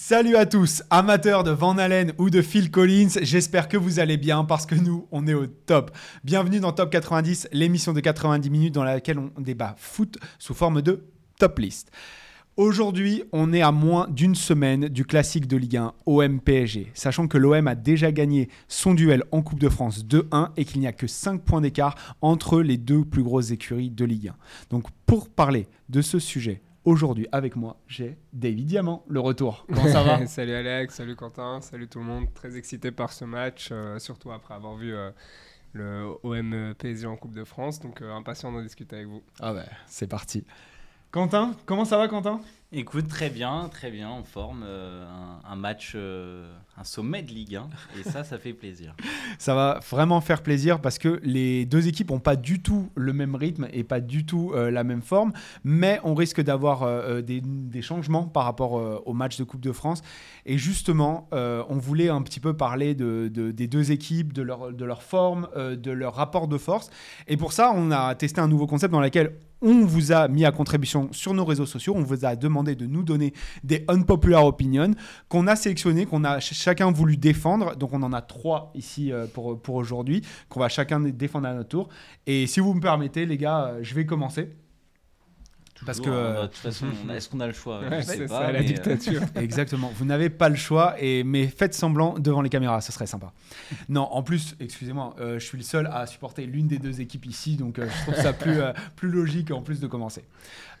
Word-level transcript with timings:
Salut 0.00 0.36
à 0.36 0.46
tous, 0.46 0.84
amateurs 0.90 1.42
de 1.42 1.50
Van 1.50 1.76
Halen 1.76 2.12
ou 2.18 2.30
de 2.30 2.40
Phil 2.40 2.70
Collins, 2.70 3.18
j'espère 3.20 3.68
que 3.68 3.76
vous 3.76 3.98
allez 3.98 4.16
bien 4.16 4.44
parce 4.44 4.64
que 4.64 4.76
nous, 4.76 5.08
on 5.10 5.26
est 5.26 5.34
au 5.34 5.48
top. 5.48 5.90
Bienvenue 6.22 6.60
dans 6.60 6.70
Top 6.72 6.90
90, 6.90 7.48
l'émission 7.52 7.92
de 7.92 7.98
90 7.98 8.48
minutes 8.48 8.74
dans 8.74 8.84
laquelle 8.84 9.18
on 9.18 9.40
débat 9.40 9.74
foot 9.76 10.16
sous 10.38 10.54
forme 10.54 10.82
de 10.82 11.02
top 11.40 11.58
list. 11.58 11.90
Aujourd'hui, 12.56 13.24
on 13.32 13.52
est 13.52 13.60
à 13.60 13.72
moins 13.72 14.06
d'une 14.08 14.36
semaine 14.36 14.88
du 14.88 15.04
classique 15.04 15.48
de 15.48 15.56
Ligue 15.56 15.76
1 15.78 15.92
OM-PSG, 16.06 16.92
sachant 16.94 17.26
que 17.26 17.36
l'OM 17.36 17.66
a 17.66 17.74
déjà 17.74 18.12
gagné 18.12 18.48
son 18.68 18.94
duel 18.94 19.24
en 19.32 19.42
Coupe 19.42 19.60
de 19.60 19.68
France 19.68 20.04
2-1 20.04 20.50
et 20.56 20.64
qu'il 20.64 20.80
n'y 20.80 20.86
a 20.86 20.92
que 20.92 21.08
5 21.08 21.42
points 21.42 21.60
d'écart 21.60 21.96
entre 22.22 22.62
les 22.62 22.76
deux 22.76 23.04
plus 23.04 23.24
grosses 23.24 23.50
écuries 23.50 23.90
de 23.90 24.04
Ligue 24.04 24.28
1. 24.28 24.36
Donc 24.70 24.84
pour 25.06 25.28
parler 25.28 25.66
de 25.88 26.02
ce 26.02 26.20
sujet, 26.20 26.62
aujourd'hui 26.88 27.28
avec 27.32 27.54
moi, 27.54 27.76
j'ai 27.86 28.16
David 28.32 28.66
Diamant, 28.66 29.04
le 29.08 29.20
retour. 29.20 29.66
Comment 29.68 29.88
ça 29.88 30.02
va 30.02 30.26
Salut 30.26 30.54
Alex, 30.54 30.94
salut 30.94 31.16
Quentin, 31.16 31.60
salut 31.60 31.86
tout 31.86 31.98
le 31.98 32.06
monde. 32.06 32.32
Très 32.32 32.56
excité 32.56 32.90
par 32.90 33.12
ce 33.12 33.26
match, 33.26 33.68
euh, 33.70 33.98
surtout 33.98 34.32
après 34.32 34.54
avoir 34.54 34.74
vu 34.74 34.94
euh, 34.94 35.10
le 35.74 36.06
OM 36.22 36.74
PSG 36.78 37.06
en 37.06 37.16
Coupe 37.16 37.34
de 37.34 37.44
France. 37.44 37.78
Donc 37.80 38.00
euh, 38.00 38.10
impatient 38.14 38.50
d'en 38.50 38.62
discuter 38.62 38.96
avec 38.96 39.08
vous. 39.08 39.22
Ah 39.38 39.52
ouais, 39.52 39.66
c'est 39.86 40.06
parti. 40.06 40.44
Quentin, 41.10 41.54
comment 41.66 41.84
ça 41.84 41.98
va 41.98 42.08
Quentin? 42.08 42.40
Écoute, 42.70 43.08
très 43.08 43.30
bien, 43.30 43.70
très 43.72 43.90
bien, 43.90 44.10
en 44.10 44.22
forme. 44.24 44.62
euh, 44.62 45.06
un, 45.48 45.56
match, 45.56 45.92
euh, 45.94 46.46
un 46.76 46.84
sommet 46.84 47.22
de 47.22 47.30
Ligue 47.30 47.56
1. 47.56 47.66
Et 47.98 48.02
ça, 48.02 48.24
ça 48.24 48.36
fait 48.38 48.52
plaisir. 48.52 48.94
Ça 49.38 49.54
va 49.54 49.80
vraiment 49.88 50.20
faire 50.20 50.42
plaisir 50.42 50.80
parce 50.80 50.98
que 50.98 51.18
les 51.22 51.64
deux 51.64 51.86
équipes 51.88 52.10
n'ont 52.10 52.18
pas 52.18 52.36
du 52.36 52.60
tout 52.60 52.90
le 52.94 53.12
même 53.14 53.34
rythme 53.36 53.68
et 53.72 53.84
pas 53.84 54.00
du 54.00 54.26
tout 54.26 54.52
euh, 54.54 54.70
la 54.70 54.84
même 54.84 55.00
forme, 55.00 55.32
mais 55.64 56.00
on 56.02 56.14
risque 56.14 56.42
d'avoir 56.42 57.22
des, 57.22 57.40
changements 57.80 58.24
par 58.24 58.44
rapport 58.44 58.72
au 59.06 59.12
match 59.14 59.38
de 59.38 59.44
Coupe 59.44 59.60
de 59.60 59.72
France. 59.72 60.02
Et 60.44 60.58
justement, 60.58 61.28
on 61.32 61.76
voulait 61.78 62.08
un 62.10 62.20
petit 62.22 62.40
peu 62.40 62.54
parler 62.54 62.94
de, 62.94 63.30
de- 63.32 63.50
des 63.52 63.66
deux 63.68 63.92
équipes, 63.92 64.32
de 64.32 64.42
leur, 64.42 64.72
de 64.72 64.84
leur 64.84 65.02
forme, 65.02 65.48
de 65.56 65.90
leur 65.90 66.14
rapport 66.14 66.48
de 66.48 66.58
force. 66.58 66.90
Et 67.28 67.36
pour 67.36 67.52
ça, 67.52 67.72
on 67.74 67.90
a 67.92 68.14
testé 68.14 68.40
un 68.40 68.48
nouveau 68.48 68.66
concept 68.66 68.92
dans 68.92 69.00
lequel 69.00 69.38
on 69.60 69.84
vous 69.84 70.12
a 70.12 70.28
mis 70.28 70.44
à 70.44 70.52
contribution 70.52 71.08
sur 71.12 71.34
nos 71.34 71.44
réseaux 71.44 71.66
sociaux. 71.66 71.94
On 71.96 72.02
vous 72.02 72.24
a 72.24 72.36
demandé 72.36 72.57
de 72.62 72.86
nous 72.86 73.02
donner 73.02 73.32
des 73.64 73.84
unpopular 73.88 74.44
opinions 74.46 74.92
qu'on 75.28 75.46
a 75.46 75.56
sélectionné, 75.56 76.06
qu'on 76.06 76.24
a 76.24 76.40
ch- 76.40 76.54
chacun 76.54 76.90
voulu 76.90 77.16
défendre. 77.16 77.76
Donc 77.76 77.92
on 77.92 78.02
en 78.02 78.12
a 78.12 78.22
trois 78.22 78.70
ici 78.74 79.12
euh, 79.12 79.26
pour, 79.26 79.60
pour 79.60 79.74
aujourd'hui, 79.76 80.22
qu'on 80.48 80.60
va 80.60 80.68
chacun 80.68 81.00
défendre 81.00 81.48
à 81.48 81.54
notre 81.54 81.68
tour. 81.68 81.88
Et 82.26 82.46
si 82.46 82.60
vous 82.60 82.74
me 82.74 82.80
permettez, 82.80 83.26
les 83.26 83.36
gars, 83.38 83.66
euh, 83.66 83.78
je 83.82 83.94
vais 83.94 84.06
commencer. 84.06 84.50
Parce 85.86 86.00
que, 86.00 86.08
hein, 86.10 86.12
euh, 86.12 86.42
de 86.42 86.46
toute 86.48 86.56
façon, 86.56 86.86
est-ce 87.14 87.28
qu'on 87.28 87.40
a 87.40 87.46
le 87.46 87.52
choix? 87.52 87.80
Je 87.84 87.88
Ouais, 87.88 88.02
sais 88.02 88.16
c'est 88.16 88.26
pas, 88.26 88.40
ça, 88.40 88.52
la 88.52 88.60
mais, 88.60 88.64
euh, 88.64 88.72
dictature. 88.72 89.22
Exactement. 89.36 89.90
Vous 89.94 90.04
n'avez 90.04 90.28
pas 90.28 90.48
le 90.48 90.56
choix, 90.56 90.94
et, 90.98 91.22
mais 91.24 91.46
faites 91.46 91.72
semblant 91.74 92.18
devant 92.18 92.42
les 92.42 92.48
caméras, 92.50 92.80
ce 92.80 92.92
serait 92.92 93.06
sympa. 93.06 93.32
Non, 93.88 94.02
en 94.10 94.22
plus, 94.22 94.56
excusez-moi, 94.60 95.14
euh, 95.20 95.38
je 95.38 95.44
suis 95.44 95.56
le 95.58 95.64
seul 95.64 95.88
à 95.92 96.06
supporter 96.06 96.46
l'une 96.46 96.66
des 96.66 96.78
deux 96.78 97.00
équipes 97.00 97.26
ici, 97.26 97.56
donc 97.56 97.78
euh, 97.78 97.86
je 97.88 98.02
trouve 98.10 98.22
ça 98.22 98.32
plus, 98.32 98.60
euh, 98.60 98.72
plus 98.96 99.10
logique 99.10 99.50
en 99.50 99.62
plus 99.62 99.80
de 99.80 99.86
commencer. 99.86 100.24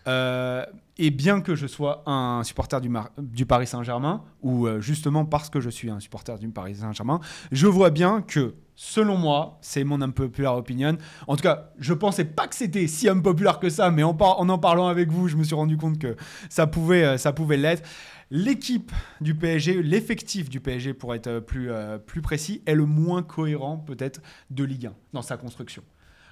Euh, 0.06 0.64
et 0.96 1.10
bien 1.10 1.40
que 1.40 1.54
je 1.54 1.66
sois 1.66 2.02
un 2.06 2.42
supporter 2.44 2.80
du, 2.80 2.88
Mar- 2.88 3.10
du 3.18 3.46
Paris 3.46 3.66
Saint-Germain, 3.66 4.22
ou 4.42 4.66
euh, 4.66 4.80
justement 4.80 5.24
parce 5.24 5.48
que 5.50 5.60
je 5.60 5.70
suis 5.70 5.90
un 5.90 6.00
supporter 6.00 6.38
du 6.38 6.48
Paris 6.48 6.76
Saint-Germain, 6.76 7.20
je 7.52 7.66
vois 7.66 7.90
bien 7.90 8.22
que, 8.22 8.54
selon 8.80 9.16
moi, 9.16 9.58
c'est 9.60 9.82
mon 9.82 10.00
unpopular 10.00 10.56
opinion. 10.56 10.96
En 11.26 11.34
tout 11.34 11.42
cas, 11.42 11.70
je 11.80 11.92
pensais 11.92 12.24
pas 12.24 12.46
que 12.46 12.54
c'était 12.54 12.86
si 12.86 13.08
unpopular 13.08 13.58
que 13.58 13.68
ça, 13.70 13.90
mais 13.90 14.04
en, 14.04 14.14
par- 14.14 14.38
en 14.38 14.48
en 14.48 14.58
parlant 14.58 14.86
avec 14.86 15.10
vous, 15.10 15.26
je 15.26 15.34
me 15.36 15.42
suis 15.42 15.56
rendu 15.56 15.76
compte 15.76 15.98
que 15.98 16.14
ça 16.48 16.68
pouvait, 16.68 17.02
euh, 17.04 17.16
ça 17.18 17.32
pouvait 17.32 17.56
l'être. 17.56 17.82
L'équipe 18.30 18.92
du 19.20 19.34
PSG, 19.34 19.82
l'effectif 19.82 20.48
du 20.48 20.60
PSG 20.60 20.94
pour 20.94 21.12
être 21.12 21.26
euh, 21.26 21.40
plus, 21.40 21.72
euh, 21.72 21.98
plus 21.98 22.22
précis, 22.22 22.62
est 22.66 22.74
le 22.76 22.84
moins 22.86 23.24
cohérent 23.24 23.78
peut-être 23.78 24.20
de 24.50 24.62
Ligue 24.62 24.86
1 24.86 24.92
dans 25.12 25.22
sa 25.22 25.36
construction. 25.36 25.82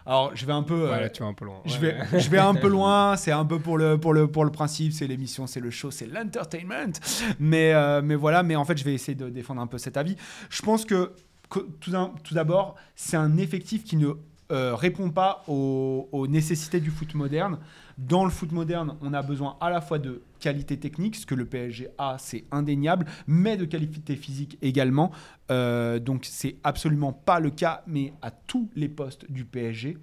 Alors 0.08 0.30
je 0.36 0.46
vais 0.46 0.52
un 0.52 0.62
peu... 0.62 0.88
Ouais, 0.88 1.00
là, 1.00 1.08
tu 1.08 1.24
vas 1.24 1.28
un 1.28 1.34
peu 1.34 1.46
loin. 1.46 1.62
je 1.64 1.80
Ouais. 1.80 1.96
vais, 2.12 2.20
je 2.20 2.30
vais 2.30 2.38
un 2.38 2.54
peu 2.54 2.68
loin, 2.78 3.16
c'est 3.16 3.32
un 3.32 3.44
peu 3.44 3.58
pour 3.58 3.76
le, 3.76 3.98
pour 3.98 4.14
le, 4.14 4.28
pour 4.30 4.44
le 4.44 4.52
principe, 4.52 4.92
c'est 4.92 5.08
l'émission, 5.08 5.48
c'est 5.48 5.58
le 5.58 5.70
show, 5.70 5.90
c'est 5.90 6.06
l'entertainment. 6.06 6.92
Mais, 7.40 7.72
euh, 7.74 8.02
mais 8.04 8.14
voilà, 8.14 8.44
mais 8.44 8.54
en 8.54 8.64
fait, 8.64 8.78
je 8.78 8.84
vais 8.84 8.94
essayer 8.94 9.16
de 9.16 9.28
défendre 9.30 9.60
un 9.60 9.66
peu 9.66 9.78
cet 9.78 9.96
avis. 9.96 10.14
Je 10.48 10.62
pense 10.62 10.84
que 10.84 11.10
tout 11.48 12.34
d'abord, 12.34 12.76
c'est 12.94 13.16
un 13.16 13.36
effectif 13.36 13.84
qui 13.84 13.96
ne 13.96 14.12
euh, 14.52 14.76
répond 14.76 15.10
pas 15.10 15.42
aux, 15.48 16.26
nécessités 16.28 16.80
du 16.80 16.90
foot 16.90 17.14
moderne. 17.14 17.58
Dans 17.98 18.24
le 18.24 18.30
foot 18.30 18.52
moderne, 18.52 18.96
on 19.00 19.12
a 19.12 19.22
besoin 19.22 19.56
à 19.60 19.70
la 19.70 19.80
fois 19.80 19.98
de 19.98 20.22
qualité 20.38 20.78
technique, 20.78 21.16
ce 21.16 21.26
que 21.26 21.34
le 21.34 21.46
PSG 21.46 21.88
a, 21.98 22.16
c'est 22.18 22.44
indéniable, 22.52 23.06
mais 23.26 23.56
de 23.56 23.64
qualité 23.64 24.14
physique 24.14 24.58
également. 24.62 25.10
Euh, 25.50 25.98
donc, 25.98 26.26
c'est 26.30 26.56
absolument 26.62 27.12
pas 27.12 27.40
le 27.40 27.50
cas, 27.50 27.82
mais 27.86 28.12
à 28.22 28.30
tous 28.30 28.70
les 28.76 28.88
postes 28.88 29.30
du 29.30 29.44
PSG. 29.44 29.98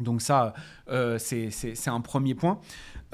Donc 0.00 0.22
ça, 0.22 0.54
euh, 0.88 1.18
c'est 1.18 1.88
un 1.88 2.00
premier 2.00 2.34
point. 2.34 2.60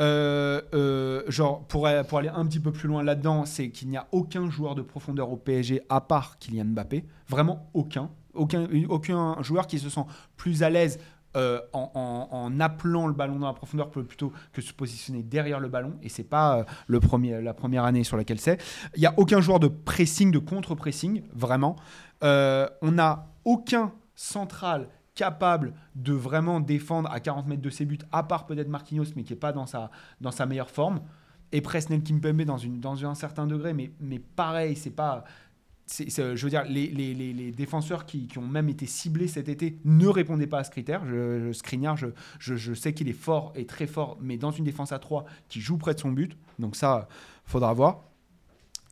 Euh, 0.01 0.61
euh, 0.75 1.23
genre, 1.29 1.65
pour, 1.67 1.87
aller- 1.87 2.29
un 2.35 2.47
petit 2.47 2.61
peu 2.61 2.73
plus 2.73 2.89
loin 2.89 3.03
là-dedans, 3.03 3.45
c'est 3.45 3.71
qu'il 3.71 3.89
n'y 3.89 3.97
a 3.97 4.07
aucun 4.13 4.51
joueur 4.51 4.75
de 4.75 4.83
profondeur 4.83 5.31
au 5.31 5.37
PSG 5.37 5.83
à 5.89 6.01
part 6.01 6.39
Kylian 6.39 6.67
Mbappé. 6.67 7.05
Vraiment 7.29 7.71
aucun. 7.75 8.11
Aucun, 8.35 8.67
aucun 8.89 9.41
joueur 9.43 9.67
qui 9.69 9.79
se 9.79 9.89
sent 9.89 10.05
plus 10.37 10.65
à 10.65 10.71
l'aise 10.71 10.99
euh, 11.37 11.61
en, 11.73 12.51
appelant 12.61 13.07
le 13.07 13.13
ballon 13.13 13.39
dans 13.39 13.47
la 13.47 13.53
profondeur 13.53 13.91
plutôt 13.91 14.33
que 14.53 14.61
se 14.61 14.73
positionner 14.73 15.23
derrière 15.23 15.61
le 15.61 15.69
ballon. 15.69 15.95
Et 16.03 16.09
c'est 16.09 16.25
pas 16.25 16.65
le 16.89 17.01
premier, 17.01 17.41
la 17.41 17.55
première 17.55 17.85
année 17.85 18.03
sur 18.03 18.17
laquelle 18.17 18.41
c'est. 18.41 18.61
Il 18.97 19.01
n'y 19.01 19.07
a 19.07 19.15
aucun 19.17 19.41
joueur 19.41 19.61
de 19.61 19.69
pressing, 19.69 20.33
de 20.33 20.39
contre-pressing, 20.39 21.23
vraiment. 21.33 21.77
On 22.23 22.91
n'a 22.93 23.29
aucun 23.45 23.93
central 24.17 24.89
capable 25.15 25.75
de 25.95 26.13
vraiment 26.13 26.61
défendre 26.61 27.11
à 27.11 27.21
40 27.21 27.47
mètres 27.47 27.63
de 27.63 27.71
ses 27.71 27.85
buts, 27.85 27.99
à 28.13 28.23
part 28.23 28.47
peut-être 28.47 28.69
Marquinhos, 28.69 29.05
mais 29.17 29.23
qui 29.23 29.33
n'est 29.33 29.39
pas 29.39 29.53
dans 29.53 29.67
sa, 29.67 29.91
dans 30.21 30.31
sa 30.33 30.47
meilleure 30.47 30.71
forme. 30.71 31.01
Et 31.53 31.61
Presnel 31.61 32.03
Kimpembe 32.03 32.43
dans, 32.43 32.59
une, 32.59 32.81
dans 32.81 33.05
un 33.07 33.15
certain 33.15 33.47
degré, 33.47 33.75
mais, 33.75 33.93
mais 34.01 34.19
pareil, 34.19 34.75
c'est 34.75 34.91
pas. 34.91 35.25
je 35.89 36.43
veux 36.43 36.51
dire, 36.51 36.65
les, 36.65 36.89
les- 36.89 37.15
les- 37.15 37.53
défenseurs 37.53 38.07
qui, 38.07 38.27
qui 38.27 38.39
ont 38.39 38.47
même 38.49 38.69
été 38.69 38.87
ciblés 38.87 39.29
cet 39.29 39.49
été 39.49 39.79
ne 39.85 40.09
répondaient 40.09 40.49
pas 40.49 40.59
à 40.59 40.65
ce 40.65 40.71
critère. 40.71 41.07
Je, 41.07 41.53
je, 41.53 41.53
je, 42.41 42.57
je 42.57 42.75
sais 42.75 42.93
qu'il 42.93 43.09
est 43.09 43.13
fort 43.13 43.53
et 43.55 43.67
très 43.67 43.87
fort, 43.87 44.19
mais 44.21 44.37
dans 44.37 44.51
une 44.51 44.65
défense 44.65 44.91
à 44.91 44.99
3 44.99 45.27
qui 45.49 45.61
joue 45.61 45.77
près 45.79 45.95
de 45.95 46.01
son 46.01 46.11
but. 46.11 46.37
Donc 46.59 46.75
ça, 46.75 47.07
faudra 47.45 47.73
voir. 47.73 48.03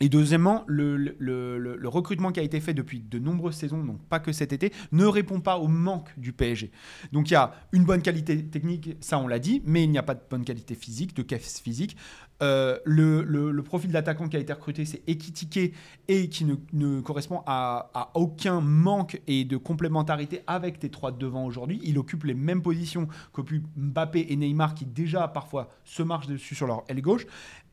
Et 0.03 0.09
deuxièmement, 0.09 0.65
le, 0.67 1.79
recrutement 1.85 2.33
qui 2.33 2.41
a 2.41 2.43
été 2.43 2.59
fait 2.59 2.75
depuis 2.75 2.99
de 2.99 3.21
nombreuses 3.21 3.55
saisons, 3.55 3.85
donc 3.85 4.03
pas 4.09 4.19
que 4.19 4.33
cet 4.33 4.53
été, 4.53 4.73
ne 4.91 5.05
répond 5.05 5.41
pas 5.41 5.59
au 5.59 5.69
manque 5.69 6.11
du 6.17 6.33
PSG. 6.33 6.73
Donc 7.13 7.31
il 7.31 7.35
y 7.35 7.37
a 7.37 7.55
une 7.71 7.85
bonne 7.85 8.03
qualité 8.03 8.45
technique, 8.45 8.97
ça 8.99 9.21
on 9.21 9.29
l'a 9.29 9.39
dit, 9.39 9.63
mais 9.65 9.85
il 9.85 9.91
n'y 9.91 9.99
a 9.99 10.03
pas 10.03 10.15
de 10.15 10.23
bonne 10.29 10.45
qualité 10.45 10.75
physique, 10.75 11.15
de 11.15 11.23
caisse 11.23 11.61
physique. 11.61 11.97
Euh, 12.43 12.81
le, 12.85 13.61
profil 13.63 13.93
d'attaquant 13.93 14.27
qui 14.27 14.37
a 14.37 14.41
été 14.41 14.53
recruté, 14.53 14.85
c'est 14.87 15.05
Ekitike 15.07 15.73
et 16.09 16.29
qui 16.29 16.47
ne, 16.47 16.57
ne 16.73 17.01
correspond 17.01 17.43
à, 17.47 17.89
à 17.95 18.11
aucun 18.15 18.61
manque 18.61 19.23
et 19.29 19.45
de 19.45 19.57
complémentarité 19.57 20.43
avec 20.49 20.81
tes 20.81 20.91
trois 20.91 21.13
de 21.13 21.19
devant 21.19 21.45
aujourd'hui. 21.45 21.81
Il 21.85 21.97
occupe 21.97 22.25
les 22.25 22.35
mêmes 22.35 22.61
positions 22.61 23.07
qu'occupent 23.33 23.69
Mbappé 23.77 24.27
et 24.31 24.35
Neymar 24.35 24.75
qui 24.75 24.85
déjà 24.85 25.29
parfois 25.29 25.69
se 25.85 26.03
marchent 26.03 26.27
dessus 26.27 26.57
sur 26.57 26.67
leur 26.67 26.83
aile 26.89 27.01
gauche. 27.03 27.25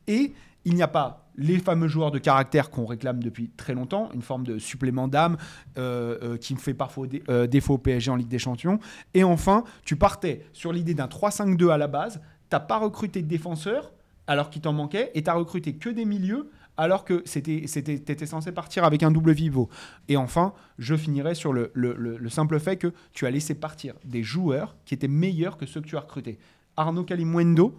Et 0.06 0.32
il 0.64 0.74
n'y 0.74 0.82
a 0.82 0.88
pas 0.88 1.29
les 1.40 1.58
fameux 1.58 1.88
joueurs 1.88 2.10
de 2.10 2.18
caractère 2.18 2.70
qu'on 2.70 2.84
réclame 2.84 3.22
depuis 3.22 3.48
très 3.48 3.74
longtemps, 3.74 4.10
une 4.14 4.22
forme 4.22 4.44
de 4.44 4.58
supplément 4.58 5.08
d'âme 5.08 5.38
euh, 5.78 6.18
euh, 6.22 6.36
qui 6.36 6.54
me 6.54 6.58
fait 6.58 6.74
parfois 6.74 7.06
euh, 7.30 7.46
défaut 7.46 7.74
au 7.74 7.78
PSG 7.78 8.10
en 8.10 8.16
Ligue 8.16 8.28
des 8.28 8.38
Champions. 8.38 8.78
Et 9.14 9.24
enfin, 9.24 9.64
tu 9.84 9.96
partais 9.96 10.44
sur 10.52 10.72
l'idée 10.72 10.94
d'un 10.94 11.06
3-5-2 11.06 11.70
à 11.70 11.78
la 11.78 11.88
base, 11.88 12.20
t'as 12.50 12.60
pas 12.60 12.78
recruté 12.78 13.22
de 13.22 13.26
défenseurs 13.26 13.92
alors 14.26 14.50
qu'il 14.50 14.62
t'en 14.62 14.74
manquait, 14.74 15.10
et 15.14 15.22
t'as 15.22 15.32
recruté 15.32 15.74
que 15.74 15.88
des 15.88 16.04
milieux 16.04 16.50
alors 16.76 17.04
que 17.04 17.22
c'était, 17.24 17.64
t'étais 17.66 18.26
censé 18.26 18.52
partir 18.52 18.84
avec 18.84 19.02
un 19.02 19.10
double 19.10 19.34
pivot. 19.34 19.68
Et 20.08 20.16
enfin, 20.16 20.52
je 20.78 20.94
finirai 20.94 21.34
sur 21.34 21.52
le 21.52 22.28
simple 22.28 22.60
fait 22.60 22.76
que 22.76 22.92
tu 23.12 23.26
as 23.26 23.30
laissé 23.30 23.54
partir 23.54 23.94
des 24.04 24.22
joueurs 24.22 24.76
qui 24.84 24.94
étaient 24.94 25.08
meilleurs 25.08 25.56
que 25.56 25.66
ceux 25.66 25.80
que 25.80 25.86
tu 25.86 25.96
as 25.96 26.00
recrutés. 26.00 26.38
Arnaud 26.76 27.04
Kalimwendo, 27.04 27.76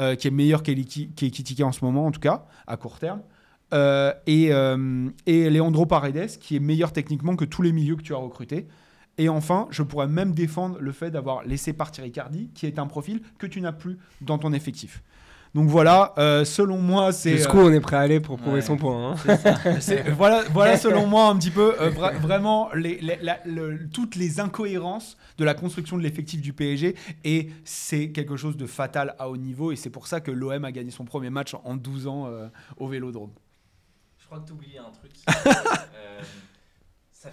euh, 0.00 0.14
qui 0.14 0.28
est 0.28 0.32
meilleur 0.32 0.62
qu'Ekitike 0.62 1.60
en 1.60 1.72
ce 1.72 1.84
moment, 1.84 2.06
en 2.06 2.10
tout 2.10 2.20
cas, 2.20 2.46
à 2.66 2.76
court 2.76 2.98
terme. 2.98 3.20
Euh, 3.74 4.12
et, 4.26 4.52
euh, 4.52 5.08
et 5.26 5.50
Leandro 5.50 5.86
Paredes, 5.86 6.38
qui 6.38 6.56
est 6.56 6.60
meilleur 6.60 6.92
techniquement 6.92 7.36
que 7.36 7.44
tous 7.44 7.62
les 7.62 7.72
milieux 7.72 7.96
que 7.96 8.02
tu 8.02 8.14
as 8.14 8.18
recrutés. 8.18 8.66
Et 9.18 9.28
enfin, 9.28 9.66
je 9.70 9.82
pourrais 9.82 10.08
même 10.08 10.32
défendre 10.32 10.78
le 10.80 10.92
fait 10.92 11.10
d'avoir 11.10 11.44
laissé 11.44 11.72
partir 11.72 12.04
Icardi, 12.04 12.50
qui 12.54 12.66
est 12.66 12.78
un 12.78 12.86
profil 12.86 13.22
que 13.38 13.46
tu 13.46 13.60
n'as 13.60 13.72
plus 13.72 13.98
dans 14.20 14.38
ton 14.38 14.52
effectif. 14.52 15.02
Donc 15.54 15.68
voilà, 15.68 16.14
euh, 16.16 16.46
selon 16.46 16.78
moi, 16.78 17.12
c'est. 17.12 17.36
Jusqu'où 17.36 17.58
on 17.58 17.70
est 17.70 17.80
prêt 17.80 17.96
à 17.96 18.00
aller 18.00 18.20
pour 18.20 18.38
prouver 18.38 18.56
Ouais. 18.56 18.62
son 18.62 18.78
point. 18.78 19.12
hein. 19.12 19.16
euh, 19.66 19.76
c'est- 19.80 20.08
voilà, 20.10 20.44
voilà 20.52 20.78
selon 20.78 21.06
moi 21.06 21.26
un 21.28 21.36
petit 21.36 21.50
peu 21.50 21.74
euh, 21.78 21.90
vra- 21.90 22.14
vraiment 22.20 22.70
les, 22.74 22.98
les- 23.02 23.18
la- 23.20 23.38
le- 23.44 23.86
toutes 23.90 24.16
les 24.16 24.40
incohérences 24.40 25.18
de 25.36 25.44
la 25.44 25.52
construction 25.52 25.98
de 25.98 26.02
l'effectif 26.02 26.40
du 26.40 26.54
PSG 26.54 26.96
et 27.24 27.50
c'est 27.64 28.12
quelque 28.12 28.36
chose 28.36 28.56
de 28.56 28.66
fatal 28.66 29.14
à 29.18 29.28
haut 29.28 29.36
niveau 29.36 29.72
et 29.72 29.76
c'est 29.76 29.90
pour 29.90 30.06
ça 30.06 30.20
que 30.22 30.30
l'OM 30.30 30.64
a 30.64 30.72
gagné 30.72 30.90
son 30.90 31.04
premier 31.04 31.28
match 31.28 31.54
en 31.64 31.76
12 31.76 32.06
ans 32.06 32.28
euh, 32.28 32.48
au 32.78 32.88
Vélodrome. 32.88 33.32
crois 34.26 34.38
que 34.40 34.46
tu 34.46 34.52
oublies 34.54 34.78
un 34.78 34.90
truc. 34.90 35.12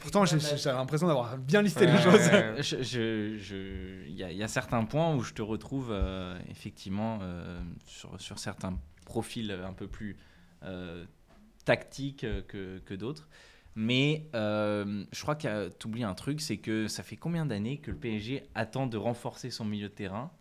Pourtant, 0.01 0.25
j'ai 0.25 0.37
l'impression 0.71 1.07
d'avoir 1.07 1.37
bien 1.37 1.61
listé 1.61 1.85
les 1.87 1.97
choses. 1.97 2.27
ouais. 2.29 2.55
Je- 2.61 2.83
je- 2.83 3.37
je- 3.37 4.05
Il 4.07 4.13
y, 4.15 4.23
a- 4.23 4.31
il 4.31 4.37
y 4.37 4.43
a 4.43 4.47
certains 4.47 4.83
points 4.85 5.15
où 5.15 5.21
je 5.21 5.33
te 5.33 5.41
retrouve 5.41 5.89
euh, 5.91 6.37
effectivement 6.49 7.19
euh, 7.21 7.59
sur, 7.85 8.19
sur 8.19 8.37
certains 8.39 8.77
profils 9.05 9.51
un 9.51 9.73
peu 9.73 9.87
plus 9.87 10.17
euh, 10.63 11.05
tactiques 11.65 12.25
que, 12.47 12.79
que 12.79 12.93
d'autres. 12.93 13.27
Mais 13.75 14.27
euh, 14.35 15.05
je 15.11 15.21
crois 15.21 15.35
que 15.35 15.69
tu 15.69 15.87
oublies 15.87 16.03
un 16.03 16.15
truc, 16.15 16.41
c'est 16.41 16.57
que 16.57 16.87
ça 16.87 17.01
fait 17.03 17.15
combien 17.15 17.45
d'années 17.45 17.77
que 17.77 17.91
le 17.91 17.97
PSG 17.97 18.43
attend 18.55 18.87
de 18.87 18.97
renforcer 18.97 19.49
son 19.51 19.63
milieu 19.65 19.87
de 19.89 19.93
terrain? 19.93 20.31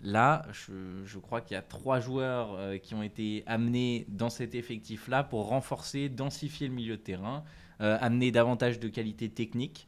Là, 0.00 0.44
je, 0.52 1.02
je 1.04 1.18
crois 1.18 1.40
qu'il 1.40 1.54
y 1.54 1.58
a 1.58 1.62
trois 1.62 2.00
joueurs 2.00 2.54
euh, 2.54 2.78
qui 2.78 2.94
ont 2.94 3.02
été 3.02 3.42
amenés 3.46 4.06
dans 4.08 4.30
cet 4.30 4.54
effectif-là 4.54 5.24
pour 5.24 5.46
renforcer, 5.48 6.08
densifier 6.08 6.68
le 6.68 6.74
milieu 6.74 6.96
de 6.96 7.02
terrain, 7.02 7.44
amener 7.80 8.30
davantage 8.30 8.78
de 8.80 8.88
qualité 8.88 9.28
technique. 9.28 9.86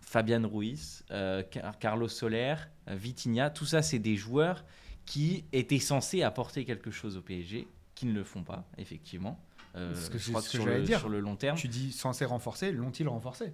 Fabian 0.00 0.46
Ruiz, 0.48 1.04
euh, 1.10 1.42
Car- 1.50 1.78
Carlos 1.78 2.08
Soler, 2.08 2.54
euh, 2.88 2.94
Vitinha, 2.96 3.50
tout 3.50 3.64
ça, 3.66 3.80
c'est 3.82 3.98
des 4.00 4.16
joueurs 4.16 4.64
qui 5.06 5.44
étaient 5.52 5.78
censés 5.78 6.22
apporter 6.22 6.64
quelque 6.64 6.90
chose 6.90 7.16
au 7.16 7.22
PSG, 7.22 7.68
qui 7.94 8.06
ne 8.06 8.12
le 8.12 8.24
font 8.24 8.42
pas, 8.42 8.64
effectivement. 8.78 9.38
Euh, 9.76 9.94
Ce 9.94 10.10
que 10.10 10.18
je 10.18 10.30
crois 10.30 10.40
que 10.40 10.46
que 10.46 10.50
sur, 10.50 10.66
le, 10.66 10.82
dire. 10.82 10.98
sur 10.98 11.08
le 11.08 11.20
long 11.20 11.36
terme. 11.36 11.56
Tu 11.56 11.68
dis 11.68 11.92
censé 11.92 12.24
renforcer, 12.24 12.72
l'ont-ils 12.72 13.06
renforcé? 13.06 13.52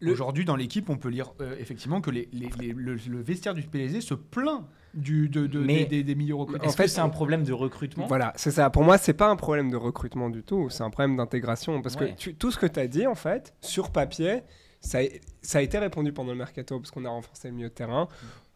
Le- 0.00 0.12
Aujourd'hui, 0.12 0.44
dans 0.44 0.56
l'équipe, 0.56 0.90
on 0.90 0.96
peut 0.96 1.08
lire 1.08 1.32
euh, 1.40 1.56
effectivement 1.58 2.00
que 2.00 2.10
les, 2.10 2.28
les- 2.32 2.50
les- 2.60 2.72
le, 2.72 2.94
le 2.96 3.20
vestiaire 3.22 3.54
du 3.54 3.62
PSG 3.62 4.00
se 4.02 4.14
plaint 4.14 4.64
du, 4.94 5.28
de, 5.28 5.46
de- 5.46 5.58
Mais- 5.60 5.84
des, 5.84 5.86
des, 5.86 6.04
des 6.04 6.14
milieux 6.14 6.34
recrutés. 6.34 6.66
En 6.66 6.70
fait, 6.70 6.88
c'est 6.88 7.00
un 7.00 7.08
problème 7.08 7.44
de 7.44 7.52
recrutement 7.52 8.06
Voilà, 8.06 8.32
c'est 8.36 8.50
ça. 8.50 8.68
Pour 8.70 8.82
moi, 8.84 8.98
c'est 8.98 9.14
pas 9.14 9.28
un 9.28 9.36
problème 9.36 9.70
de 9.70 9.76
recrutement 9.76 10.28
du 10.28 10.42
tout, 10.42 10.68
c'est 10.70 10.82
un 10.82 10.90
problème 10.90 11.16
d'intégration. 11.16 11.80
Parce 11.82 11.94
Ouais. 11.96 12.12
que 12.12 12.16
tu- 12.18 12.34
tout 12.34 12.50
ce 12.50 12.58
que 12.58 12.66
tu 12.66 12.78
as 12.80 12.86
dit, 12.88 13.06
en 13.06 13.14
fait, 13.14 13.54
sur 13.62 13.90
papier, 13.90 14.42
ça 14.80 14.98
a, 14.98 15.02
ça 15.40 15.58
a 15.58 15.62
été 15.62 15.78
répondu 15.78 16.12
pendant 16.12 16.32
le 16.32 16.38
mercato, 16.38 16.78
parce 16.78 16.90
qu'on 16.90 17.04
a 17.06 17.08
renforcé 17.10 17.48
le 17.48 17.54
milieu 17.54 17.68
de 17.68 17.74
terrain. 17.74 18.08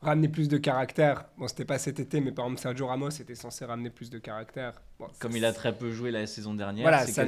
Ramener 0.03 0.29
plus 0.29 0.49
de 0.49 0.57
caractère. 0.57 1.27
Bon, 1.37 1.47
c'était 1.47 1.67
pas 1.67 1.79
cet 1.79 2.01
été, 2.01 2.21
mais 2.23 2.33
par 2.33 2.47
exemple, 2.47 2.63
Sergio 2.63 2.87
Ramos 2.87 3.11
était 3.11 3.35
censé 3.35 3.67
ramener 3.67 3.91
plus 3.91 4.09
de 4.09 4.19
caractère. 4.19 4.81
Bon, 4.99 5.07
Comme 5.19 5.37
il 5.37 5.45
a 5.45 5.53
très 5.53 5.77
peu 5.77 5.91
joué 5.93 6.11
la 6.11 6.27
saison 6.27 6.55
dernière. 6.55 6.85
Voilà, 6.85 7.07
ça 7.07 7.25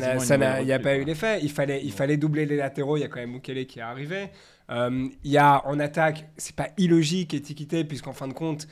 il 0.60 0.64
n'y 0.66 0.72
a 0.72 0.78
pas 0.78 0.96
eu 0.96 1.04
l'effet. 1.04 1.40
Il 1.42 1.50
fallait, 1.50 1.82
il 1.82 1.86
Ouais. 1.86 1.92
fallait 1.92 2.16
doubler 2.16 2.46
les 2.46 2.56
latéraux. 2.56 2.96
Il 2.96 3.00
y 3.00 3.04
a 3.04 3.08
quand 3.08 3.20
même 3.20 3.32
Mukele 3.32 3.66
qui 3.66 3.78
est 3.80 3.82
arrivé. 3.82 4.30
Euh, 4.70 5.06
Il 5.22 5.30
y 5.30 5.36
a 5.36 5.66
en 5.66 5.78
attaque, 5.80 6.30
c'est 6.38 6.56
pas 6.56 6.69
illogique 6.78 7.34
Etiqueté, 7.34 7.84
puisqu'en 7.84 8.14
fin 8.14 8.26
de 8.28 8.32
compte, 8.32 8.66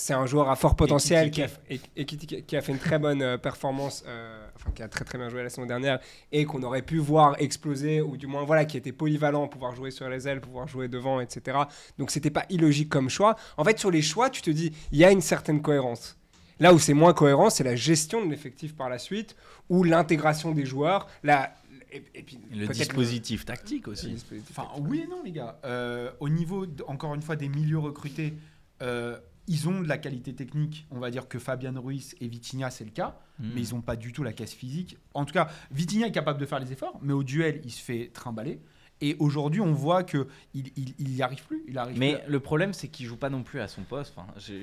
c'est 0.00 0.14
un 0.14 0.26
joueur 0.26 0.48
à 0.50 0.56
fort 0.56 0.76
potentiel 0.76 1.30
qui 1.30 1.42
a, 1.42 1.48
et- 1.68 1.80
et 1.96 2.04
qui, 2.06 2.16
qui 2.16 2.56
a 2.56 2.60
fait 2.62 2.72
une 2.72 2.78
très 2.78 2.98
bonne 2.98 3.22
euh, 3.22 3.36
performance, 3.38 4.02
euh, 4.06 4.46
enfin 4.56 4.70
qui 4.74 4.82
a 4.82 4.88
très 4.88 5.04
très 5.04 5.18
bien 5.18 5.28
joué 5.28 5.42
la 5.42 5.50
saison 5.50 5.66
dernière 5.66 6.00
et 6.32 6.44
qu'on 6.44 6.62
aurait 6.62 6.82
pu 6.82 6.98
voir 6.98 7.36
exploser 7.38 8.00
ou 8.00 8.16
du 8.16 8.26
moins 8.26 8.44
voilà 8.44 8.64
qui 8.64 8.76
était 8.76 8.92
polyvalent, 8.92 9.46
pouvoir 9.48 9.74
jouer 9.74 9.90
sur 9.90 10.08
les 10.08 10.26
ailes, 10.26 10.40
pouvoir 10.40 10.66
jouer 10.68 10.88
devant, 10.88 11.20
etc. 11.20 11.58
Donc 11.98 12.10
c'était 12.10 12.30
pas 12.30 12.46
illogique 12.50 12.88
comme 12.88 13.08
choix. 13.10 13.36
En 13.56 13.64
fait, 13.64 13.78
sur 13.78 13.90
les 13.90 14.02
choix, 14.02 14.30
tu 14.30 14.42
te 14.42 14.50
dis 14.50 14.72
il 14.92 14.98
y 14.98 15.04
a 15.04 15.10
une 15.10 15.20
certaine 15.20 15.62
cohérence. 15.62 16.16
Là 16.58 16.74
où 16.74 16.78
c'est 16.78 16.94
moins 16.94 17.14
cohérent, 17.14 17.48
c'est 17.50 17.64
la 17.64 17.76
gestion 17.76 18.24
de 18.24 18.30
l'effectif 18.30 18.74
par 18.76 18.88
la 18.90 18.98
suite 18.98 19.34
ou 19.68 19.82
l'intégration 19.84 20.52
des 20.52 20.66
joueurs. 20.66 21.06
La, 21.22 21.54
et, 21.92 22.02
et 22.14 22.22
puis 22.22 22.38
Le 22.54 22.66
dispositif 22.68 23.44
tactique 23.46 23.88
aussi. 23.88 24.08
dispositif 24.08 24.50
Enfin, 24.58 24.68
oui 24.78 25.02
et 25.04 25.06
non, 25.08 25.22
les 25.24 25.32
gars. 25.32 25.58
Euh, 25.64 26.10
au 26.20 26.28
niveau, 26.28 26.66
encore 26.86 27.14
une 27.14 27.22
fois, 27.22 27.36
des 27.36 27.48
milieux 27.48 27.78
recrutés, 27.78 28.34
euh, 28.82 29.18
ils 29.50 29.68
ont 29.68 29.80
de 29.82 29.88
la 29.88 29.98
qualité 29.98 30.32
technique. 30.34 30.86
On 30.90 30.98
va 30.98 31.10
dire 31.10 31.28
que 31.28 31.38
Fabian 31.38 31.74
Ruiz 31.78 32.14
et 32.20 32.28
Vitinha, 32.28 32.70
c'est 32.70 32.84
le 32.84 32.90
cas. 32.92 33.18
Mm. 33.38 33.50
Mais 33.54 33.60
ils 33.62 33.74
n'ont 33.74 33.80
pas 33.82 33.96
du 33.96 34.12
tout 34.12 34.22
la 34.22 34.32
casse 34.32 34.52
physique. 34.54 34.96
En 35.12 35.24
tout 35.26 35.34
cas, 35.34 35.48
Vitinha 35.70 36.06
est 36.06 36.12
capable 36.12 36.40
de 36.40 36.46
faire 36.46 36.60
les 36.60 36.72
efforts, 36.72 36.98
mais 37.02 37.12
au 37.12 37.22
duel, 37.24 37.60
il 37.64 37.70
se 37.70 37.82
fait 37.82 38.10
trimballer. 38.14 38.60
Et 39.02 39.16
aujourd'hui, 39.18 39.60
on 39.60 39.72
voit 39.72 40.04
que 40.04 40.28
il, 40.54 40.68
il, 40.76 40.94
il 40.98 41.14
y 41.16 41.22
arrive 41.22 41.42
plus. 41.46 41.62
Il 41.68 41.76
arrive 41.78 41.98
Mais 41.98 42.16
plus. 42.22 42.30
le 42.32 42.40
problème, 42.40 42.72
c'est 42.74 42.88
qu'il 42.88 43.06
joue 43.06 43.16
pas 43.16 43.30
non 43.30 43.42
plus 43.42 43.60
à 43.60 43.66
son 43.68 43.82
poste. 43.82 44.14
Enfin, 44.16 44.28
je, 44.38 44.62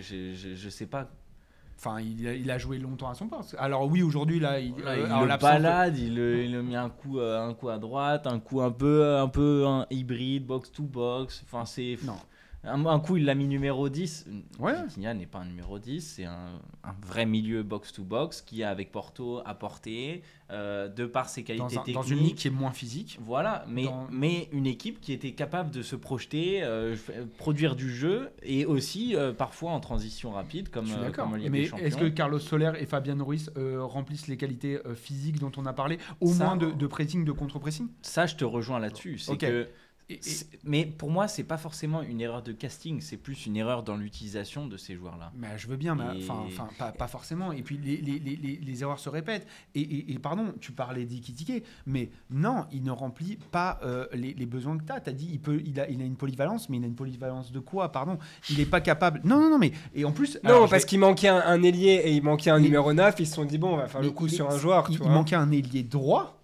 je 0.55 0.69
sais 0.69 0.85
pas. 0.85 1.09
Enfin, 1.79 1.99
il 2.01 2.27
a, 2.27 2.33
il 2.33 2.49
a 2.49 2.57
joué 2.57 2.79
longtemps 2.79 3.09
à 3.09 3.13
son 3.15 3.27
poste. 3.27 3.55
Alors 3.59 3.87
oui, 3.87 4.01
aujourd'hui, 4.01 4.39
là, 4.39 4.59
il, 4.59 4.75
Là, 4.77 4.91
euh, 4.91 5.07
il 5.21 5.27
le 5.27 5.33
de- 5.35 5.41
balade, 5.41 5.97
il, 5.97 6.15
le- 6.15 6.43
il 6.43 6.55
a 6.55 6.61
mis 6.63 6.75
un 6.75 6.89
coup, 6.89 7.19
euh, 7.19 7.39
un 7.47 7.53
coup 7.53 7.69
à 7.69 7.77
droite, 7.77 8.25
un 8.25 8.39
coup 8.39 8.61
un 8.61 8.71
peu, 8.71 9.17
un 9.17 9.27
peu 9.27 9.65
un 9.67 9.85
hybride, 9.91 10.45
box 10.45 10.71
to 10.71 10.83
box. 10.83 11.43
Enfin, 11.45 11.65
c'est 11.65 11.97
Non. 12.03 12.17
Un, 12.63 12.85
un 12.85 12.99
coup 12.99 13.17
il 13.17 13.25
l'a 13.25 13.35
mis 13.35 13.47
numéro 13.47 13.87
10. 13.89 14.27
Ouais. 14.59 14.73
Vitinha 14.87 15.13
n'est 15.13 15.25
pas 15.25 15.39
un 15.39 15.45
numéro 15.45 15.79
10, 15.79 16.01
c'est 16.15 16.25
un, 16.25 16.59
un 16.83 16.95
vrai 17.05 17.25
milieu 17.25 17.63
box 17.63 17.93
to 17.93 18.03
box 18.03 18.41
qui 18.41 18.63
a 18.63 18.69
avec 18.69 18.91
Porto 18.91 19.41
apporté 19.45 20.21
euh, 20.49 20.87
de 20.87 21.05
par 21.05 21.29
ses 21.29 21.43
qualités 21.43 21.75
Dans, 21.75 21.81
un- 21.81 21.83
techniques. 21.83 21.95
dans 21.95 22.01
une 22.03 22.19
ligue 22.19 22.35
qui 22.35 22.47
est 22.47 22.51
moins 22.51 22.71
physique. 22.71 23.19
Voilà, 23.21 23.65
mais, 23.69 23.85
Dans- 23.85 24.07
mais 24.11 24.49
une 24.51 24.65
équipe 24.65 24.99
qui 25.01 25.13
était 25.13 25.31
capable 25.33 25.71
de 25.71 25.81
se 25.81 25.95
projeter, 25.95 26.63
euh, 26.63 26.95
f- 26.95 27.25
produire 27.37 27.75
du 27.75 27.93
jeu 27.93 28.29
et 28.43 28.65
aussi 28.65 29.15
euh, 29.15 29.33
parfois 29.33 29.71
en 29.71 29.79
transition 29.79 30.31
rapide 30.31 30.69
comme, 30.69 30.87
euh, 30.91 31.11
comme 31.11 31.37
Mais 31.49 31.63
est-ce 31.79 31.97
que 31.97 32.07
Carlos 32.07 32.39
Soler 32.39 32.71
et 32.79 32.85
Fabian 32.85 33.23
Ruiz 33.23 33.51
euh, 33.57 33.83
remplissent 33.83 34.27
les 34.27 34.37
qualités 34.37 34.79
euh, 34.85 34.95
physiques 34.95 35.39
dont 35.39 35.51
on 35.57 35.65
a 35.65 35.73
parlé, 35.73 35.97
au 36.21 36.27
Ça- 36.33 36.45
moins 36.45 36.57
de, 36.57 36.71
de 36.71 36.87
pressing, 36.87 37.23
de 37.25 37.31
contre-pressing? 37.31 37.87
Ça, 38.01 38.25
je 38.25 38.35
te 38.35 38.45
rejoins 38.45 38.79
là-dessus. 38.79 39.17
C'est 39.19 39.37
que 39.37 39.67
Et- 40.09 40.13
et- 40.13 40.21
c'est- 40.21 40.47
Mais 40.63 40.85
pour 40.85 41.11
moi, 41.11 41.27
c'est 41.27 41.43
pas 41.43 41.57
forcément 41.57 42.01
une 42.01 42.21
erreur 42.21 42.41
de 42.41 42.53
casting, 42.53 43.01
c'est 43.01 43.17
plus 43.17 43.45
une 43.45 43.57
erreur 43.57 43.83
dans 43.83 43.97
l'utilisation 43.97 44.65
de 44.65 44.77
ces 44.77 44.95
joueurs-là. 44.95 45.33
Mais 45.37 45.57
je 45.57 45.67
veux 45.67 45.75
bien, 45.75 45.95
mais 45.95 46.19
Et- 46.19 46.23
enfin, 46.23 46.43
enfin, 46.47 46.69
pas, 46.79 46.93
pas 46.93 47.07
forcément. 47.09 47.51
Et 47.51 47.61
puis 47.61 47.77
les, 47.77 47.97
les, 47.97 48.17
les, 48.17 48.37
les- 48.37 48.55
les 48.55 48.81
erreurs 48.83 48.99
se 48.99 49.09
répètent. 49.09 49.45
Et, 49.75 49.81
et- 49.81 50.13
et 50.13 50.19
pardon, 50.19 50.53
tu 50.61 50.71
parlais 50.71 51.03
d'Ikitike, 51.03 51.61
mais 51.85 52.09
non, 52.29 52.65
il 52.71 52.83
ne 52.83 52.91
remplit 52.91 53.37
pas 53.51 53.79
euh, 53.83 54.07
les, 54.13 54.33
les 54.33 54.45
besoins 54.45 54.77
que 54.77 54.83
tu 54.85 54.91
as. 54.93 55.01
Tu 55.01 55.09
as 55.09 55.13
dit 55.13 55.27
il, 55.31 55.39
peut, 55.41 55.61
il, 55.65 55.77
a, 55.79 55.89
il 55.89 56.01
a 56.01 56.05
une 56.05 56.15
polyvalence, 56.15 56.69
mais 56.69 56.77
il 56.77 56.83
a 56.85 56.87
une 56.87 56.95
polyvalence 56.95 57.51
de 57.51 57.59
quoi 57.59 57.91
Pardon? 57.91 58.17
Il 58.49 58.57
n'est 58.59 58.65
pas 58.65 58.79
capable. 58.79 59.19
Non, 59.25 59.41
non, 59.41 59.49
non, 59.49 59.57
mais. 59.59 59.73
Et 59.93 60.05
en 60.05 60.13
plus. 60.13 60.35
Non, 60.43 60.49
alors, 60.51 60.69
parce 60.69 60.83
vais- 60.83 60.87
qu'il 60.89 60.99
manquait 60.99 61.27
un, 61.27 61.41
un 61.45 61.61
ailier 61.63 62.01
et 62.05 62.11
il 62.13 62.23
manquait 62.23 62.49
un 62.49 62.57
Mais- 62.59 62.63
numéro 62.63 62.93
9. 62.93 63.15
Ils 63.19 63.27
se 63.27 63.35
sont 63.35 63.43
dit, 63.45 63.57
bon, 63.57 63.73
on 63.73 63.77
va 63.77 63.87
faire 63.87 64.01
le 64.01 64.11
coup 64.11 64.27
il 64.27 64.31
sur 64.31 64.49
un 64.49 64.57
joueur. 64.57 64.85
Il, 64.87 64.93
tu 64.95 65.01
il 65.01 65.03
vois. 65.03 65.13
manquait 65.13 65.35
un 65.35 65.51
ailier 65.51 65.83
droit, 65.83 66.39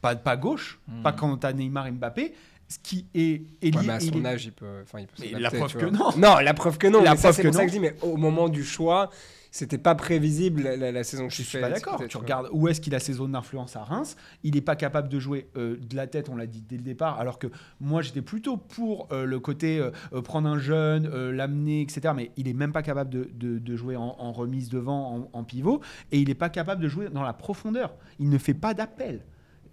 pas, 0.00 0.16
pas 0.16 0.36
gauche, 0.38 0.80
pas 1.02 1.12
quand 1.12 1.36
tu 1.36 1.46
as 1.46 1.52
Neymar 1.52 1.86
et 1.88 1.90
Mbappé. 1.92 2.32
Ce 2.74 2.78
qui 2.78 3.06
est, 3.14 3.42
est 3.60 3.70
lié. 3.70 3.76
Ouais, 3.76 3.82
mais 3.86 3.92
à 3.92 3.98
il 4.00 4.12
son 4.12 4.24
est- 4.24 4.26
âge, 4.26 4.44
il 4.46 4.52
peut, 4.52 4.66
enfin, 4.82 5.00
il 5.00 5.06
peut 5.06 5.14
Mais 5.20 5.26
s'adapter, 5.32 5.42
la 5.42 5.50
preuve 5.66 5.76
que 5.76 5.86
non. 5.86 6.10
Non, 6.16 6.38
la 6.38 6.54
preuve 6.54 6.78
que 6.78 6.86
non. 6.86 7.02
La 7.02 7.10
mais 7.12 7.16
ça, 7.16 7.22
preuve 7.32 7.34
c'est 7.36 7.52
ça 7.52 7.58
non. 7.58 7.64
que 7.66 7.66
je 7.66 7.72
dis, 7.72 7.80
mais 7.80 7.94
au 8.02 8.16
moment 8.16 8.48
du 8.48 8.64
choix, 8.64 9.10
c'était 9.54 9.76
pas 9.76 9.94
prévisible 9.94 10.62
la, 10.62 10.76
la- 10.76 10.92
la 10.92 11.04
saison 11.04 11.24
que 11.26 11.32
Je 11.32 11.36
tu 11.36 11.42
suis 11.42 11.58
fais. 11.58 11.60
pas 11.60 11.68
d'accord. 11.68 12.00
Tu 12.08 12.16
regardes 12.16 12.48
où 12.52 12.68
est-ce 12.68 12.80
qu'il 12.80 12.94
a 12.94 12.98
ses 13.00 13.12
zones 13.14 13.32
d'influence 13.32 13.76
à 13.76 13.82
Reims. 13.84 14.16
Il 14.44 14.54
n'est 14.54 14.62
pas 14.62 14.76
capable 14.76 15.10
de 15.10 15.18
jouer 15.18 15.48
euh, 15.58 15.76
de 15.76 15.94
la 15.94 16.06
tête, 16.06 16.30
on 16.30 16.36
l'a 16.36 16.46
dit 16.46 16.62
dès 16.66 16.76
le 16.76 16.82
départ. 16.82 17.20
Alors 17.20 17.38
que 17.38 17.48
moi, 17.78 18.00
j'étais 18.00 18.22
plutôt 18.22 18.56
pour 18.56 19.08
euh, 19.12 19.26
le 19.26 19.38
côté 19.40 19.78
euh, 19.78 19.90
euh, 20.14 20.22
prendre 20.22 20.48
un 20.48 20.58
jeune, 20.58 21.06
euh, 21.12 21.32
l'amener, 21.32 21.82
etc. 21.82 22.14
Mais 22.16 22.30
il 22.38 22.48
est 22.48 22.54
même 22.54 22.72
pas 22.72 22.82
capable 22.82 23.10
de, 23.10 23.28
de- 23.34 23.58
de 23.58 23.76
jouer 23.76 23.96
en, 23.96 24.16
en 24.18 24.32
remise 24.32 24.70
devant, 24.70 25.28
en, 25.34 25.38
en 25.38 25.44
pivot. 25.44 25.82
Et 26.12 26.18
il 26.20 26.28
n'est 26.28 26.34
pas 26.34 26.48
capable 26.48 26.82
de 26.82 26.88
jouer 26.88 27.10
dans 27.10 27.22
la 27.22 27.34
profondeur. 27.34 27.94
Il 28.18 28.30
ne 28.30 28.38
fait 28.38 28.54
pas 28.54 28.72
d'appel. 28.72 29.20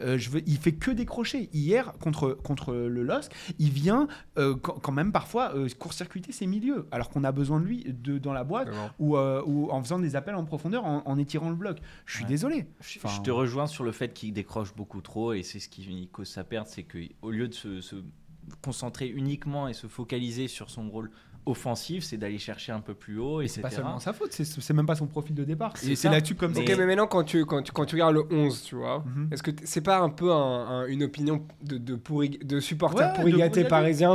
Euh, 0.02 0.18
je 0.18 0.30
veux, 0.30 0.42
il 0.48 0.58
fait 0.58 0.72
que 0.74 0.92
des 0.92 1.06
crochets. 1.06 1.50
Hier, 1.54 1.94
contre, 2.00 2.32
contre 2.34 2.74
le 2.74 3.04
LOSC, 3.04 3.32
il 3.60 3.70
vient 3.72 4.08
euh, 4.38 4.56
quand, 4.56 4.80
quand 4.80 4.92
même 4.92 5.12
parfois 5.12 5.56
euh, 5.56 5.68
court-circuiter 5.78 6.32
ses 6.32 6.48
milieux, 6.48 6.88
alors 6.92 7.10
qu'on 7.10 7.24
a 7.24 7.32
besoin 7.32 7.60
de 7.60 7.66
lui 7.66 7.84
de, 7.88 8.18
dans 8.18 8.34
la 8.34 8.44
boîte 8.44 8.70
ou, 9.00 9.18
euh, 9.18 9.42
ou 9.46 9.70
en 9.72 9.82
faisant 9.84 10.00
des 10.00 10.16
appels 10.16 10.36
en 10.36 10.46
profondeur, 10.46 10.86
en, 10.86 11.04
en 11.06 11.18
étirant 11.18 11.50
le 11.50 11.56
bloc. 11.56 11.80
Je 12.06 12.16
suis 12.16 12.24
Ouais. 12.24 12.30
désolé. 12.30 12.68
Je, 12.82 13.00
Enfin, 13.00 13.10
je 13.16 13.22
te 13.22 13.32
rejoins 13.32 13.68
sur 13.68 13.84
le 13.84 13.92
fait 13.92 14.14
qu'il 14.14 14.34
décroche 14.34 14.74
beaucoup 14.76 15.02
trop 15.02 15.34
et 15.34 15.44
c'est 15.44 15.60
ce 15.60 15.70
qui 15.70 16.08
cause 16.12 16.28
sa 16.28 16.44
perte, 16.44 16.68
c'est 16.68 16.84
qu'au 16.84 17.32
lieu 17.32 17.48
de 17.48 17.54
se, 17.54 17.82
se 17.82 17.96
concentrer 18.62 19.08
uniquement 19.08 19.68
et 19.68 19.74
se 19.74 19.88
focaliser 19.88 20.48
sur 20.48 20.70
son 20.70 20.90
rôle 20.90 21.12
offensif, 21.46 22.04
c'est 22.04 22.18
d'aller 22.18 22.38
chercher 22.38 22.72
un 22.72 22.80
peu 22.80 22.94
plus 22.94 23.18
haut, 23.20 23.42
Et 23.42 23.46
etc. 23.46 23.56
c'est 23.56 23.62
pas 23.62 23.70
seulement 23.72 24.00
sa 24.00 24.14
faute, 24.14 24.32
c'est- 24.32 24.74
même 24.74 24.86
pas 24.86 24.96
son 24.96 25.08
profil 25.08 25.36
de 25.36 25.44
départ. 25.44 25.74
C'est 25.76 25.88
Et 25.92 25.96
ça. 25.96 26.04
c'est 26.04 26.10
là-dessus 26.10 26.36
comme 26.36 26.54
Mais- 26.54 26.60
Ok, 26.72 26.78
mais 26.78 26.86
maintenant, 26.86 27.08
quand 27.08 27.24
tu, 27.24 27.46
quand 27.46 27.62
tu, 27.64 27.72
quand 27.72 27.86
tu 27.86 27.96
regardes 27.96 28.16
le 28.16 28.26
11, 28.32 28.64
tu 28.64 28.76
vois, 28.76 29.04
Mhm. 29.06 29.30
est-ce 29.32 29.44
que 29.44 29.52
c'est 29.64 29.82
pas 29.82 30.00
un 30.00 30.10
peu 30.10 30.32
un- 30.32 30.36
un- 30.68 30.86
une 30.88 31.04
opinion 31.04 31.46
de, 31.64 31.78
de, 31.78 31.96
pourri, 31.96 32.30
de 32.44 32.60
supporters 32.60 33.14
Ouais, 33.20 33.32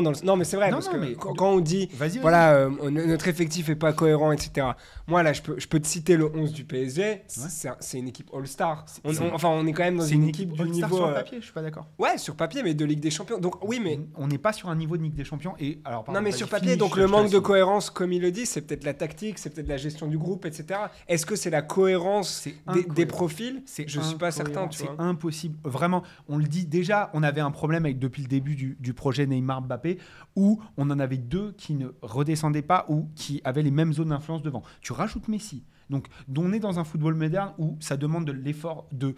dans 0.03 0.11
le... 0.11 0.25
Non, 0.25 0.37
mais 0.37 0.45
c'est 0.45 0.57
vrai, 0.57 0.71
Non, 0.71 0.77
parce 0.77 0.87
non, 0.87 0.93
que 0.93 0.99
mais- 0.99 1.15
quand, 1.15 1.35
quand 1.35 1.51
on 1.51 1.61
dit, 1.61 1.89
voilà, 2.21 2.55
euh, 2.55 2.71
on- 2.81 2.91
notre 2.91 3.29
effectif 3.29 3.69
est 3.69 3.75
pas 3.77 3.93
cohérent, 3.93 4.33
etc. 4.33 4.69
Moi, 5.07 5.23
là, 5.23 5.33
je 5.33 5.43
peux, 5.43 5.59
je 5.59 5.67
peux 5.69 5.81
te 5.81 5.87
citer 5.87 6.17
le 6.17 6.31
11 6.35 6.53
du 6.53 6.65
PSG, 6.65 7.23
c'est 7.27 7.69
un- 7.69 7.77
c'est 7.81 7.99
une 7.99 8.09
équipe 8.09 8.31
All-Star. 8.35 8.85
Enfin, 9.33 9.49
on 9.49 9.67
est 9.67 9.73
quand 9.73 9.85
même 9.85 9.99
dans 9.99 10.05
c'est 10.05 10.15
une, 10.15 10.29
équipe 10.29 10.53
du 10.53 10.63
niveau... 10.71 10.97
sur 10.97 11.07
le 11.07 11.13
euh, 11.13 11.15
papier, 11.15 11.39
je 11.41 11.45
suis 11.45 11.53
pas 11.53 11.63
d'accord. 11.63 11.87
Ouais, 11.99 12.19
sur 12.19 12.35
papier, 12.37 12.63
mais 12.63 12.75
de 12.75 12.85
Ligue 12.85 13.01
des 13.01 13.11
Champions. 13.11 13.39
Donc, 13.39 13.63
oui, 13.67 13.81
mais... 13.83 14.01
On 14.17 14.27
n'est 14.29 14.39
pas 14.39 14.53
sur 14.53 14.69
un 14.69 14.77
niveau 14.77 14.97
de 14.97 15.03
Ligue 15.03 15.15
des 15.15 15.25
Champions. 15.25 15.55
Et 15.59 15.81
alors, 15.85 16.05
Non 16.11 16.21
mais 16.21 16.33
sur 16.33 16.49
papier, 16.49 16.77
donc 16.77 16.97
le 16.97 17.07
manque 17.23 17.33
de 17.33 17.39
cohérence, 17.39 17.91
comme 17.91 18.13
il 18.13 18.21
le 18.23 18.31
dit, 18.31 18.47
c'est 18.47 18.63
peut-être 18.63 18.85
la 18.85 18.95
tactique, 18.95 19.39
c'est 19.39 19.51
peut-être 19.51 19.69
la 19.69 19.77
gestion 19.77 20.07
du 20.07 20.19
groupe, 20.19 20.45
etc. 20.47 20.81
Est-ce 21.09 21.27
que 21.27 21.37
c'est 21.37 21.51
la 21.51 21.63
cohérence 21.63 22.47
des, 22.95 23.07
profils? 23.07 23.63
Je 23.87 24.01
suis 24.01 24.17
pas 24.17 24.31
certain, 24.31 24.69
C'est 24.71 24.89
impossible. 24.99 25.57
Vraiment, 25.65 26.03
on 26.29 26.39
le 26.39 26.45
dit 26.45 26.67
déjà, 26.67 27.11
on 27.15 27.23
avait 27.23 27.41
un 27.41 27.51
problème 27.51 27.85
avec 27.85 27.99
depuis 27.99 28.23
le 28.23 28.29
début 28.29 28.55
du, 28.55 28.77
du 28.81 28.95
projet 28.95 29.27
Neymar-Mbappé 29.27 29.99
où 30.37 30.61
on 30.77 30.91
en 30.91 30.99
avait 30.99 31.19
deux 31.19 31.53
qui 31.53 31.75
ne 31.75 31.89
redescendaient 32.03 32.63
pas 32.63 32.87
ou 32.89 33.09
qui 33.15 33.41
avaient 33.45 33.63
les 33.63 33.71
mêmes 33.71 33.93
zones 33.93 34.09
d'influence 34.09 34.43
devant. 34.43 34.63
Tu 34.81 34.93
rajoutes 34.93 35.29
Messi. 35.29 35.65
Donc, 35.91 36.07
on 36.37 36.53
est 36.53 36.61
dans 36.61 36.79
un 36.79 36.85
football 36.85 37.15
moderne 37.15 37.53
où 37.59 37.77
ça 37.81 37.97
demande 37.97 38.25
de 38.25 38.33
l'effort 38.33 38.87
de 38.93 39.15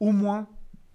au 0.00 0.12
moins 0.12 0.46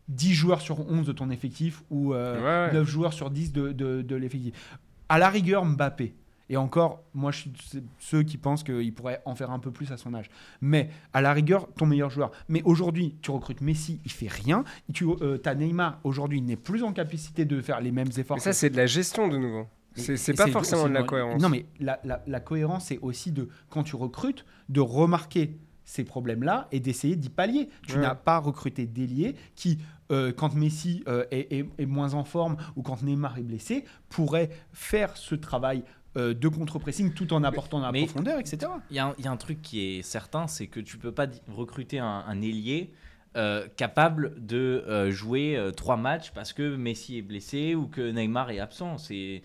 10 0.07 0.33
joueurs 0.33 0.61
sur 0.61 0.79
11 0.89 1.05
de 1.07 1.11
ton 1.11 1.29
effectif 1.29 1.83
ou 1.89 2.13
euh, 2.13 2.67
Ouais, 2.67 2.73
ouais. 2.73 2.79
9 2.79 2.87
joueurs 2.87 3.13
sur 3.13 3.29
10 3.29 3.51
de, 3.53 3.71
de- 3.71 4.01
de 4.01 4.15
l'effectif. 4.15 4.77
À 5.09 5.19
la 5.19 5.29
rigueur, 5.29 5.63
Mbappé. 5.65 6.15
Et 6.49 6.57
encore, 6.57 7.01
moi, 7.13 7.31
je 7.31 7.39
suis 7.39 7.51
ceux 7.99 8.23
qui 8.23 8.37
pensent 8.37 8.63
qu'il 8.63 8.93
pourrait 8.93 9.21
en 9.25 9.35
faire 9.35 9.51
un 9.51 9.59
peu 9.59 9.71
plus 9.71 9.91
à 9.91 9.97
son 9.97 10.13
âge. 10.13 10.29
Mais 10.59 10.89
à 11.13 11.21
la 11.21 11.31
rigueur, 11.33 11.67
ton 11.77 11.85
meilleur 11.85 12.09
joueur. 12.09 12.31
Mais 12.49 12.61
aujourd'hui, 12.63 13.15
tu 13.21 13.31
recrutes 13.31 13.61
Messi, 13.61 14.01
il 14.03 14.11
fait 14.11 14.27
rien. 14.27 14.63
Tu 14.93 15.05
as 15.45 15.55
Neymar, 15.55 15.99
aujourd'hui, 16.03 16.39
il 16.39 16.45
n'est 16.45 16.57
plus 16.57 16.83
en 16.83 16.91
capacité 16.91 17.45
de 17.45 17.61
faire 17.61 17.79
les 17.79 17.91
mêmes 17.91 18.09
efforts. 18.17 18.37
Mais 18.37 18.41
ça, 18.43 18.53
c'est 18.53 18.69
de 18.69 18.77
la 18.77 18.85
gestion 18.87 19.27
de 19.29 19.37
nouveau. 19.37 19.65
C'est 19.95 20.33
pas 20.35 20.47
forcément 20.47 20.87
de 20.87 20.93
la 20.93 21.03
cohérence. 21.03 21.41
Non, 21.41 21.49
mais 21.49 21.65
la, 21.79 21.99
la- 22.03 22.23
la 22.25 22.39
cohérence, 22.39 22.85
c'est 22.85 22.99
aussi 22.99 23.31
de, 23.31 23.49
quand 23.69 23.83
tu 23.83 23.95
recrutes, 23.95 24.45
de 24.69 24.79
remarquer 24.81 25.57
ces 25.83 26.05
problèmes-là 26.05 26.69
et 26.71 26.79
d'essayer 26.79 27.17
d'y 27.17 27.27
pallier. 27.29 27.67
Tu 27.87 27.95
Ouais. 27.95 28.01
n'as 28.01 28.15
pas 28.15 28.37
recruté 28.37 28.85
d'ailier 28.85 29.35
qui, 29.55 29.79
euh, 30.11 30.31
quand 30.31 30.53
Messi 30.55 31.03
euh, 31.09 31.25
est, 31.31 31.51
est- 31.53 31.69
est 31.77 31.85
moins 31.85 32.13
en 32.13 32.23
forme 32.23 32.55
ou 32.77 32.81
quand 32.83 33.03
Neymar 33.03 33.37
est 33.37 33.43
blessé, 33.43 33.83
pourrait 34.07 34.49
faire 34.71 35.17
ce 35.17 35.35
travail 35.35 35.83
euh, 36.17 36.33
de 36.33 36.47
contre-pressing 36.47 37.13
tout 37.13 37.33
en 37.33 37.43
apportant 37.43 37.79
de 37.79 37.85
la 37.85 37.91
mais- 37.91 38.05
profondeur, 38.05 38.39
etc. 38.39 38.71
Il 38.89 38.95
y, 38.95 38.99
a 38.99 39.07
un- 39.07 39.13
il 39.17 39.25
y 39.25 39.27
a 39.27 39.31
un 39.31 39.37
truc 39.37 39.61
qui 39.61 39.81
est 39.97 40.01
certain, 40.01 40.47
c'est 40.47 40.67
que 40.67 40.79
tu 40.79 40.97
peux 40.97 41.11
pas 41.11 41.27
recruter 41.53 41.99
un, 41.99 42.23
un 42.27 42.41
ailier 42.41 42.91
euh, 43.37 43.65
capable 43.77 44.35
de 44.45 44.83
euh, 44.89 45.09
jouer 45.09 45.57
trois 45.77 45.95
matchs 45.95 46.31
parce 46.31 46.51
que 46.51 46.75
Messi 46.75 47.17
est 47.17 47.21
blessé 47.21 47.75
ou 47.75 47.87
que 47.87 48.11
Neymar 48.11 48.51
est 48.51 48.59
absent. 48.59 48.97
C'est 48.97 49.41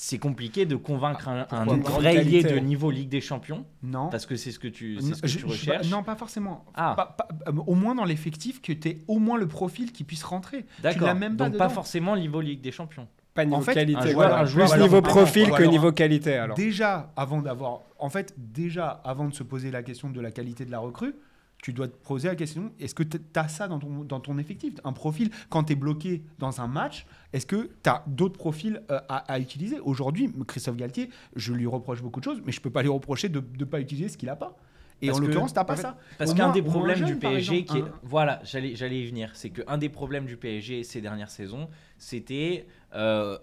c'est 0.00 0.18
compliqué 0.18 0.64
de 0.64 0.76
convaincre 0.76 1.26
un, 1.28 1.40
un 1.50 1.66
pas? 1.66 1.90
vrai 1.90 2.14
ailier 2.18 2.44
de 2.44 2.56
niveau 2.60 2.88
Ligue 2.92 3.08
des 3.08 3.20
Champions 3.20 3.66
Non. 3.82 4.10
parce 4.10 4.26
que 4.26 4.36
c'est 4.36 4.52
ce 4.52 4.60
que 4.60 4.68
tu, 4.68 4.94
Non, 4.94 5.00
c'est 5.08 5.14
ce 5.16 5.22
que 5.22 5.26
je- 5.26 5.34
tu 5.38 5.40
je- 5.40 5.46
recherches? 5.48 5.90
non, 5.90 6.04
pas 6.04 6.14
forcément. 6.14 6.64
Ah. 6.76 6.94
Pas- 6.96 7.16
pas- 7.18 7.28
au 7.66 7.74
moins 7.74 7.96
dans 7.96 8.04
l'effectif, 8.04 8.62
que 8.62 8.72
tu 8.72 8.88
aies 8.90 8.98
au 9.08 9.18
moins 9.18 9.36
le 9.38 9.48
profil 9.48 9.90
qui 9.90 10.04
puisse 10.04 10.22
rentrer. 10.22 10.66
Tu 10.76 10.82
D'accord. 10.82 11.08
pas 11.08 11.14
Donc 11.14 11.36
pas 11.36 11.48
dedans. 11.50 11.68
forcément 11.68 12.16
niveau 12.16 12.40
Ligue 12.40 12.60
des 12.60 12.70
Champions. 12.70 13.08
Pas 13.38 13.44
niveau 13.44 13.58
En 13.58 13.60
fait, 13.60 13.74
qualité. 13.74 14.00
un 14.00 14.02
joueur- 14.02 14.14
voilà. 14.14 14.40
un 14.40 14.44
joueur 14.46 14.68
Plus 14.70 14.80
niveau 14.82 15.00
profil 15.00 15.50
que 15.52 15.62
niveau 15.62 15.92
qualité. 15.92 16.34
Alors. 16.34 16.56
Déjà, 16.56 17.12
avant 17.16 17.40
d'avoir. 17.40 17.82
En 18.00 18.08
fait, 18.10 18.34
déjà, 18.36 18.88
avant 19.04 19.26
de 19.28 19.34
se 19.34 19.44
poser 19.44 19.70
la 19.70 19.84
question 19.84 20.10
de 20.10 20.20
la 20.20 20.32
qualité 20.32 20.64
de 20.64 20.72
la 20.72 20.80
recrue, 20.80 21.14
tu 21.62 21.72
dois 21.72 21.86
te 21.86 21.96
poser 21.96 22.26
la 22.28 22.34
question 22.34 22.72
est-ce 22.80 22.94
que 22.96 23.04
tu 23.04 23.18
as 23.36 23.48
ça 23.48 23.68
dans 23.68 23.78
ton, 23.78 24.04
dans 24.04 24.18
ton 24.18 24.38
effectif? 24.38 24.74
Un 24.82 24.92
profil, 24.92 25.30
quand 25.50 25.64
tu 25.64 25.72
es 25.74 25.76
bloqué 25.76 26.22
dans 26.40 26.60
un 26.60 26.66
match, 26.66 27.06
est-ce 27.32 27.46
que 27.46 27.70
tu 27.82 27.90
as 27.90 28.02
d'autres 28.08 28.38
profils 28.38 28.82
euh, 28.90 28.98
à, 29.08 29.18
à 29.32 29.38
utiliser? 29.38 29.78
Aujourd'hui, 29.80 30.32
Christophe 30.48 30.76
Galtier, 30.76 31.08
je 31.36 31.52
lui 31.52 31.66
reproche 31.66 32.02
beaucoup 32.02 32.18
de 32.20 32.24
choses, 32.24 32.42
mais 32.44 32.50
je 32.52 32.60
peux 32.60 32.70
pas 32.70 32.82
lui 32.82 32.88
reprocher 32.90 33.28
de 33.28 33.40
ne 33.58 33.64
pas 33.64 33.78
utiliser 33.80 34.08
ce 34.08 34.16
qu'il 34.16 34.28
a 34.30 34.36
pas. 34.36 34.56
Et 35.00 35.06
Parce 35.06 35.18
en 35.18 35.22
l'occurrence, 35.22 35.52
tu 35.52 35.64
pas 35.64 35.76
fait, 35.76 35.82
ça. 35.82 35.96
Parce 36.18 36.34
qu'un 36.34 36.50
des 36.52 36.62
problèmes 36.62 36.98
jeune, 36.98 37.08
du 37.08 37.16
PSG 37.16 37.64
qui 37.64 37.78
est... 37.78 37.84
Voilà, 38.02 38.40
j'allais 38.44 38.74
j'allais 38.74 39.00
y 39.00 39.06
venir. 39.06 39.30
C'est 39.34 39.50
qu'un 39.50 39.78
des 39.78 39.88
problèmes 39.88 40.26
du 40.26 40.36
PSG 40.36 40.82
ces 40.82 41.00
dernières 41.00 41.30
saisons, 41.30 41.68
c'était... 41.98 42.66
euh, 42.94 43.38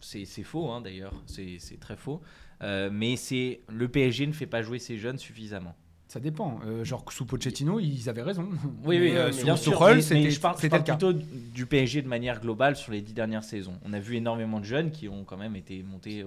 c'est 0.00 0.24
faux 0.42 0.70
hein, 0.70 0.80
d'ailleurs, 0.80 1.12
c'est 1.26 1.58
très 1.80 1.96
faux. 1.96 2.20
euh, 2.62 2.88
mais 2.92 3.16
c'est 3.16 3.60
le 3.68 3.88
PSG 3.88 4.26
ne 4.26 4.32
fait 4.32 4.46
pas 4.46 4.62
jouer 4.62 4.78
ses 4.78 4.96
jeunes 4.98 5.18
suffisamment. 5.18 5.74
Ça 6.08 6.20
dépend. 6.20 6.58
Euh, 6.64 6.84
genre, 6.84 7.04
sous 7.12 7.26
Pochettino, 7.26 7.80
ils 7.80 8.08
avaient 8.08 8.22
raison. 8.22 8.48
Oui, 8.84 8.98
oui, 8.98 9.10
euh, 9.14 9.30
sous 9.30 9.44
bien 9.44 9.56
sûr. 9.56 9.72
Tuchel, 9.78 10.22
mais- 10.22 10.30
je 10.30 10.40
parle, 10.40 10.56
je 10.60 10.68
plutôt 10.68 11.12
du 11.12 11.66
PSG 11.66 12.00
de 12.00 12.08
manière 12.08 12.40
globale 12.40 12.76
sur 12.76 12.92
les 12.92 13.02
dix 13.02 13.12
dernières 13.12 13.44
saisons. 13.44 13.74
On 13.84 13.92
a 13.92 14.00
vu 14.00 14.16
énormément 14.16 14.58
de 14.58 14.64
jeunes 14.64 14.90
qui 14.90 15.06
ont 15.08 15.24
quand 15.24 15.36
même 15.36 15.54
été 15.54 15.82
montés 15.82 16.24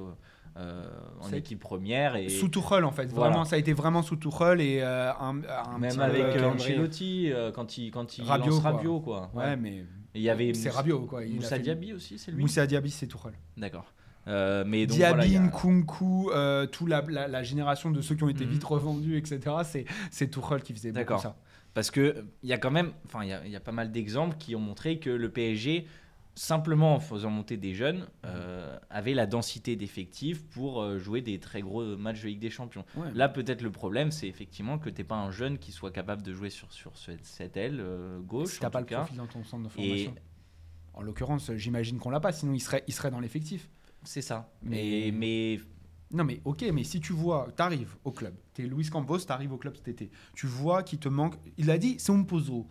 euh, 0.57 0.85
en 1.21 1.31
équipe 1.31 1.59
première. 1.59 2.15
Et 2.15 2.29
Sous 2.29 2.49
Tuchel, 2.49 2.83
en 2.83 2.91
fait. 2.91 3.05
Voilà. 3.07 3.29
Vraiment, 3.29 3.45
ça 3.45 3.55
a 3.55 3.59
été 3.59 3.73
vraiment 3.73 4.01
sous 4.03 4.15
Tuchel 4.17 4.59
et 4.61 4.79
euh, 4.81 5.11
un, 5.13 5.41
un 5.47 5.77
même 5.77 5.91
petit 5.91 6.01
avec 6.01 6.21
euh, 6.23 6.39
euh, 6.43 6.49
Ancelotti, 6.51 7.31
quand 7.53 7.77
il, 7.77 7.91
quand 7.91 8.17
il 8.17 8.23
Rabiot, 8.25 8.49
lance 8.51 8.59
quoi. 8.61 8.71
Rabiot, 8.71 8.99
quoi. 8.99 9.31
Ouais, 9.33 9.55
mais 9.55 9.85
il 10.13 10.21
y 10.21 10.29
avait 10.29 10.53
c'est 10.53 10.69
Rabiot, 10.69 11.01
quoi. 11.05 11.23
Il 11.23 11.35
Moussa 11.35 11.55
fait- 11.55 11.61
Diaby 11.61 11.93
aussi, 11.93 12.17
c'est 12.19 12.31
lui 12.31 12.41
Moussa 12.41 12.67
Diaby, 12.67 12.91
c'est 12.91 13.07
Tuchel. 13.07 13.33
D'accord. 13.57 13.85
Euh, 14.27 14.63
mais 14.67 14.85
donc, 14.85 14.97
Diaby, 14.97 15.29
voilà, 15.29 15.45
a- 15.45 15.47
Nkunku, 15.47 16.29
euh, 16.31 16.67
toute 16.67 16.89
la, 16.89 17.01
la, 17.07 17.27
la 17.27 17.43
génération 17.43 17.89
de 17.89 18.01
ceux 18.01 18.15
qui 18.15 18.23
ont 18.23 18.29
été 18.29 18.45
Mhm. 18.45 18.51
vite 18.51 18.63
revendus, 18.63 19.17
etc. 19.17 19.39
C'est, 19.63 19.85
c'est 20.11 20.29
Tuchel 20.29 20.61
qui 20.61 20.73
faisait 20.73 20.91
beaucoup 20.91 21.17
ça. 21.19 21.35
Parce 21.73 21.89
que 21.89 22.25
il 22.43 22.49
y 22.49 22.53
a 22.53 22.57
quand 22.57 22.69
même, 22.69 22.91
enfin, 23.05 23.23
il 23.23 23.47
y 23.47 23.51
y 23.51 23.55
a 23.55 23.59
pas 23.61 23.71
mal 23.71 23.91
d'exemples 23.91 24.35
qui 24.37 24.55
ont 24.55 24.59
montré 24.59 24.99
que 24.99 25.09
le 25.09 25.29
PSG, 25.31 25.87
simplement 26.35 26.95
en 26.95 26.99
faisant 26.99 27.29
monter 27.29 27.57
des 27.57 27.73
jeunes, 27.73 28.07
euh, 28.25 28.77
avait 28.89 29.13
la 29.13 29.25
densité 29.25 29.75
d'effectifs 29.75 30.43
pour 30.49 30.81
euh, 30.81 30.97
jouer 30.97 31.21
des 31.21 31.39
très 31.39 31.61
gros 31.61 31.97
matchs 31.97 32.21
de 32.21 32.27
Ligue 32.27 32.39
des 32.39 32.49
Champions. 32.49 32.85
Là, 33.13 33.29
peut-être 33.29 33.61
le 33.61 33.71
problème, 33.71 34.11
c'est 34.11 34.27
effectivement 34.27 34.79
que 34.79 34.89
t'es 34.89 35.03
pas 35.03 35.15
un 35.17 35.31
jeune 35.31 35.57
qui 35.57 35.71
soit 35.71 35.91
capable 35.91 36.21
de 36.21 36.33
jouer 36.33 36.49
sur, 36.49 36.71
sur 36.71 36.93
cette, 36.97 37.57
aile 37.57 37.79
euh, 37.79 38.19
gauche. 38.21 38.53
si 38.53 38.59
t'as 38.59 38.67
en 38.67 38.71
pas 38.71 38.79
le 38.79 38.85
cas. 38.85 38.99
profil 38.99 39.17
dans 39.17 39.27
ton 39.27 39.43
centre 39.43 39.69
de 39.75 39.81
Et. 39.81 40.09
En 40.93 41.01
l'occurrence, 41.01 41.51
j'imagine 41.55 41.99
qu'on 41.99 42.09
l'a 42.09 42.19
pas, 42.19 42.31
sinon 42.33 42.53
il 42.53 42.59
serait, 42.59 42.83
il 42.87 42.93
serait 42.93 43.11
dans 43.11 43.19
l'effectif. 43.21 43.69
c'est 44.03 44.21
ça. 44.21 44.51
Mais- 44.61 45.11
Mais, 45.11 45.11
mais 45.11 45.59
Non 46.13 46.23
mais 46.25 46.41
ok, 46.43 46.65
mais 46.73 46.83
si 46.83 46.99
tu 46.99 47.13
vois, 47.13 47.47
t'arrives 47.55 47.95
au 48.03 48.11
club, 48.11 48.35
t'es 48.53 48.63
Luis 48.63 48.89
Campos, 48.89 49.19
t'arrives 49.19 49.53
au 49.53 49.57
club 49.57 49.75
cet 49.77 49.87
été, 49.87 50.11
tu 50.35 50.47
vois 50.47 50.83
qu'il 50.83 50.99
te 50.99 51.07
manque, 51.07 51.35
il 51.57 51.71
a 51.71 51.77
dit 51.77 51.95
c'est 51.99 52.11
Umpozo. 52.11 52.67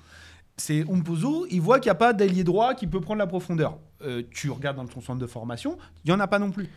C'est 0.61 0.85
Umpozo, 0.91 1.47
il 1.51 1.61
voit 1.63 1.81
qu'il 1.81 1.89
n'y 1.89 1.93
a 1.93 1.95
pas 1.97 2.13
d'ailier 2.13 2.45
droit 2.45 2.75
qui 2.75 2.87
peut 2.87 3.01
prendre 3.01 3.19
la 3.19 3.27
profondeur. 3.27 3.79
Euh, 4.03 4.23
tu 4.31 4.51
regardes 4.51 4.77
dans 4.77 4.87
ton 4.87 5.01
centre 5.01 5.19
de 5.19 5.27
formation, 5.27 5.79
il 6.05 6.11
n'y 6.11 6.15
en 6.15 6.21
a 6.21 6.27
pas 6.27 6.39
non 6.39 6.51
plus. 6.51 6.69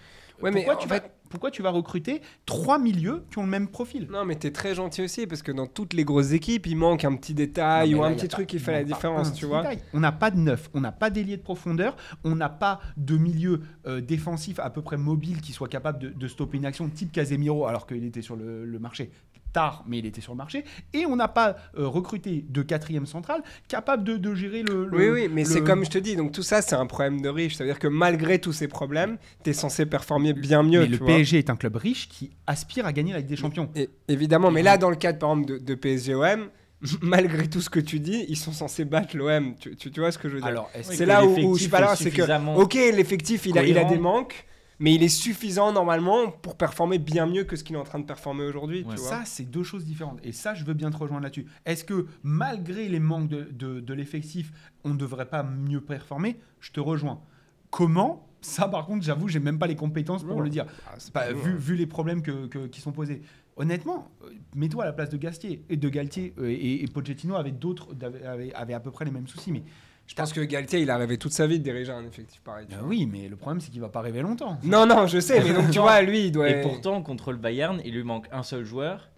Ouais, 0.41 0.51
mais 0.51 0.61
pourquoi, 0.63 0.75
en 0.75 0.77
tu 0.77 0.87
fait- 0.89 0.99
vas, 0.99 1.09
pourquoi 1.29 1.51
tu 1.51 1.61
vas 1.61 1.69
recruter 1.69 2.21
trois 2.45 2.79
milieux 2.79 3.23
qui 3.31 3.37
ont 3.39 3.43
le 3.43 3.49
même 3.49 3.67
profil? 3.67 4.07
Non, 4.09 4.23
mais 4.25 4.35
t'es 4.35 4.51
très 4.51 4.73
gentil 4.73 5.01
aussi 5.01 5.27
parce 5.27 5.41
que 5.41 5.51
dans 5.51 5.67
toutes 5.67 5.93
les 5.93 6.03
grosses 6.05 6.31
équipes, 6.31 6.65
il 6.65 6.75
manque 6.75 7.03
un 7.05 7.15
petit 7.15 7.33
détail 7.33 7.91
Non, 7.91 7.99
ou 7.99 8.01
là, 8.03 8.07
un 8.07 8.13
petit 8.13 8.27
pas- 8.27 8.33
truc 8.33 8.47
qui 8.47 8.59
fait 8.59 8.71
la 8.71 8.83
différence, 8.83 9.33
tu 9.33 9.45
vois. 9.45 9.61
détail. 9.61 9.79
On 9.93 9.99
n'a 9.99 10.11
pas 10.11 10.31
de 10.31 10.39
neuf, 10.39 10.69
on 10.73 10.81
n'a 10.81 10.91
pas 10.91 11.09
d'ailier 11.09 11.37
de 11.37 11.41
profondeur, 11.43 11.95
on 12.23 12.35
n'a 12.35 12.49
pas 12.49 12.79
de 12.97 13.17
milieu 13.17 13.61
euh, 13.85 13.99
défensif 14.01 14.59
à 14.59 14.69
peu 14.69 14.81
près 14.81 14.97
mobile 14.97 15.39
qui 15.41 15.51
soit 15.53 15.67
capable 15.69 15.99
de, 15.99 16.09
de 16.09 16.27
stopper 16.27 16.57
une 16.57 16.65
action 16.65 16.89
type 16.89 17.11
Casemiro 17.11 17.65
alors 17.67 17.85
qu'il 17.85 18.03
était 18.05 18.21
sur 18.21 18.35
le, 18.35 18.65
le 18.65 18.79
marché 18.79 19.11
tard, 19.53 19.83
mais 19.88 20.00
il 20.00 20.05
était 20.05 20.19
sur 20.22 20.33
le 20.33 20.38
marché. 20.38 20.65
Et 20.93 21.05
on 21.05 21.15
n'a 21.15 21.27
pas 21.29 21.55
euh, 21.77 21.88
recruté 21.88 22.43
de 22.50 22.62
quatrième 22.62 23.05
central 23.05 23.41
capable 23.67 24.03
de, 24.03 24.17
de 24.17 24.36
gérer 24.36 24.63
le, 24.63 24.86
le- 24.88 24.98
Oui, 24.98 25.10
oui, 25.24 25.29
mais 25.31 25.43
le- 25.43 25.50
c'est 25.50 25.63
comme 25.63 25.86
je 25.86 25.89
te 25.89 25.98
dis, 25.98 26.15
donc 26.15 26.31
tout 26.33 26.43
ça, 26.43 26.62
c'est 26.62 26.75
un 26.75 26.86
problème 26.86 27.22
de 27.22 27.29
riche. 27.29 27.55
C'est-à-dire 27.55 27.79
que 27.79 27.88
malgré 27.88 28.39
tous 28.39 28.51
ces 28.53 28.67
problèmes, 28.67 29.17
t'es 29.43 29.53
censé 29.53 29.86
performer 29.86 30.33
bien 30.33 30.63
mieux. 30.63 30.79
Mais 30.81 30.86
tu 30.88 30.91
le 30.91 30.98
vois. 30.98 31.07
PSG 31.07 31.38
est 31.38 31.50
un 31.50 31.55
club 31.55 31.75
riche 31.77 32.10
qui 32.10 32.31
aspire 32.48 32.86
à 32.86 32.91
gagner 32.93 33.13
la 33.13 33.19
Ligue 33.19 33.27
des 33.29 33.36
Champions. 33.38 33.69
Et- 33.75 33.89
évidemment, 34.07 34.51
mais 34.51 34.63
là, 34.63 34.77
dans 34.77 34.89
le 34.89 34.95
cadre, 34.95 35.19
par 35.19 35.31
exemple, 35.31 35.48
de, 35.53 35.57
de 35.60 35.75
PSG-OM, 35.75 36.50
malgré 37.01 37.48
tout 37.48 37.62
ce 37.62 37.69
que 37.69 37.79
tu 37.79 38.00
dis, 38.00 38.25
ils 38.27 38.36
sont 38.38 38.51
censés 38.51 38.83
battre 38.86 39.15
l'OM. 39.15 39.55
Tu, 39.57 39.75
tu, 39.77 39.89
tu 39.91 40.00
vois 40.01 40.12
ce 40.12 40.17
que 40.17 40.27
je 40.27 40.33
veux 40.36 40.39
dire 40.41 40.48
Alors, 40.50 40.69
C'est 40.81 41.05
là 41.05 41.24
où, 41.25 41.29
où 41.39 41.55
je 41.55 41.62
suis 41.62 41.69
pas 41.69 41.79
là, 41.79 41.93
est 41.93 41.95
c'est 41.95 42.12
que, 42.12 42.57
ok, 42.60 42.74
l'effectif, 42.74 43.45
il 43.45 43.57
a, 43.57 43.63
il 43.63 43.72
a 43.77 43.81
cohérent. 43.83 43.91
des 43.91 44.00
manques, 44.00 44.45
mais 44.80 44.94
il 44.96 45.03
est 45.03 45.08
suffisant 45.10 45.72
normalement 45.72 46.30
pour 46.32 46.56
performer 46.58 46.98
bien 47.00 47.25
mieux 47.25 47.44
que 47.44 47.56
ce 47.56 47.63
qu'il 47.63 47.75
est 47.75 47.80
en 47.80 47.84
train 47.84 48.00
de 48.00 48.06
performer 48.06 48.44
aujourd'hui. 48.44 48.84
Ouais. 48.84 48.98
Ça, 48.98 49.24
c'est 49.25 49.44
deux 49.50 49.63
choses 49.63 49.86
différentes. 49.86 50.20
Et 50.24 50.32
ça, 50.32 50.53
je 50.53 50.65
veux 50.65 50.74
bien 50.74 50.92
te 50.92 50.98
rejoindre 50.98 51.24
là-dessus. 51.24 51.46
Est-ce 51.65 51.84
que 51.84 52.08
malgré 52.24 52.88
les 52.89 53.00
manques 53.00 53.27
de, 53.30 53.44
de- 53.51 53.80
de 53.80 53.94
l'effectif, 53.94 54.51
on 54.84 54.89
ne 54.89 54.98
devrait 54.98 55.30
pas 55.30 55.44
mieux 55.44 55.82
performer? 55.82 56.39
Je 56.60 56.72
te 56.72 56.80
rejoins. 56.80 57.22
Comment? 57.70 58.27
Ça, 58.42 58.68
par 58.68 58.86
contre, 58.86 59.06
j'avoue, 59.06 59.30
j'ai 59.30 59.39
même 59.39 59.58
pas 59.58 59.68
les 59.68 59.75
compétences 59.75 60.24
pour 60.24 60.42
le 60.42 60.50
dire. 60.50 60.65
Ah, 60.88 60.96
Bah, 61.13 61.32
vu, 61.32 61.51
hein. 61.51 61.56
vu 61.58 61.75
les 61.75 61.88
problèmes 61.88 62.22
que- 62.22 62.48
que- 62.48 62.68
qui 62.68 62.82
sont 62.82 62.92
posés. 62.92 63.22
Honnêtement, 63.56 64.10
euh, 64.24 64.32
mets-toi 64.56 64.84
à 64.84 64.88
la 64.88 64.94
place 64.94 65.10
de 65.10 65.18
Gastier 65.18 65.63
et 65.70 65.77
de 65.77 65.88
Galtier 65.89 66.34
euh, 66.39 66.50
et, 66.50 66.84
et 66.84 66.88
Pochettino 66.88 67.36
avait 67.36 67.51
d'autres, 67.51 67.89
avait, 68.01 68.24
avait- 68.25 68.53
avait 68.53 68.74
à 68.74 68.80
peu 68.80 68.92
près 68.92 69.06
les 69.06 69.12
mêmes 69.12 69.27
soucis. 69.27 69.51
Mais 69.51 69.63
Je 70.05 70.15
pense 70.15 70.33
que 70.33 70.41
Galtier, 70.41 70.81
il 70.81 70.89
a 70.89 70.98
rêvé 70.98 71.17
toute 71.17 71.31
sa 71.31 71.48
vie 71.48 71.60
de 71.60 71.63
diriger 71.63 71.91
un 71.91 72.05
effectif 72.05 72.41
pareil. 72.41 72.67
vois. 72.69 72.88
oui, 72.88 73.05
mais 73.05 73.27
le 73.27 73.36
problème 73.36 73.62
c'est 73.62 73.72
qu'il 73.72 73.81
va 73.81 73.89
pas 73.89 74.01
rêver 74.01 74.22
longtemps. 74.22 74.57
Non, 74.63 74.86
non, 74.86 75.07
je 75.07 75.19
sais, 75.19 75.41
mais 75.41 75.53
donc 75.53 75.72
tu 75.72 75.79
vois, 75.79 76.01
lui, 76.01 76.25
il 76.25 76.31
doit. 76.31 76.50
Et 76.50 76.62
pourtant, 76.62 77.01
contre 77.01 77.31
le 77.31 77.38
Bayern, 77.38 77.81
il 77.86 77.93
lui 77.93 78.03
manque 78.03 78.27
un 78.31 78.43
seul 78.43 78.63
joueur. 78.63 79.10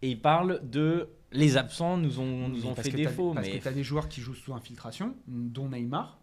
Et 0.00 0.10
il 0.10 0.20
parle 0.20 0.60
de 0.62 1.08
les 1.32 1.56
absents 1.56 1.96
nous 1.96 2.20
ont, 2.20 2.48
nous 2.48 2.66
ont 2.66 2.74
parce 2.74 2.88
fait 2.88 2.96
défaut. 2.96 3.32
Parce 3.34 3.46
mais 3.46 3.58
que 3.58 3.62
tu 3.62 3.68
as 3.68 3.72
des 3.72 3.82
joueurs 3.82 4.08
qui 4.08 4.20
jouent 4.20 4.34
sous 4.34 4.54
infiltration, 4.54 5.14
dont 5.26 5.68
Neymar. 5.68 6.18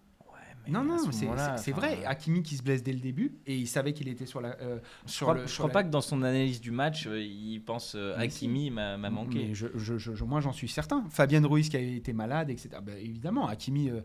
Non, 0.69 0.83
non, 0.83 0.97
ce 0.97 1.11
c'est 1.57 1.71
vrai. 1.71 2.03
Hakimi 2.05 2.43
qui 2.43 2.55
se 2.57 2.63
blesse 2.63 2.83
dès 2.83 2.93
le 2.93 2.99
début 2.99 3.37
et 3.45 3.55
il 3.55 3.67
savait 3.67 3.93
qu'il 3.93 4.07
était 4.07 4.25
sur 4.25 4.41
la. 4.41 4.59
euh, 4.61 4.79
Je 5.05 5.11
sur 5.11 5.25
crois, 5.27 5.33
le- 5.35 5.41
je 5.43 5.47
sur 5.51 5.57
crois 5.59 5.67
la- 5.69 5.73
pas 5.73 5.83
que 5.83 5.89
dans 5.89 6.01
son 6.01 6.21
analyse 6.23 6.61
du 6.61 6.71
match, 6.71 7.07
euh, 7.07 7.21
il 7.21 7.59
pense 7.59 7.93
euh. 7.95 8.15
Hakimi 8.17 8.71
m'a 8.71 8.97
m'a 8.97 9.09
manqué. 9.09 9.47
Mais 9.49 9.53
je, 9.53 9.67
je- 9.75 9.97
je- 9.97 10.13
je- 10.15 10.23
moi, 10.23 10.41
j'en 10.41 10.53
suis 10.53 10.67
certain. 10.67 11.03
Fabien 11.09 11.45
Ruiz 11.45 11.69
qui 11.69 11.77
a 11.77 11.79
été 11.79 12.13
malade, 12.13 12.49
etc. 12.49 12.69
Ben, 12.83 12.97
évidemment, 12.97 13.47
Hakimi, 13.47 13.89
euh, 13.89 14.01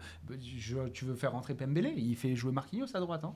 je- 0.58 0.88
tu 0.88 1.04
veux 1.04 1.14
faire 1.14 1.32
rentrer 1.32 1.54
Pembele, 1.54 1.92
il 1.96 2.16
fait 2.16 2.34
jouer 2.36 2.52
Marquinhos 2.52 2.94
à 2.94 3.00
droite. 3.00 3.24
hein. 3.24 3.34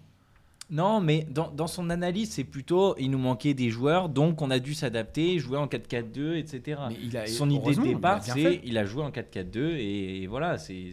Non, 0.71 1.01
mais 1.01 1.27
dans, 1.31 1.51
dans 1.51 1.67
son 1.67 1.91
analyse, 1.91 2.31
c'est 2.31 2.45
plutôt 2.45 2.97
il 2.99 3.11
nous 3.11 3.19
manquait 3.19 3.53
des 3.55 3.69
joueurs, 3.71 4.09
donc 4.09 4.41
on 4.41 4.51
a 4.51 4.59
dû 4.59 4.73
s'adapter, 4.75 5.39
jouer 5.39 5.59
en 5.59 5.67
4-4-2, 5.67 6.37
etc. 6.37 6.81
Mais 6.89 6.97
il 7.03 7.17
a, 7.17 7.27
son 7.27 7.51
idée 7.51 7.75
de 7.75 7.81
il 7.83 7.95
départ, 7.95 8.23
c'est 8.25 8.61
il 8.65 8.79
a 8.79 8.85
joué 8.87 9.03
en 9.05 9.11
4-4-2 9.11 9.59
et, 9.77 10.23
et 10.23 10.27
voilà, 10.27 10.57
c'est 10.59 10.91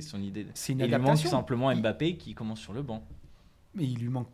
son 0.00 0.22
idée. 0.22 0.46
C'est 0.54 0.72
une 0.72 0.80
Et 0.80 0.84
il 0.84 0.86
lui 0.88 0.92
manque 0.96 1.02
adaptation. 1.04 1.30
simplement 1.30 1.70
Il- 1.72 1.80
Mbappé 1.80 2.16
qui 2.16 2.34
commence 2.34 2.60
sur 2.60 2.72
le 2.72 2.82
banc. 2.82 3.02
Mais 3.74 3.84
il 3.84 3.98
lui 3.98 4.08
manque 4.08 4.28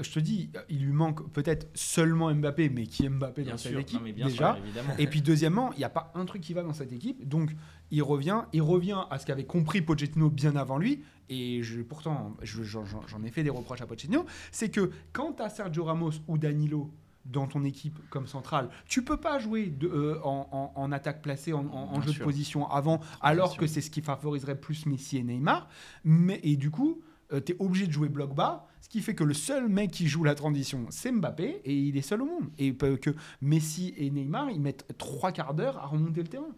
je 0.00 0.10
te 0.10 0.18
dis, 0.20 0.50
il 0.68 0.84
lui 0.84 0.92
manque 0.92 1.30
peut-être 1.32 1.68
seulement 1.74 2.32
Mbappé, 2.34 2.68
mais 2.68 2.86
qui 2.86 3.06
est 3.06 3.08
Mbappé 3.08 3.42
Bien 3.42 3.52
dans 3.52 3.58
sûr, 3.58 3.70
cette 3.70 3.80
équipe 3.80 4.00
non, 4.00 4.26
déjà. 4.26 4.54
sûr. 4.56 4.82
Et 4.98 5.06
puis 5.06 5.22
deuxièmement, 5.22 5.72
il 5.72 5.78
n'y 5.78 5.84
a 5.84 5.88
pas 5.90 6.12
un 6.14 6.24
truc 6.24 6.42
qui 6.42 6.52
va 6.54 6.62
dans 6.62 6.72
cette 6.72 6.92
équipe. 6.92 7.26
Donc 7.28 7.50
il 7.90 8.02
revient, 8.02 8.42
il 8.52 8.62
revient 8.62 9.00
à 9.10 9.18
ce 9.18 9.26
qu'avait 9.26 9.44
compris 9.46 9.80
Pochettino 9.82 10.30
bien 10.30 10.56
avant 10.56 10.78
lui. 10.78 11.02
Et 11.30 11.62
je, 11.62 11.80
pourtant, 11.82 12.36
je- 12.42 12.62
j'en 12.62 13.22
ai 13.24 13.30
fait 13.30 13.42
des 13.42 13.50
reproches 13.50 13.80
à 13.82 13.86
Pochettino. 13.86 14.24
C'est 14.52 14.70
que 14.70 14.90
quand 15.12 15.34
tu 15.34 15.42
as 15.42 15.50
Sergio 15.50 15.84
Ramos 15.84 16.12
ou 16.26 16.38
Danilo 16.38 16.90
dans 17.26 17.46
ton 17.46 17.62
équipe 17.64 17.98
comme 18.08 18.26
centrale, 18.26 18.70
tu 18.86 19.04
peux 19.04 19.18
pas 19.18 19.38
jouer 19.38 19.66
de, 19.66 19.86
euh, 19.86 20.18
en, 20.24 20.48
en- 20.50 20.72
en 20.80 20.92
attaque 20.92 21.20
placée, 21.20 21.52
en, 21.52 22.00
jeu 22.00 22.12
sûr. 22.12 22.20
de 22.20 22.24
position 22.24 22.66
avant, 22.70 23.00
alors 23.20 23.58
que 23.58 23.66
c'est 23.66 23.82
ce 23.82 23.90
qui 23.90 24.00
favoriserait 24.00 24.58
plus 24.58 24.86
Messi 24.86 25.18
et 25.18 25.22
Neymar. 25.22 25.68
Mais, 26.04 26.40
et 26.42 26.56
du 26.56 26.70
coup, 26.70 27.02
tu 27.44 27.52
es 27.52 27.56
obligé 27.58 27.86
de 27.86 27.92
jouer 27.92 28.08
bloc 28.08 28.34
bas, 28.34 28.66
ce 28.80 28.88
qui 28.88 29.00
fait 29.00 29.14
que 29.14 29.24
le 29.24 29.34
seul 29.34 29.68
mec 29.68 29.90
qui 29.90 30.06
joue 30.08 30.24
la 30.24 30.34
transition, 30.34 30.86
c'est 30.90 31.12
Mbappé, 31.12 31.60
et 31.64 31.74
il 31.74 31.96
est 31.96 32.02
seul 32.02 32.22
au 32.22 32.26
monde. 32.26 32.50
Et 32.58 32.74
que 32.74 33.14
Messi 33.42 33.92
et 33.96 34.10
Neymar, 34.10 34.50
ils 34.50 34.60
mettent 34.60 34.86
trois 34.98 35.32
quarts 35.32 35.54
d'heure 35.54 35.78
à 35.78 35.86
remonter 35.86 36.22
le 36.22 36.28
terrain. 36.28 36.54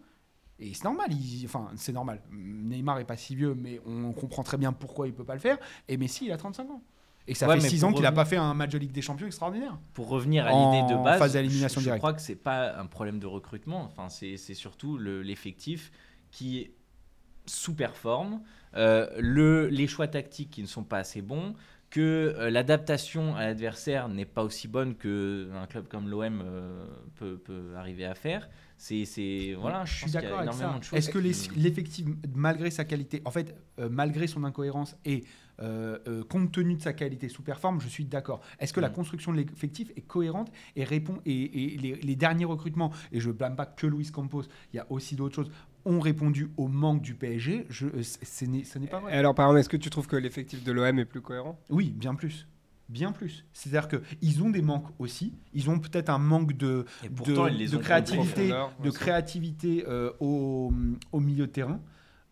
Et 0.59 0.73
c'est 0.73 0.83
normal, 0.83 1.07
il- 1.11 1.45
enfin 1.45 1.69
c'est 1.75 1.91
normal. 1.91 2.21
Neymar 2.31 2.99
est 2.99 3.05
pas 3.05 3.17
si 3.17 3.35
vieux, 3.35 3.55
mais 3.55 3.81
on 3.85 4.13
comprend 4.13 4.43
très 4.43 4.57
bien 4.57 4.71
pourquoi 4.71 5.07
il 5.07 5.13
peut 5.13 5.23
pas 5.25 5.33
le 5.33 5.39
faire. 5.39 5.57
Et 5.87 5.97
Messi, 5.97 6.25
il 6.25 6.31
a 6.31 6.37
35 6.37 6.69
ans. 6.69 6.81
Et 7.27 7.33
ça 7.35 7.47
Ouais, 7.47 7.57
fait 7.57 7.63
mais 7.63 7.69
6 7.69 7.79
pour 7.81 7.89
ans 7.89 7.93
qu'il 7.93 8.05
a 8.05 8.09
revenir- 8.09 8.23
pas 8.23 8.29
fait 8.29 8.35
un 8.37 8.53
match 8.53 8.71
de 8.71 8.77
Ligue 8.77 8.91
des 8.91 9.01
Champions 9.01 9.27
extraordinaire. 9.27 9.79
Pour 9.93 10.07
revenir 10.09 10.45
à 10.45 10.51
l'idée 10.51 10.93
de 10.93 11.03
base, 11.03 11.19
phase 11.19 11.33
d'élimination 11.33 11.79
je, 11.81 11.89
je 11.89 11.95
crois 11.97 12.13
que 12.13 12.21
c'est 12.21 12.35
pas 12.35 12.77
un 12.79 12.85
problème 12.87 13.19
de 13.19 13.27
recrutement. 13.27 13.83
Enfin, 13.85 14.09
c'est 14.09 14.37
surtout 14.53 14.97
le- 14.97 15.21
l'effectif 15.21 15.91
qui 16.31 16.71
sous-performe, 17.45 18.41
euh, 18.75 19.07
le, 19.19 19.67
les 19.67 19.87
choix 19.87 20.07
tactiques 20.07 20.51
qui 20.51 20.61
ne 20.61 20.67
sont 20.67 20.83
pas 20.83 20.97
assez 20.99 21.21
bons, 21.21 21.53
que 21.89 22.33
euh, 22.37 22.49
l'adaptation 22.49 23.35
à 23.35 23.41
l'adversaire 23.47 24.07
n'est 24.07 24.23
pas 24.25 24.43
aussi 24.43 24.69
bonne 24.69 24.95
que 24.95 25.49
un 25.53 25.67
club 25.67 25.89
comme 25.89 26.07
l'OM 26.07 26.41
euh, 26.41 26.85
peut, 27.15 27.37
peut 27.37 27.73
arriver 27.75 28.05
à 28.05 28.15
faire. 28.15 28.47
C'est 28.77 29.03
c'est- 29.03 29.53
voilà, 29.59 29.83
je 29.83 29.93
suis 29.97 30.11
d'accord 30.11 30.39
avec 30.39 30.53
ça. 30.53 30.79
Est-ce 30.93 31.09
que 31.09 31.19
l'effectif, 31.19 32.05
malgré 32.33 32.71
sa 32.71 32.85
qualité, 32.85 33.21
en 33.25 33.31
fait, 33.31 33.53
euh, 33.79 33.89
malgré 33.91 34.27
son 34.27 34.45
incohérence 34.45 34.95
et 35.03 35.25
euh, 35.59 35.99
euh, 36.07 36.23
compte 36.23 36.51
tenu 36.51 36.75
de 36.75 36.81
sa 36.81 36.93
qualité 36.93 37.29
sous-performe, 37.29 37.79
je 37.81 37.87
suis 37.89 38.05
d'accord. 38.05 38.41
Est-ce 38.59 38.73
que 38.73 38.79
la 38.79 38.89
Mm. 38.89 38.93
construction 38.93 39.31
de 39.33 39.37
l'effectif 39.37 39.91
est 39.95 40.01
cohérente 40.01 40.51
et 40.75 40.83
répond 40.85 41.19
et, 41.25 41.73
et 41.75 41.77
les, 41.77 41.95
les 41.95 42.15
derniers 42.15 42.45
recrutements 42.45 42.91
et 43.11 43.19
je 43.19 43.29
blâme 43.29 43.55
pas 43.55 43.67
que 43.67 43.85
Luis 43.85 44.09
Campos, 44.11 44.43
il 44.73 44.77
y 44.77 44.79
a 44.79 44.87
aussi 44.89 45.15
d'autres 45.15 45.35
choses 45.35 45.51
ont 45.85 45.99
répondu 45.99 46.51
au 46.57 46.67
manque 46.67 47.01
du 47.01 47.13
PSG. 47.15 47.65
Je, 47.69 47.87
euh, 47.87 48.01
ce 48.03 48.45
n'est 48.45 48.63
ce 48.63 48.79
n'est 48.79 48.87
pas 48.87 48.99
vrai. 48.99 49.13
Alors, 49.13 49.35
par 49.35 49.45
exemple, 49.47 49.59
est-ce 49.59 49.69
que 49.69 49.77
tu 49.77 49.89
trouves 49.89 50.07
que 50.07 50.15
l'effectif 50.15 50.63
de 50.63 50.71
l'OM 50.71 50.99
est 50.99 51.05
plus 51.05 51.21
cohérent? 51.21 51.59
Oui, 51.69 51.89
bien 51.91 52.15
plus. 52.15 52.47
Bien 52.89 53.11
plus. 53.13 53.45
C'est-à-dire 53.53 53.87
qu'ils 53.87 54.43
ont 54.43 54.49
des 54.49 54.61
manques 54.61 54.87
aussi. 54.99 55.33
Ils 55.53 55.69
ont 55.69 55.79
peut-être 55.79 56.09
un 56.09 56.17
manque 56.17 56.53
de, 56.57 56.85
Et 57.05 57.09
pourtant, 57.09 57.45
de, 57.45 57.51
ils 57.51 57.57
les 57.57 57.67
de 57.69 57.77
ont 57.77 57.79
créativité, 57.79 58.47
profondeur, 58.49 58.71
de 58.83 58.89
aussi. 58.89 58.97
créativité 58.99 59.85
euh, 59.87 60.11
au, 60.19 60.73
au 61.13 61.19
milieu 61.21 61.47
de 61.47 61.51
terrain. 61.51 61.79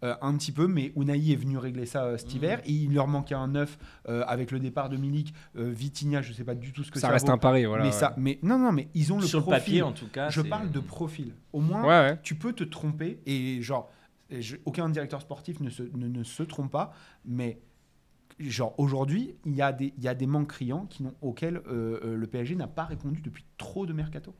Euh, 0.03 0.15
un 0.21 0.35
petit 0.37 0.51
peu, 0.51 0.67
mais 0.67 0.93
Unai 0.95 1.31
est 1.31 1.35
venu 1.35 1.57
régler 1.57 1.85
ça 1.85 2.03
euh, 2.05 2.17
cet 2.17 2.29
Mhm. 2.29 2.35
hiver. 2.37 2.61
Et 2.65 2.71
il 2.71 2.93
leur 2.93 3.07
manquait 3.07 3.35
un 3.35 3.47
neuf 3.49 3.77
euh, 4.07 4.23
avec 4.27 4.51
le 4.51 4.59
départ 4.59 4.89
de 4.89 4.97
Milik, 4.97 5.33
euh, 5.57 5.69
Vitinha, 5.71 6.21
je 6.21 6.33
sais 6.33 6.43
pas 6.43 6.55
du 6.55 6.71
tout 6.71 6.83
ce 6.83 6.91
que 6.91 6.99
ça, 6.99 7.07
Ça 7.07 7.13
reste 7.13 7.27
vaut, 7.27 7.33
un 7.33 7.37
pari, 7.37 7.65
voilà. 7.65 7.83
mais 7.83 7.89
ouais. 7.89 7.95
ça, 7.95 8.13
mais 8.17 8.39
non, 8.43 8.57
non, 8.57 8.71
mais 8.71 8.87
ils 8.93 9.11
ont 9.11 9.19
le 9.19 9.25
sur 9.25 9.39
le 9.41 9.45
papier 9.45 9.81
en 9.81 9.91
tout 9.91 10.07
cas. 10.07 10.29
je 10.29 10.41
parle 10.41 10.71
de 10.71 10.79
profil. 10.79 11.33
Au 11.53 11.59
moins, 11.59 11.81
Ouais, 11.83 12.09
ouais. 12.11 12.19
tu 12.23 12.35
peux 12.35 12.53
te 12.53 12.63
tromper 12.63 13.19
et 13.25 13.61
genre 13.61 13.89
et 14.29 14.41
je- 14.41 14.57
aucun 14.65 14.87
directeur 14.89 15.21
sportif 15.21 15.59
ne 15.59 15.69
se, 15.69 15.83
ne, 15.95 16.07
ne 16.07 16.23
se 16.23 16.43
trompe 16.43 16.71
pas 16.71 16.93
mais 17.25 17.59
genre 18.39 18.73
aujourd'hui 18.77 19.35
il 19.45 19.55
y 19.55 19.61
a 19.61 19.73
des 19.73 19.93
il 19.97 20.03
y 20.03 20.07
a 20.07 20.13
des 20.13 20.27
manques 20.27 20.49
criants 20.49 20.85
qui 20.85 21.03
auxquels 21.21 21.61
le 21.67 22.25
PSG 22.27 22.55
n'a 22.55 22.67
pas 22.67 22.83
répondu 22.85 23.21
depuis 23.21 23.43
trop 23.57 23.85
de 23.85 23.91
mercato 23.93 24.33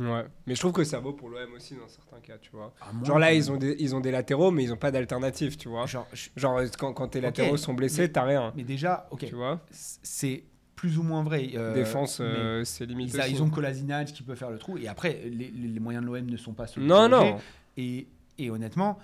Ouais. 0.00 0.24
Mais 0.46 0.54
je 0.54 0.60
trouve 0.60 0.72
que 0.72 0.84
ça 0.84 0.98
vaut 0.98 1.12
pour 1.12 1.28
l'OM 1.28 1.52
aussi 1.54 1.74
dans 1.74 1.88
certains 1.88 2.20
cas, 2.20 2.38
tu 2.40 2.50
vois. 2.52 2.72
Moins 2.92 3.04
Genre 3.04 3.18
là, 3.18 3.32
ils 3.34 3.50
ont 3.52 3.56
des, 3.56 3.76
ils 3.78 3.94
ont 3.94 4.00
des 4.00 4.10
latéraux, 4.10 4.50
mais 4.50 4.62
ils 4.64 4.72
ont 4.72 4.76
pas 4.78 4.90
d'alternative, 4.90 5.56
tu 5.56 5.68
vois. 5.68 5.86
genre 5.86 6.06
je- 6.12 6.30
Genre 6.36 6.60
quand, 6.78 6.92
quand 6.94 7.08
tes 7.08 7.20
latéraux 7.20 7.56
sont 7.56 7.74
blessés, 7.74 8.10
t'as 8.10 8.22
rien. 8.24 8.52
mais 8.56 8.62
déjà 8.64 9.06
ok 9.10 9.26
Tu 9.26 9.34
vois 9.34 9.60
c'est 9.70 10.44
plus 10.76 10.96
ou 10.96 11.02
moins 11.02 11.22
vrai 11.22 11.50
euh, 11.56 11.74
Défense, 11.74 12.18
euh, 12.22 12.64
c'est 12.64 12.86
limite. 12.86 13.12
ils, 13.12 13.32
ils 13.34 13.42
ont 13.42 13.50
Kolasinac 13.50 14.06
qui 14.08 14.22
peut 14.22 14.34
faire 14.34 14.50
le 14.50 14.58
trou 14.58 14.78
et 14.78 14.88
après 14.88 15.20
les, 15.24 15.50
les- 15.50 15.68
les 15.68 15.80
moyens 15.80 16.02
de 16.02 16.10
l'OM 16.10 16.24
ne 16.24 16.36
sont 16.38 16.54
pas 16.54 16.66
ceux 16.66 16.80
Non, 16.80 17.06
non. 17.08 17.36
et, 17.76 18.08
et 18.38 18.50
honnêtement 18.50 18.98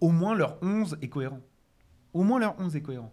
au 0.00 0.10
moins 0.10 0.34
leur 0.34 0.56
11 0.62 0.96
est 1.02 1.08
cohérent 1.08 1.40
au 2.14 2.22
moins 2.22 2.38
leur 2.40 2.54
11 2.58 2.74
est 2.76 2.80
cohérent 2.80 3.12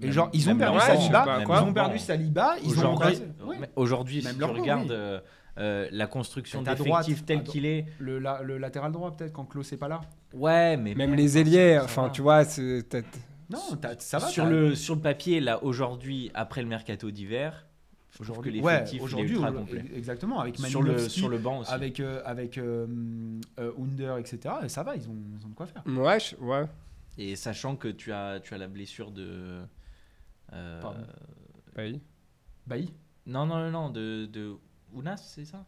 Et 0.00 0.04
Même- 0.04 0.12
genre, 0.12 0.30
ils 0.32 0.48
ont 0.50 0.56
perdu 0.56 0.78
ouais, 0.78 0.84
Saliba, 0.84 1.24
pas, 1.24 1.40
ils 1.40 1.62
ont 1.64 1.72
perdu. 1.72 1.98
Saliba, 1.98 2.56
ils 2.62 2.84
ont 2.84 2.98
Aujourd'hui, 3.76 4.22
si 4.22 4.36
leur 4.38 4.52
tu 4.54 4.60
regardes 4.60 4.82
oui. 4.82 4.88
euh, 4.92 5.20
euh, 5.58 5.88
la 5.90 6.06
construction 6.06 6.62
d'effectifs 6.62 7.24
tel 7.24 7.42
qu'il 7.42 7.64
est, 7.66 7.86
Le, 7.98 8.18
la- 8.18 8.42
le 8.42 8.58
latéral 8.58 8.92
droit, 8.92 9.16
peut-être, 9.16 9.32
quand 9.32 9.44
Klaus 9.44 9.70
n'est 9.72 9.78
pas 9.78 9.88
là. 9.88 10.00
ouais, 10.34 10.76
mais 10.76 10.94
Même 10.94 11.14
les 11.14 11.38
ailiers, 11.38 11.78
enfin, 11.82 12.08
tu 12.10 12.22
vois, 12.22 12.44
c'est 12.44 12.82
peut-être. 12.88 13.18
Non, 13.48 13.58
ça 13.98 14.18
va. 14.18 14.26
sur 14.26 14.44
le 14.44 14.74
sur 14.74 14.96
le 14.96 15.00
papier 15.00 15.38
là 15.40 15.62
aujourd'hui 15.62 16.32
après 16.34 16.62
le 16.62 16.68
mercato 16.68 17.12
d'hiver, 17.12 17.64
trouve 18.12 18.26
que 18.26 18.32
Aujourd'hui, 18.32 18.52
l'effectif 18.60 18.98
ouais, 19.00 19.04
aujourd'hui, 19.04 19.30
ultra 19.34 19.52
complet. 19.52 19.84
exactement, 19.94 20.40
avec 20.40 20.56
Sur 20.58 20.82
le 20.82 21.08
sur 21.08 21.28
le 21.28 21.38
banc 21.38 21.60
aussi. 21.60 21.72
avec, 21.72 22.00
euh, 22.00 22.20
avec 22.24 22.58
euh, 22.58 22.86
euh, 23.60 23.70
Under, 23.78 24.16
etc. 24.18 24.52
Et 24.64 24.68
ça 24.68 24.82
va, 24.82 24.96
ils 24.96 25.08
ont, 25.08 25.14
ils 25.38 25.46
ont 25.46 25.50
de 25.50 25.54
quoi 25.54 25.66
faire. 25.66 25.82
Ouais, 25.86 26.18
ouais. 26.40 26.64
Et 27.18 27.36
sachant 27.36 27.76
que 27.76 27.86
tu 27.88 28.12
as 28.12 28.40
tu 28.40 28.52
as 28.52 28.58
la 28.58 28.66
blessure 28.66 29.12
de 29.12 29.60
euh, 30.52 30.80
Pardon. 30.80 31.00
Oui. 31.78 32.00
Bailly? 32.66 32.92
Non 33.26 33.46
non 33.46 33.58
non 33.58 33.70
non 33.70 33.90
de 33.90 34.26
de 34.26 34.56
Ounas 34.92 35.16
c'est 35.18 35.44
ça? 35.44 35.64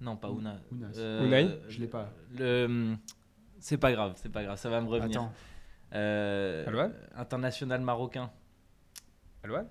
Non 0.00 0.16
pas 0.16 0.28
Ounas. 0.30 0.58
Ounas. 0.72 0.92
Euh, 0.96 1.24
Unai 1.26 1.60
Je 1.68 1.80
l'ai 1.80 1.86
pas. 1.88 2.10
Le 2.36 2.96
c'est 3.58 3.78
pas 3.78 3.92
grave 3.92 4.12
c'est 4.16 4.28
pas 4.30 4.42
grave 4.44 4.58
ça 4.58 4.68
va 4.70 4.80
me 4.80 4.88
revenir. 4.88 5.20
Attends. 5.20 5.32
Euh, 5.94 6.66
Alouane 6.66 6.94
international 7.16 7.80
marocain. 7.80 8.30
Alouane 9.42 9.68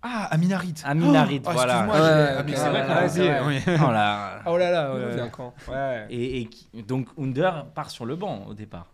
Ah, 0.00 0.26
Aminarit. 0.30 0.74
Aminarit, 0.84 1.42
Oh, 1.44 1.50
voilà. 1.50 1.82
j'ai- 1.84 1.90
Ouais, 1.90 1.98
ah, 1.98 2.44
c'est 2.46 2.70
vrai 2.70 2.80
ouais, 2.80 2.86
qu'on 2.86 2.92
a- 2.92 3.02
ouais, 3.02 3.08
c'est 3.08 3.28
vrai, 3.28 3.40
ouais. 3.40 3.62
oui. 3.66 3.72
Oh 3.88 3.90
là. 3.90 4.42
Oh 4.46 4.56
là 4.56 4.70
là. 4.70 4.94
ouais. 4.94 5.12
C'est 5.12 5.20
un 5.20 5.28
camp. 5.28 5.52
Ouais. 5.68 6.06
Et, 6.08 6.40
et 6.40 6.46
qui- 6.46 6.82
donc 6.84 7.08
Under 7.18 7.66
part 7.74 7.90
sur 7.90 8.06
le 8.06 8.14
banc 8.14 8.44
au 8.46 8.54
départ. 8.54 8.92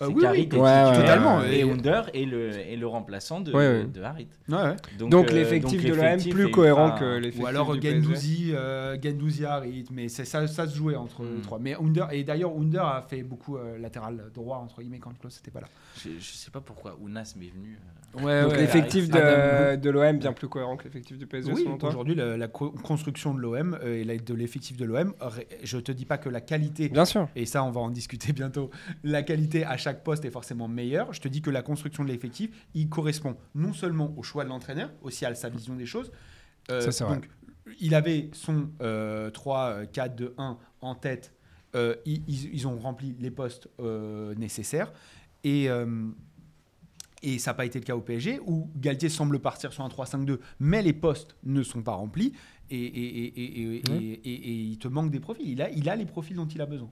Euh, 0.00 0.06
oui, 0.12 0.22
qu'Harit 0.22 0.40
oui. 0.52 0.56
est 0.58 0.60
Ouais, 0.60 0.84
ouais, 0.90 0.96
totalement. 0.96 1.42
Et, 1.44 1.58
Et- 1.58 1.62
Under 1.62 2.08
est 2.14 2.24
le, 2.24 2.50
est 2.50 2.76
le 2.76 2.86
remplaçant 2.86 3.40
de, 3.40 3.50
Ouais, 3.52 3.68
ouais. 3.68 3.84
de 3.84 4.00
Harit. 4.02 4.28
Ouais, 4.48 4.54
ouais. 4.56 4.76
Donc, 4.96 5.12
euh, 5.28 5.32
l'effectif 5.32 5.84
de 5.84 5.92
l'OM 5.94 6.18
plus 6.30 6.50
cohérent 6.52 6.84
ultra- 6.86 6.98
que 7.00 7.16
l'effectif 7.16 7.42
Ou 7.42 7.46
alors 7.46 7.72
PSG. 7.72 7.90
Gendouzi, 8.02 8.50
euh, 8.54 8.96
Gendouzi 9.02 9.44
Harit, 9.44 9.86
mais 9.90 10.08
ça, 10.08 10.24
ça 10.24 10.66
se 10.68 10.76
jouait 10.76 10.94
entre 10.94 11.22
Hmm. 11.24 11.34
les 11.36 11.40
trois. 11.42 11.58
Mais 11.58 11.74
Under, 11.74 12.08
et 12.12 12.22
d'ailleurs, 12.22 12.52
Under 12.56 12.84
a 12.84 13.02
fait 13.02 13.22
beaucoup 13.24 13.56
euh, 13.56 13.76
latéral 13.78 14.30
droit, 14.32 14.58
entre 14.58 14.82
guillemets, 14.82 14.98
quand 15.00 15.18
Klaus 15.18 15.36
n'était 15.36 15.50
pas 15.50 15.62
là. 15.62 15.68
Je, 15.96 16.10
je 16.20 16.32
sais 16.32 16.50
pas 16.52 16.60
pourquoi 16.60 16.96
Ounas 17.02 17.34
m'est 17.36 17.50
venu. 17.50 17.76
euh, 17.76 18.22
Ouais, 18.24 18.42
Donc 18.42 18.56
l'effectif 18.56 19.10
de, 19.10 19.76
de 19.76 19.90
l'OM 19.90 20.16
bien 20.18 20.32
plus 20.32 20.48
cohérent 20.48 20.76
que 20.78 20.84
l'effectif 20.84 21.18
du 21.18 21.26
PSG 21.26 21.52
Oui, 21.52 21.62
selon 21.64 21.76
toi? 21.76 21.90
aujourd'hui, 21.90 22.14
la, 22.14 22.36
la 22.38 22.48
co- 22.48 22.70
construction 22.70 23.34
de 23.34 23.40
l'OM 23.40 23.76
euh, 23.82 24.02
et 24.02 24.18
de 24.18 24.34
l'effectif 24.34 24.76
de 24.78 24.84
l'OM, 24.86 25.12
je 25.62 25.76
te 25.78 25.92
dis 25.92 26.04
pas 26.06 26.16
que 26.18 26.28
la 26.30 26.40
qualité, 26.40 26.88
Bien 26.88 27.04
sûr. 27.04 27.28
et 27.36 27.44
ça 27.46 27.62
on 27.64 27.70
va 27.70 27.80
en 27.82 27.90
discuter 27.90 28.32
bientôt, 28.32 28.70
la 29.04 29.22
qualité 29.22 29.64
à 29.64 29.76
chaque 29.76 29.87
poste 29.94 30.24
est 30.24 30.30
forcément 30.30 30.68
meilleure. 30.68 31.12
Je 31.12 31.20
te 31.20 31.28
dis 31.28 31.42
que 31.42 31.50
la 31.50 31.62
construction 31.62 32.04
de 32.04 32.08
l'effectif, 32.08 32.50
il 32.74 32.88
correspond 32.88 33.36
non 33.54 33.72
seulement 33.72 34.14
au 34.16 34.22
choix 34.22 34.44
de 34.44 34.48
l'entraîneur, 34.48 34.90
aussi 35.02 35.24
à 35.24 35.34
sa 35.34 35.48
vision 35.48 35.74
des 35.74 35.86
choses. 35.86 36.12
Euh, 36.70 36.80
Ça, 36.80 36.92
c'est 36.92 37.04
vrai. 37.04 37.16
donc, 37.16 37.28
il 37.80 37.94
avait 37.94 38.30
son 38.32 38.70
euh, 38.80 39.30
3, 39.30 39.86
4, 39.86 40.16
2, 40.16 40.34
1 40.38 40.58
en 40.80 40.94
tête. 40.94 41.34
Euh, 41.74 41.94
ils, 42.06 42.66
ont 42.66 42.78
rempli 42.78 43.14
les 43.20 43.30
postes 43.30 43.68
euh, 43.80 44.34
nécessaires. 44.36 44.92
Et, 45.44 45.68
euh, 45.68 46.08
et 47.22 47.38
ça 47.38 47.50
n'a 47.50 47.54
pas 47.54 47.66
été 47.66 47.78
le 47.78 47.84
cas 47.84 47.94
au 47.94 48.00
PSG, 48.00 48.40
où 48.46 48.70
Galtier 48.76 49.08
semble 49.08 49.38
partir 49.38 49.72
sur 49.72 49.84
un 49.84 49.88
3-5-2, 49.88 50.38
mais 50.60 50.82
les 50.82 50.94
postes 50.94 51.36
ne 51.44 51.62
sont 51.62 51.82
pas 51.82 51.92
remplis. 51.92 52.32
Et, 52.70 52.84
et, 52.84 54.52
il 54.52 54.78
te 54.78 54.88
manque 54.88 55.10
des 55.10 55.20
profils. 55.20 55.48
Il 55.48 55.60
a, 55.62 55.70
il 55.70 55.88
a 55.88 55.96
les 55.96 56.06
profils 56.06 56.36
dont 56.36 56.46
il 56.46 56.60
a 56.60 56.66
besoin. 56.66 56.90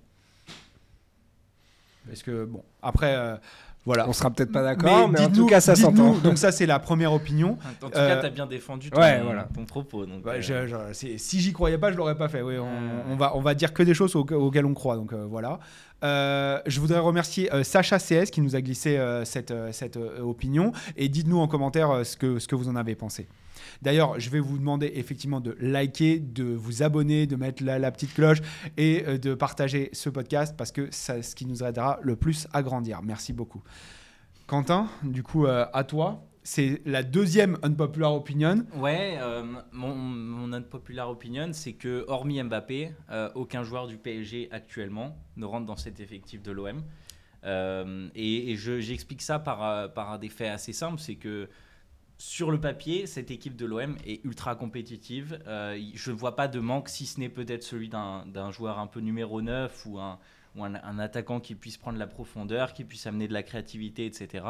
Parce 2.07 2.23
que, 2.23 2.45
bon, 2.45 2.63
après, 2.83 3.15
euh, 3.17 3.37
voilà. 3.85 4.09
On 4.09 4.13
sera 4.13 4.31
peut-être 4.31 4.51
pas 4.53 4.63
d'accord, 4.63 5.09
mais, 5.09 5.21
en 5.21 5.29
dites-nous- 5.29 5.45
tout 5.45 5.47
cas 5.47 5.61
ça 5.61 5.77
s'entend. 5.77 6.15
Donc 6.15 6.39
ça, 6.39 6.51
c'est 6.51 6.67
la 6.67 6.79
première 6.81 7.13
opinion. 7.13 7.51
En 7.83 7.89
tout 7.89 7.93
Euh, 7.97 8.15
cas, 8.15 8.21
tu 8.21 8.27
as 8.27 8.31
bien 8.31 8.47
défendu 8.47 8.91
ton, 8.91 9.01
ouais, 9.01 9.21
voilà. 9.23 9.47
ton 9.55 9.65
propos. 9.65 10.07
Donc, 10.07 10.27
Ouais, 10.27 10.39
euh, 10.39 10.41
je- 10.41 10.67
je- 10.67 10.93
c'est- 10.93 11.19
si 11.19 11.41
j'y 11.41 11.53
croyais 11.53 11.79
pas, 11.79 11.93
je 11.93 11.97
l'aurais 11.97 12.17
pas 12.17 12.29
fait. 12.29 12.43
Oui, 12.43 12.59
on, 12.59 12.67
Euh. 12.67 13.03
on 13.13 13.17
va, 13.17 13.37
on 13.37 13.41
va 13.41 13.55
dire 13.55 13.73
que 13.73 13.83
des 13.85 13.95
choses 13.95 14.17
auxquelles 14.17 14.39
auxquelles 14.39 14.67
on 14.67 14.75
croit. 14.75 14.97
Donc 14.97 15.13
euh, 15.13 15.25
voilà. 15.29 15.61
Euh, 16.05 16.61
je 16.67 16.81
voudrais 16.81 16.99
remercier 16.99 17.53
euh, 17.53 17.63
Sacha 17.63 17.99
CS 17.99 18.31
qui 18.31 18.41
nous 18.41 18.55
a 18.55 18.61
glissé 18.61 18.99
euh, 18.99 19.25
cette, 19.25 19.55
cette 19.73 19.97
opinion. 19.97 20.73
Et 20.97 21.09
dites-nous 21.09 21.39
en 21.39 21.49
commentaire 21.49 22.05
ce, 22.05 22.17
que, 22.17 22.39
ce 22.39 22.47
que 22.49 22.55
vous 22.55 22.69
en 22.69 22.77
avez 22.77 22.95
pensé. 22.95 23.27
D'ailleurs, 23.83 24.21
je 24.21 24.31
vais 24.31 24.41
vous 24.41 24.59
demander 24.59 24.93
effectivement 24.95 25.41
de 25.41 25.57
liker, 25.61 26.19
de 26.19 26.45
vous 26.45 26.83
abonner, 26.83 27.27
de 27.27 27.37
mettre 27.37 27.65
la, 27.65 27.91
petite 27.91 28.15
cloche 28.15 28.39
et 28.77 29.03
de 29.19 29.35
partager 29.35 29.91
ce 29.93 30.09
podcast 30.11 30.55
parce 30.57 30.73
que 30.73 30.89
c'est 30.91 31.23
ce 31.23 31.35
qui 31.35 31.47
nous 31.47 31.63
aidera 31.63 31.99
le 32.03 32.17
plus 32.17 32.47
à 32.53 32.63
grandir. 32.63 33.01
Merci 33.03 33.33
beaucoup. 33.33 33.63
Quentin, 34.47 34.89
du 35.03 35.23
coup, 35.23 35.47
à 35.47 35.85
toi. 35.85 36.23
C'est 36.49 36.81
la 36.85 37.03
deuxième 37.03 37.59
unpopular 37.65 38.15
opinion. 38.15 38.65
Ouais, 38.77 39.19
euh, 39.21 39.43
mon, 39.73 40.53
unpopular 40.53 41.11
opinion, 41.11 41.49
c'est 41.53 41.73
que 41.73 42.05
hormis 42.07 42.41
Mbappé, 42.41 42.93
euh, 43.11 43.29
aucun 43.35 43.65
joueur 43.65 43.89
du 43.89 43.97
PSG 43.97 44.49
actuellement 44.53 45.19
ne 45.37 45.45
rentre 45.45 45.67
dans 45.67 45.75
cet 45.75 45.99
effectif 45.99 46.45
de 46.45 46.53
l'OM. 46.53 46.85
Euh, 47.43 48.09
et 48.15 48.53
et 48.53 48.57
je- 48.57 48.79
j'explique 48.79 49.23
ça 49.23 49.41
par, 49.41 49.93
par 49.93 50.21
des 50.21 50.29
faits 50.29 50.51
assez 50.53 50.73
simples, 50.73 51.01
c'est 51.01 51.17
que 51.17 51.49
sur 52.17 52.53
le 52.53 52.61
papier, 52.61 53.09
cette 53.09 53.33
équipe 53.33 53.57
de 53.57 53.67
l'OM 53.67 53.97
est 54.07 54.25
ultra 54.25 54.55
compétitive. 54.55 55.41
Je 55.47 56.11
ne 56.13 56.17
vois 56.17 56.37
pas 56.37 56.47
de 56.47 56.61
manque, 56.61 56.89
si 56.89 57.07
ce 57.07 57.19
n'est 57.19 57.29
peut-être 57.29 57.65
celui 57.65 57.89
d'un 57.89 58.51
joueur 58.53 58.79
un 58.79 58.87
peu 58.87 59.01
numéro 59.01 59.43
9 59.43 59.85
ou 59.87 59.99
un, 59.99 60.21
ou 60.55 60.63
un 60.63 60.99
attaquant 61.01 61.41
qui 61.41 61.57
puisse 61.57 61.77
prendre 61.77 61.99
la 61.99 62.07
profondeur, 62.07 62.73
qui 62.73 62.85
puisse 62.85 63.05
amener 63.09 63.27
de 63.27 63.33
la 63.33 63.43
créativité, 63.43 64.07
etc. 64.07 64.45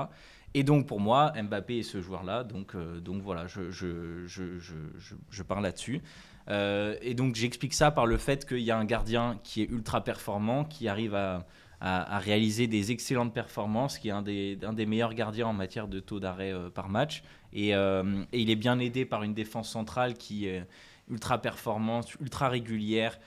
Et 0.54 0.62
donc 0.62 0.86
pour 0.86 1.00
moi, 1.00 1.32
Mbappé 1.36 1.80
est 1.80 1.82
ce 1.82 2.00
joueur-là. 2.00 2.42
Donc, 2.42 2.74
euh, 2.74 2.98
donc 3.00 3.22
voilà, 3.22 3.46
je, 3.46 3.70
je, 3.70 5.42
parle 5.42 5.62
là-dessus. 5.62 6.00
Euh, 6.48 6.96
et 7.02 7.14
donc 7.14 7.34
j'explique 7.34 7.74
ça 7.74 7.90
par 7.90 8.06
le 8.06 8.16
fait 8.16 8.46
qu'il 8.46 8.60
y 8.60 8.70
a 8.70 8.78
un 8.78 8.84
gardien 8.84 9.38
qui 9.42 9.62
est 9.62 9.70
ultra 9.70 10.02
performant, 10.02 10.64
qui 10.64 10.88
arrive 10.88 11.14
à, 11.14 11.46
à, 11.80 12.16
à 12.16 12.18
réaliser 12.18 12.68
des 12.68 12.90
excellentes 12.90 13.34
performances, 13.34 13.98
qui 13.98 14.08
est 14.08 14.12
un 14.12 14.22
des, 14.22 14.58
un 14.62 14.72
des 14.72 14.86
meilleurs 14.86 15.12
gardiens 15.12 15.48
en 15.48 15.52
matière 15.52 15.88
de 15.88 16.00
taux 16.00 16.20
d'arrêt 16.20 16.52
euh, 16.52 16.70
par 16.70 16.88
match. 16.88 17.22
Et, 17.52 17.70
et 17.70 18.04
il 18.32 18.50
est 18.50 18.56
bien 18.56 18.78
aidé 18.78 19.06
par 19.06 19.22
une 19.22 19.32
défense 19.32 19.70
centrale 19.70 20.14
qui 20.14 20.46
est 20.46 20.66
ultra 21.08 21.40
performante, 21.40 22.14
ultra 22.20 22.50
régulière, 22.50 23.18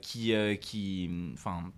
qui, 0.00 0.32
qui, 0.60 1.10
enfin, 1.32 1.72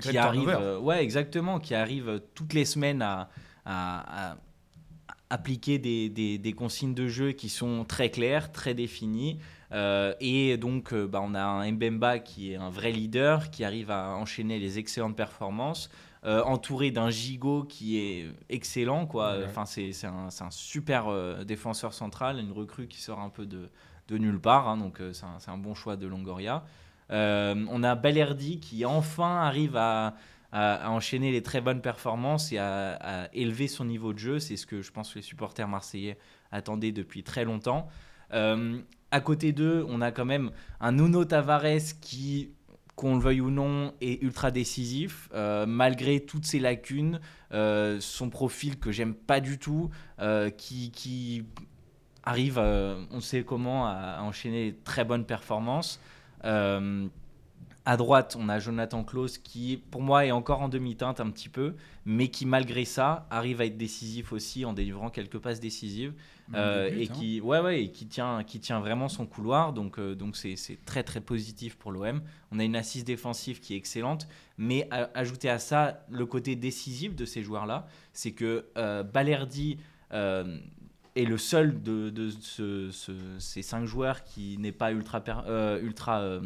qui 0.00 0.18
arrive, 0.18 0.56
ouais, 0.80 1.02
exactement, 1.02 1.58
qui 1.58 1.74
arrive 1.74 2.22
toutes 2.34 2.52
les 2.52 2.64
semaines 2.64 3.02
à, 3.02 3.28
à- 3.66 4.30
à 4.32 4.36
appliquer 5.28 5.78
des, 5.78 6.08
des- 6.08 6.38
des 6.38 6.52
consignes 6.52 6.94
de 6.94 7.08
jeu 7.08 7.32
qui 7.32 7.48
sont 7.48 7.84
très 7.84 8.10
claires, 8.10 8.52
très 8.52 8.74
définies. 8.74 9.38
Euh, 9.72 10.14
et 10.20 10.56
donc, 10.56 10.92
euh, 10.92 11.08
bah, 11.08 11.20
on 11.22 11.34
a 11.34 11.42
un 11.42 11.72
Mbemba 11.72 12.20
qui 12.20 12.52
est 12.52 12.56
un 12.56 12.70
vrai 12.70 12.92
leader, 12.92 13.50
qui 13.50 13.64
arrive 13.64 13.90
à 13.90 14.14
enchaîner 14.16 14.60
les 14.60 14.78
excellentes 14.78 15.16
performances, 15.16 15.90
euh, 16.24 16.42
entouré 16.44 16.92
d'un 16.92 17.10
Gigot 17.10 17.64
qui 17.64 17.98
est 17.98 18.28
excellent. 18.48 19.06
Quoi. 19.06 19.38
Ouais. 19.38 19.44
Enfin, 19.46 19.66
c'est 19.66 19.90
c'est 19.92 20.06
un, 20.06 20.30
c'est 20.30 20.44
un 20.44 20.52
super 20.52 21.08
euh, 21.08 21.42
défenseur 21.42 21.92
central, 21.92 22.38
une 22.38 22.52
recrue 22.52 22.86
qui 22.86 23.00
sort 23.00 23.18
un 23.18 23.28
peu 23.28 23.46
de, 23.46 23.68
de 24.06 24.18
nulle 24.18 24.38
part. 24.40 24.68
hein, 24.68 24.76
donc, 24.76 25.00
c'est 25.12 25.24
un, 25.24 25.40
c'est 25.40 25.50
un 25.50 25.58
bon 25.58 25.74
choix 25.74 25.96
de 25.96 26.06
Longoria. 26.06 26.64
On 27.10 27.82
a 27.82 27.94
Balerdi 27.96 28.60
qui 28.60 28.84
enfin 28.84 29.36
arrive 29.42 29.76
à, 29.76 30.14
à- 30.56 30.90
enchaîner 30.90 31.32
les 31.32 31.42
très 31.42 31.60
bonnes 31.60 31.82
performances 31.82 32.50
et 32.52 32.58
à, 32.58 33.28
élever 33.34 33.68
son 33.68 33.84
niveau 33.84 34.12
de 34.12 34.18
jeu. 34.18 34.38
C'est 34.38 34.56
ce 34.56 34.66
que 34.66 34.80
je 34.82 34.90
pense 34.90 35.12
que 35.12 35.18
les 35.18 35.22
supporters 35.22 35.68
marseillais 35.68 36.18
attendaient 36.50 36.92
depuis 36.92 37.22
très 37.22 37.44
longtemps. 37.44 37.88
Euh, 38.32 38.78
à 39.10 39.20
côté 39.20 39.52
d'eux, 39.52 39.84
on 39.88 40.00
a 40.00 40.10
quand 40.10 40.24
même 40.24 40.50
un 40.80 40.92
Nuno 40.92 41.24
Tavares 41.24 42.00
qui, 42.00 42.50
qu'on 42.96 43.16
le 43.16 43.20
veuille 43.20 43.42
ou 43.42 43.50
non, 43.50 43.92
est 44.00 44.22
ultra 44.22 44.50
décisif, 44.50 45.28
euh, 45.34 45.66
malgré 45.66 46.20
toutes 46.20 46.46
ses 46.46 46.58
lacunes, 46.58 47.20
euh, 47.52 47.98
son 48.00 48.30
profil 48.30 48.78
que 48.78 48.90
j'aime 48.90 49.14
pas 49.14 49.40
du 49.40 49.58
tout, 49.58 49.90
qui, 50.56 51.44
arrive, 52.24 52.58
on 52.58 53.20
sait 53.20 53.44
comment, 53.44 53.86
à, 53.86 54.16
à 54.18 54.22
enchaîner 54.22 54.72
de 54.72 54.78
très 54.82 55.04
bonnes 55.04 55.26
performances. 55.26 56.00
Euh, 57.86 57.90
à 57.90 57.96
droite, 57.96 58.36
on 58.38 58.48
a 58.48 58.58
Jonathan 58.58 59.04
Klaus 59.04 59.38
qui, 59.38 59.82
pour 59.90 60.02
moi, 60.02 60.26
est 60.26 60.32
encore 60.32 60.60
en 60.60 60.68
demi-teinte 60.68 61.20
un 61.20 61.30
petit 61.30 61.48
peu, 61.48 61.74
mais 62.04 62.28
qui, 62.28 62.46
malgré 62.46 62.84
ça, 62.84 63.26
arrive 63.30 63.60
à 63.60 63.66
être 63.66 63.76
décisif 63.76 64.32
aussi 64.32 64.64
en 64.64 64.72
délivrant 64.72 65.10
quelques 65.10 65.38
passes 65.38 65.60
décisives. 65.60 66.12
Euh, 66.54 66.88
et 66.96 67.08
hein. 67.08 67.12
qui 67.12 67.40
ouais 67.40 67.58
ouais 67.58 67.82
et 67.82 67.90
qui 67.90 68.06
tient 68.06 68.44
qui 68.44 68.60
tient 68.60 68.78
vraiment 68.78 69.08
son 69.08 69.26
couloir 69.26 69.72
donc 69.72 69.98
euh, 69.98 70.14
donc 70.14 70.36
c'est 70.36 70.54
c'est 70.54 70.78
très 70.84 71.02
très 71.02 71.20
positif 71.20 71.74
pour 71.74 71.90
l'OM 71.90 72.22
on 72.52 72.60
a 72.60 72.64
une 72.64 72.76
assise 72.76 73.02
défensive 73.02 73.58
qui 73.58 73.74
est 73.74 73.76
excellente 73.76 74.28
mais 74.56 74.86
à- 74.92 75.10
ajouter 75.18 75.50
à 75.50 75.58
ça 75.58 76.06
le 76.08 76.24
côté 76.24 76.54
décisif 76.54 77.16
de 77.16 77.24
ces 77.24 77.42
joueurs 77.42 77.66
là 77.66 77.88
c'est 78.12 78.30
que 78.30 78.66
euh, 78.78 79.02
Balerdi 79.02 79.78
est 81.16 81.24
le 81.24 81.38
seul 81.38 81.82
de, 81.82 82.10
de 82.10 82.30
ce- 82.30 82.90
ce- 82.92 83.12
ces 83.38 83.62
cinq 83.62 83.84
joueurs 83.86 84.22
qui 84.24 84.58
n'est 84.58 84.72
pas 84.72 84.92
ultra 84.92 85.20
per- 85.20 85.42
euh, 85.48 85.80
ultra 85.80 86.20
euh, 86.20 86.40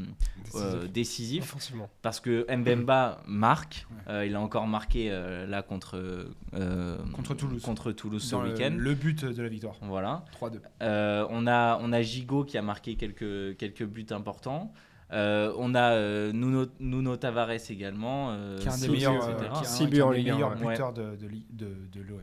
euh, 0.54 0.86
décisif 0.86 1.54
parce 2.02 2.20
que 2.20 2.46
Mbemba 2.54 3.22
marque 3.26 3.86
Ouais. 3.90 3.96
Euh, 4.12 4.26
il 4.26 4.34
a 4.34 4.40
encore 4.40 4.66
marqué 4.66 5.08
euh, 5.10 5.46
là 5.46 5.62
contre 5.62 6.24
euh, 6.54 6.96
Contre 7.12 7.34
Toulouse. 7.34 7.62
contre 7.62 7.92
Toulouse 7.92 8.22
ce 8.22 8.34
week-end 8.36 8.74
le 8.76 8.94
but 8.94 9.24
de 9.24 9.42
la 9.42 9.48
victoire. 9.48 9.74
voilà 9.82 10.24
3-2. 10.40 10.60
euh, 10.82 11.26
on, 11.30 11.46
a, 11.46 11.78
on 11.82 11.92
a 11.92 12.02
Gigot 12.02 12.44
qui 12.44 12.56
a 12.58 12.62
marqué 12.62 12.94
quelques, 12.96 13.56
quelques 13.56 13.84
buts 13.84 14.06
importants. 14.10 14.72
Euh, 15.12 15.52
on 15.58 15.74
a 15.74 15.92
euh, 15.94 16.32
Nuno, 16.32 16.66
Nuno 16.78 17.16
Tavares 17.16 17.70
également. 17.70 18.30
euh, 18.30 18.56
Qui 18.58 18.68
est 18.68 18.70
un 18.70 18.78
des 18.78 18.88
meilleurs, 18.88 20.56
ouais. 20.60 20.66
buteurs 20.68 20.92
de, 20.92 21.16
de, 21.16 21.26
li- 21.26 21.46
de, 21.50 21.66
de 21.92 22.00
l'OM. 22.00 22.20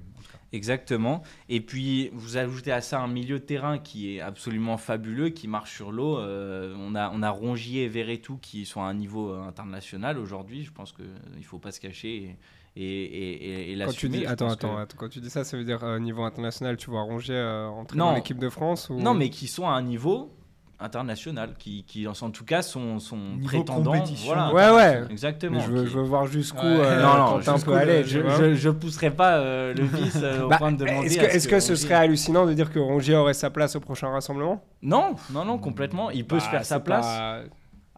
Exactement. 0.53 1.21
Et 1.49 1.59
puis, 1.59 2.09
vous 2.13 2.37
ajoutez 2.37 2.71
à 2.71 2.79
ça 2.81 3.01
un 3.01 3.07
milieu 3.07 3.39
de 3.39 3.43
terrain 3.43 3.77
qui 3.77 4.15
est 4.15 4.21
absolument 4.21 4.77
fabuleux, 4.77 5.29
qui 5.29 5.47
marche 5.47 5.75
sur 5.75 5.91
l'eau. 5.91 6.17
Euh, 6.19 6.73
on, 6.79 6.95
a, 6.95 7.11
on 7.13 7.21
a 7.21 7.29
Rongier 7.29 7.83
et 7.83 7.87
Verretou 7.89 8.37
qui 8.41 8.65
sont 8.65 8.81
à 8.81 8.85
un 8.85 8.93
niveau 8.93 9.33
international 9.33 10.17
aujourd'hui. 10.17 10.63
Je 10.63 10.71
pense 10.71 10.93
qu'il 10.93 11.05
ne 11.05 11.43
faut 11.43 11.59
pas 11.59 11.71
se 11.71 11.81
cacher 11.81 12.37
et, 12.77 12.81
et, 12.81 13.69
et, 13.69 13.73
et 13.73 13.77
Quand 13.83 13.91
tu 13.91 14.07
dis, 14.07 14.25
attends, 14.25 14.49
attends, 14.49 14.75
que- 14.75 14.81
attends, 14.81 14.97
quand 14.97 15.09
tu 15.09 15.19
dis 15.19 15.29
ça, 15.29 15.43
ça 15.43 15.57
veut 15.57 15.65
dire 15.65 15.83
euh, 15.83 15.99
niveau 15.99 16.23
international, 16.23 16.77
tu 16.77 16.89
vois 16.89 17.01
Rongier 17.01 17.35
euh, 17.35 17.67
entrer 17.67 17.97
Non. 17.97 18.05
dans 18.11 18.15
l'équipe 18.15 18.39
de 18.39 18.49
France 18.49 18.89
ou... 18.89 18.99
Non, 18.99 19.13
mais 19.13 19.29
qui 19.29 19.47
sont 19.47 19.67
à 19.67 19.71
un 19.73 19.81
niveau 19.81 20.31
international, 20.79 21.51
qui, 21.57 21.83
qui 21.85 22.07
en 22.07 22.13
tout 22.13 22.45
cas 22.45 22.61
sont, 22.61 22.99
sont 22.99 23.17
prétendants. 23.43 23.93
Voilà. 24.25 24.53
Ouais, 24.53 24.69
ouais. 24.75 25.03
Exactement. 25.09 25.59
Je 25.59 25.71
veux, 25.71 25.83
qui- 25.85 25.89
je 25.91 25.97
veux 25.97 26.03
voir 26.03 26.27
jusqu'où 26.27 26.57
Ouais. 26.65 26.79
euh, 26.81 27.01
non, 27.03 27.17
non, 27.17 27.25
Quentin 27.39 27.59
peut 27.59 27.71
le- 27.71 27.77
aller. 27.77 28.03
je, 28.03 28.19
je, 28.37 28.53
je 28.55 28.69
pousserai 28.69 29.11
pas 29.11 29.37
euh, 29.37 29.73
le 29.73 29.83
vice 29.83 30.19
euh, 30.21 30.43
au 30.43 30.49
Bah, 30.49 30.57
point 30.57 30.71
de 30.71 30.77
demander. 30.77 31.07
Est-ce 31.07 31.17
que, 31.17 31.25
est-ce 31.25 31.47
que 31.47 31.59
ce 31.59 31.71
Rongier- 31.73 31.83
serait 31.83 31.93
hallucinant 31.95 32.45
de 32.45 32.53
dire 32.53 32.71
que 32.71 32.79
Rongier 32.79 33.15
aurait 33.15 33.33
sa 33.33 33.49
place 33.49 33.75
au 33.75 33.79
prochain 33.79 34.09
rassemblement? 34.09 34.63
Non, 34.81 35.15
non, 35.31 35.45
non, 35.45 35.57
complètement. 35.57 36.11
Il 36.11 36.25
peut 36.25 36.39
se 36.39 36.45
Bah, 36.45 36.51
faire 36.51 36.65
sa 36.65 36.79
place. 36.79 37.05
pas- 37.07 37.39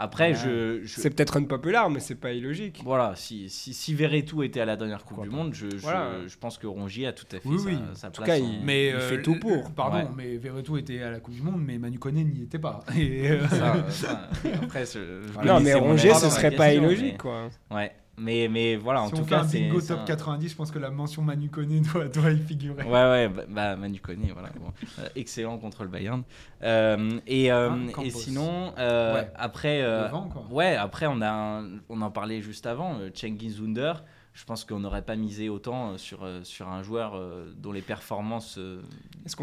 Après, 0.02 0.30
Ouais. 0.30 0.36
je, 0.36 0.80
je- 0.86 1.02
C'est 1.02 1.10
peut-être 1.10 1.36
unpopulaire, 1.38 1.90
mais 1.90 2.00
c'est 2.00 2.16
pas 2.16 2.32
illogique. 2.32 2.80
voilà, 2.86 3.14
si 3.18 3.50
si, 3.50 3.74
si 3.74 3.94
Verretou 3.94 4.44
était 4.44 4.62
à 4.62 4.66
la 4.66 4.78
dernière 4.78 5.04
Coupe 5.04 5.22
du 5.24 5.30
pas. 5.30 5.36
Monde, 5.36 5.54
je, 5.54 5.70
je, 5.70 5.76
Voilà. 5.78 6.12
je 6.26 6.38
pense 6.38 6.58
que 6.58 6.68
Rongier 6.68 7.06
a 7.08 7.12
tout 7.14 7.26
à 7.34 7.40
fait 7.40 7.50
Oui, 7.50 7.60
sa, 7.60 7.66
oui. 7.66 7.78
sa 7.96 8.08
En 8.08 8.12
tout 8.12 8.24
cas, 8.24 8.36
en- 8.36 8.38
il- 8.38 8.62
Mais 8.64 8.92
fait 8.92 9.18
euh, 9.18 9.22
tout 9.22 9.34
le- 9.34 9.40
pour. 9.40 9.72
Pardon, 9.72 9.98
Ouais. 9.98 10.08
mais 10.16 10.38
Verretou 10.38 10.78
était 10.78 11.02
à 11.02 11.12
la 11.12 11.20
Coupe 11.20 11.34
du 11.34 11.42
Monde, 11.42 11.62
mais 11.66 11.78
Manu 11.78 12.00
Koné 12.00 12.24
n'y 12.24 12.44
était 12.44 12.60
pas. 12.60 12.80
Et, 12.98 13.30
euh, 13.30 13.46
ça, 13.50 13.76
ça, 13.90 14.30
après, 14.64 14.86
je- 14.86 15.24
je 15.28 15.32
Voilà. 15.34 15.54
non, 15.56 15.60
mais 15.60 15.74
Rongier, 15.74 16.14
ce 16.14 16.30
serait 16.30 16.52
pas 16.52 16.74
illogique, 16.74 17.12
mais- 17.14 17.18
quoi. 17.18 17.50
Ouais, 17.70 17.92
mais, 18.20 18.48
mais 18.50 18.76
voilà, 18.76 19.02
en 19.04 19.08
si 19.08 19.14
tout 19.14 19.20
on 19.22 19.24
fait 19.24 19.30
cas, 19.30 19.42
un 19.42 19.48
c'est. 19.48 19.60
bingo 19.60 19.82
top 19.82 20.00
un- 20.02 20.06
90, 20.06 20.50
je 20.50 20.56
pense 20.56 20.72
que 20.72 20.80
la 20.80 20.90
mention 20.92 21.22
Manu 21.22 21.50
Koné 21.50 21.80
doit, 21.94 22.08
doit 22.08 22.32
y 22.32 22.38
figurer. 22.38 22.84
Ouais, 22.84 22.92
ouais, 22.92 23.30
bah, 23.30 23.44
bah, 23.50 23.76
Manu 23.76 24.00
Koné, 24.00 24.32
voilà. 24.34 24.50
bon. 24.60 24.72
Euh, 25.00 25.08
excellent 25.16 25.58
contre 25.58 25.84
le 25.84 25.90
Bayern. 25.90 26.24
Euh, 26.64 27.20
et, 27.28 27.52
euh, 27.52 27.70
Hein, 27.70 27.88
et 28.04 28.10
sinon, 28.10 28.74
euh, 28.78 29.16
Ouais. 29.16 29.32
après, 29.36 29.82
euh, 29.82 30.06
Devant, 30.08 30.28
quoi. 30.30 30.46
ouais, 30.52 30.76
après 30.76 31.08
on 31.08 31.22
a, 31.22 31.30
un- 31.32 31.70
on 31.90 32.02
en 32.02 32.12
parlait 32.12 32.42
juste 32.42 32.66
avant, 32.66 32.98
Cengiz 33.14 33.60
Under. 33.62 34.04
Je 34.34 34.46
pense 34.46 34.64
qu'on 34.64 34.80
n'aurait 34.80 35.02
pas 35.02 35.16
misé 35.18 35.50
autant 35.50 35.98
sur, 35.98 36.20
sur 36.44 36.70
un 36.70 36.82
joueur 36.84 37.20
dont 37.58 37.72
les 37.74 37.82
performances 37.82 38.58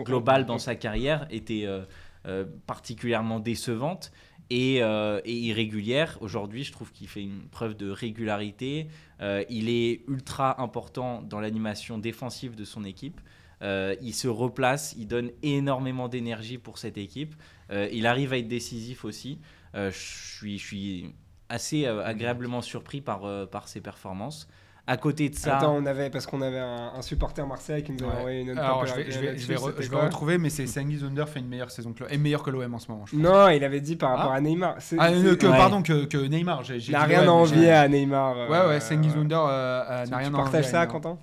globales 0.05 0.47
dans 0.47 0.59
sa 0.59 0.75
carrière 0.75 1.27
étaient 1.31 1.65
euh, 1.67 1.81
euh, 2.27 2.45
particulièrement 2.67 3.39
décevantes 3.41 4.11
et, 4.51 4.83
euh, 4.83 5.21
et 5.25 5.35
irrégulières. 5.35 6.19
Aujourd'hui, 6.21 6.65
je 6.65 6.73
trouve 6.73 6.93
qu'il 6.93 7.09
fait 7.09 7.23
une 7.23 7.49
preuve 7.49 7.77
de 7.77 7.91
régularité. 7.91 8.89
Euh, 9.21 9.45
il 9.49 9.69
est 9.69 10.03
ultra 10.09 10.61
important 10.63 11.23
dans 11.23 11.41
l'animation 11.41 11.99
défensive 11.99 12.55
de 12.55 12.65
son 12.65 12.85
équipe. 12.85 13.21
Euh, 13.63 13.97
il 14.03 14.13
se 14.13 14.29
replace, 14.29 14.95
il 14.99 15.09
donne 15.09 15.31
énormément 15.43 16.09
d'énergie 16.09 16.59
pour 16.59 16.79
cette 16.79 16.99
équipe. 16.99 17.35
Il 17.71 18.07
arrive 18.07 18.33
à 18.33 18.39
être 18.39 18.47
décisif 18.47 19.05
aussi. 19.05 19.41
Je 19.75 19.91
suis, 19.91 21.13
assez 21.49 21.87
agréablement 21.87 22.63
surpris 22.63 23.01
par 23.01 23.69
ses 23.69 23.81
performances. 23.81 24.49
À 24.89 24.97
côté 24.97 25.29
de 25.29 25.35
ça, 25.35 25.57
Attends, 25.59 25.75
on 25.75 25.85
avait, 25.85 26.11
parce 26.11 26.27
qu'on 26.27 26.41
avait 26.43 26.61
un, 26.61 26.93
un 26.97 27.03
supporter 27.03 27.45
Marseille 27.45 27.83
qui 27.83 27.91
nous 27.91 28.05
avait 28.05 28.13
Ouais. 28.13 28.19
envoyé 28.19 28.41
une 28.43 28.51
Alors, 28.57 28.87
je 28.87 28.95
vais, 28.95 29.11
je 29.11 29.19
vais, 29.19 29.21
je 29.21 29.27
là-dessus, 29.27 29.47
vais, 29.49 29.55
re- 29.57 29.59
c'était 29.67 29.83
je 29.83 29.91
vais 29.91 29.97
quoi 29.97 30.05
retrouver, 30.05 30.39
mais 30.39 30.49
c'est 30.49 30.67
Cengiz 30.69 31.03
Under 31.03 31.29
fait 31.29 31.41
une 31.41 31.49
meilleure 31.49 31.73
saison 31.73 31.93
que 31.93 32.05
l'OM. 32.05 32.09
Et 32.13 32.19
meilleur 32.19 32.43
que 32.45 32.51
l'OM 32.51 32.73
en 32.73 32.79
ce 32.79 32.91
moment, 32.93 33.05
je 33.05 33.17
pense. 33.17 33.21
Non, 33.21 33.49
il 33.49 33.65
avait 33.65 33.81
dit 33.81 33.97
par 33.97 34.11
rapport 34.17 34.31
Ah. 34.33 34.37
à 34.37 34.41
Neymar. 34.41 34.77
C'est- 34.79 34.97
Ah, 35.01 35.09
c'est- 35.09 35.15
euh, 35.27 35.35
que, 35.35 35.47
Ouais. 35.47 35.57
pardon, 35.57 35.83
que, 35.83 36.05
que 36.05 36.19
Neymar. 36.19 36.63
J'ai, 36.63 36.77
Il 36.79 36.93
n'a 36.93 37.03
rien 37.03 37.23
à 37.27 37.31
envier 37.33 37.73
à 37.73 37.89
Neymar. 37.89 38.37
euh, 38.39 38.49
Ouais, 38.49 38.69
ouais. 38.77 38.81
Under 39.19 39.41
euh, 39.41 39.83
euh, 39.91 40.05
Tu- 40.05 40.11
n'a 40.13 40.17
rien 40.19 40.29
tu 40.31 40.35
à 40.35 40.39
partages 40.39 40.55
envier 40.67 40.69
à 40.69 40.71
ça, 40.71 40.87
Neymar. 40.87 40.93
Quentin? 40.93 41.19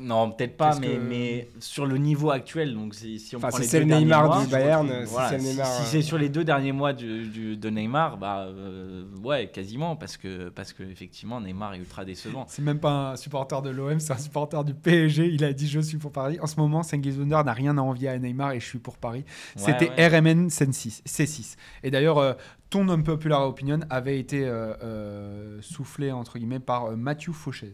Non, 0.00 0.30
peut-être 0.30 0.56
pas, 0.56 0.78
mais, 0.78 0.86
que- 0.86 1.00
mais 1.00 1.48
sur 1.60 1.86
le 1.86 1.96
niveau 1.98 2.30
actuel, 2.30 2.74
donc 2.74 2.94
si, 2.94 3.18
si 3.18 3.34
on 3.34 3.38
Enfin, 3.38 3.48
prend 3.48 3.56
si 3.58 3.62
les 3.62 3.68
c'est 3.68 3.78
deux 3.78 3.84
le 3.84 3.88
derniers 3.90 4.04
Neymar 4.04 4.26
mois, 4.26 4.44
du 4.44 4.50
Bayern, 4.50 4.88
si 5.06 5.10
voilà, 5.12 5.28
c'est 5.30 5.36
le 5.36 5.42
si- 5.42 5.48
Neymar, 5.48 5.66
si 5.66 5.82
euh, 5.82 5.84
c'est 5.86 6.02
sur 6.02 6.18
les 6.18 6.28
deux 6.28 6.44
derniers 6.44 6.72
mois 6.72 6.92
du, 6.92 7.26
du- 7.26 7.56
de 7.56 7.70
Neymar, 7.70 8.16
bah 8.16 8.46
euh, 8.48 9.04
ouais, 9.24 9.48
quasiment, 9.50 9.96
parce 9.96 10.16
que 10.16 10.48
parce 10.50 10.72
que 10.72 10.82
effectivement 10.82 11.40
Neymar 11.40 11.74
est 11.74 11.78
ultra 11.78 12.04
décevant. 12.04 12.44
C'est 12.48 12.62
même 12.62 12.78
pas 12.80 13.12
un 13.12 13.16
supporter 13.16 13.60
de 13.62 13.70
l'OM, 13.70 13.98
c'est 14.00 14.12
un 14.12 14.18
supporter 14.18 14.62
du 14.64 14.74
PSG. 14.74 15.26
Il 15.28 15.42
a 15.44 15.52
dit 15.52 15.68
Je 15.68 15.80
suis 15.80 15.98
pour 15.98 16.12
Paris. 16.12 16.38
En 16.40 16.46
ce 16.46 16.56
moment, 16.60 16.82
Cengiz 16.82 17.18
Under 17.20 17.44
n'a 17.44 17.52
rien 17.52 17.76
à 17.78 17.80
envier 17.80 18.08
à 18.08 18.18
Neymar 18.18 18.52
et 18.52 18.60
je 18.60 18.66
suis 18.66 18.78
pour 18.78 18.98
Paris. 18.98 19.24
Ouais, 19.56 19.62
C'était 19.66 19.90
ouais. 19.90 20.08
RMN 20.20 20.48
C6. 20.48 21.02
C6. 21.06 21.56
Et 21.82 21.90
d'ailleurs, 21.90 22.18
euh, 22.18 22.34
ton 22.70 22.88
homme 22.88 23.02
populaire 23.02 23.40
opinion 23.42 23.80
avait 23.90 24.18
été 24.18 24.44
euh, 24.44 24.74
euh, 24.82 25.58
soufflé, 25.62 26.12
entre 26.12 26.38
guillemets, 26.38 26.60
par 26.60 26.86
euh, 26.86 26.96
Mathieu 26.96 27.32
Fauchet. 27.32 27.72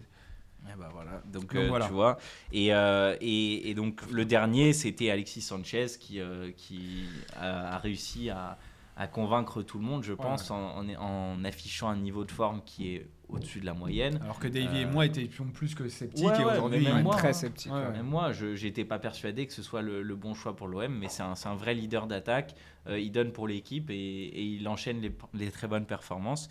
Eh 0.66 0.78
ben 0.78 0.88
voilà, 0.92 1.22
donc, 1.26 1.42
Donc 1.42 1.54
euh, 1.56 1.68
voilà. 1.68 1.86
tu 1.86 1.92
vois. 1.92 2.16
Et, 2.52 2.74
euh, 2.74 3.16
et, 3.20 3.70
et 3.70 3.74
donc 3.74 4.00
le 4.10 4.24
dernier, 4.24 4.72
c'était 4.72 5.10
Alexis 5.10 5.42
Sanchez 5.42 5.86
qui, 6.00 6.20
euh, 6.20 6.50
qui 6.56 7.04
a, 7.36 7.74
a 7.74 7.78
réussi 7.78 8.30
à, 8.30 8.58
à 8.96 9.06
convaincre 9.06 9.62
tout 9.62 9.78
le 9.78 9.84
monde, 9.84 10.02
je 10.04 10.14
pense, 10.14 10.50
en, 10.50 10.78
en- 10.88 10.94
en 10.96 11.44
affichant 11.44 11.88
un 11.88 11.96
niveau 11.96 12.24
de 12.24 12.30
forme 12.32 12.62
qui 12.64 12.94
est 12.94 13.06
au-dessus 13.28 13.60
de 13.60 13.66
la 13.66 13.74
moyenne. 13.74 14.18
Alors 14.22 14.38
que 14.38 14.48
Davy 14.48 14.78
et 14.78 14.86
moi 14.86 15.06
étions 15.06 15.46
plus 15.46 15.74
que 15.74 15.88
sceptiques. 15.88 16.24
Ouais, 16.26 16.40
et 16.40 16.44
aujourd'hui, 16.44 16.84
même 16.84 17.06
ouais. 17.06 17.16
très 17.16 17.44
hein. 17.44 17.50
Ouais, 17.66 17.70
ouais. 17.72 17.88
ouais. 17.92 17.98
Et 17.98 18.02
moi, 18.02 18.32
je 18.32 18.46
n'étais 18.64 18.84
pas 18.84 18.98
persuadé 18.98 19.46
que 19.46 19.52
ce 19.52 19.62
soit 19.62 19.82
le, 19.82 20.02
le 20.02 20.16
bon 20.16 20.34
choix 20.34 20.54
pour 20.56 20.68
l'OM, 20.68 20.92
mais 20.98 21.08
c'est 21.08 21.22
un, 21.22 21.34
un 21.44 21.54
vrai 21.56 21.74
leader 21.74 22.06
d'attaque. 22.06 22.54
Il 22.88 23.10
donne 23.12 23.32
pour 23.32 23.48
l'équipe 23.48 23.90
et, 23.90 23.94
et 23.94 24.42
il 24.42 24.66
enchaîne 24.68 25.00
les, 25.00 25.12
les 25.34 25.50
très 25.50 25.66
bonnes 25.68 25.86
performances. 25.86 26.48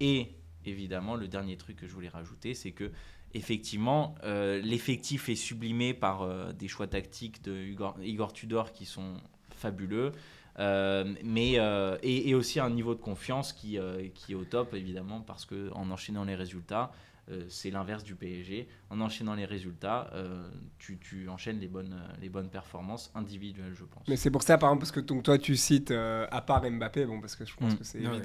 Et 0.00 0.34
évidemment, 0.64 1.14
le 1.16 1.28
dernier 1.28 1.56
truc 1.56 1.76
que 1.76 1.86
je 1.86 1.92
voulais 1.92 2.08
rajouter, 2.08 2.54
c'est 2.54 2.72
que 2.72 2.90
effectivement, 3.34 4.14
euh, 4.24 4.60
l'effectif 4.60 5.28
est 5.28 5.34
sublimé 5.36 5.94
par 5.94 6.22
euh, 6.22 6.52
des 6.52 6.68
choix 6.68 6.86
tactiques 6.86 7.42
de 7.44 7.56
Igor, 7.56 7.96
Igor 8.02 8.32
Tudor 8.32 8.72
qui 8.72 8.84
sont 8.86 9.14
fabuleux. 9.50 10.12
Euh, 10.58 11.14
mais 11.24 11.54
euh, 11.58 11.96
et, 12.02 12.28
et 12.28 12.34
aussi 12.34 12.58
un 12.60 12.70
niveau 12.70 12.94
de 12.94 13.00
confiance 13.00 13.52
qui, 13.52 13.78
euh, 13.78 14.08
qui 14.14 14.32
est 14.32 14.34
au 14.34 14.44
top 14.44 14.74
évidemment 14.74 15.20
parce 15.20 15.44
que 15.46 15.70
en 15.74 15.90
enchaînant 15.90 16.24
les 16.24 16.34
résultats 16.34 16.90
euh, 17.30 17.44
c'est 17.48 17.70
l'inverse 17.70 18.02
du 18.02 18.16
PSG 18.16 18.66
en 18.90 19.00
enchaînant 19.00 19.34
les 19.34 19.44
résultats 19.44 20.10
euh, 20.12 20.50
tu, 20.78 20.98
tu 20.98 21.28
enchaînes 21.28 21.60
les 21.60 21.68
bonnes 21.68 21.96
les 22.20 22.28
bonnes 22.28 22.50
performances 22.50 23.12
individuelles 23.14 23.74
je 23.74 23.84
pense 23.84 24.02
Mais 24.08 24.16
c'est 24.16 24.30
pour 24.32 24.42
ça, 24.42 24.58
par 24.58 24.70
exemple, 24.70 24.80
parce 24.80 24.92
que 24.92 25.00
donc, 25.00 25.22
toi, 25.22 25.38
tu 25.38 25.56
cites, 25.56 25.92
euh, 25.92 26.26
à 26.32 26.42
part 26.42 26.68
Mbappé, 26.68 27.06
bon, 27.06 27.20
parce 27.20 27.36
que 27.36 27.44
je 27.46 27.54
pense 27.54 27.72
Mm. 27.74 27.78
que 27.78 27.84
c'est 27.84 27.98
Ouais. 28.06 28.20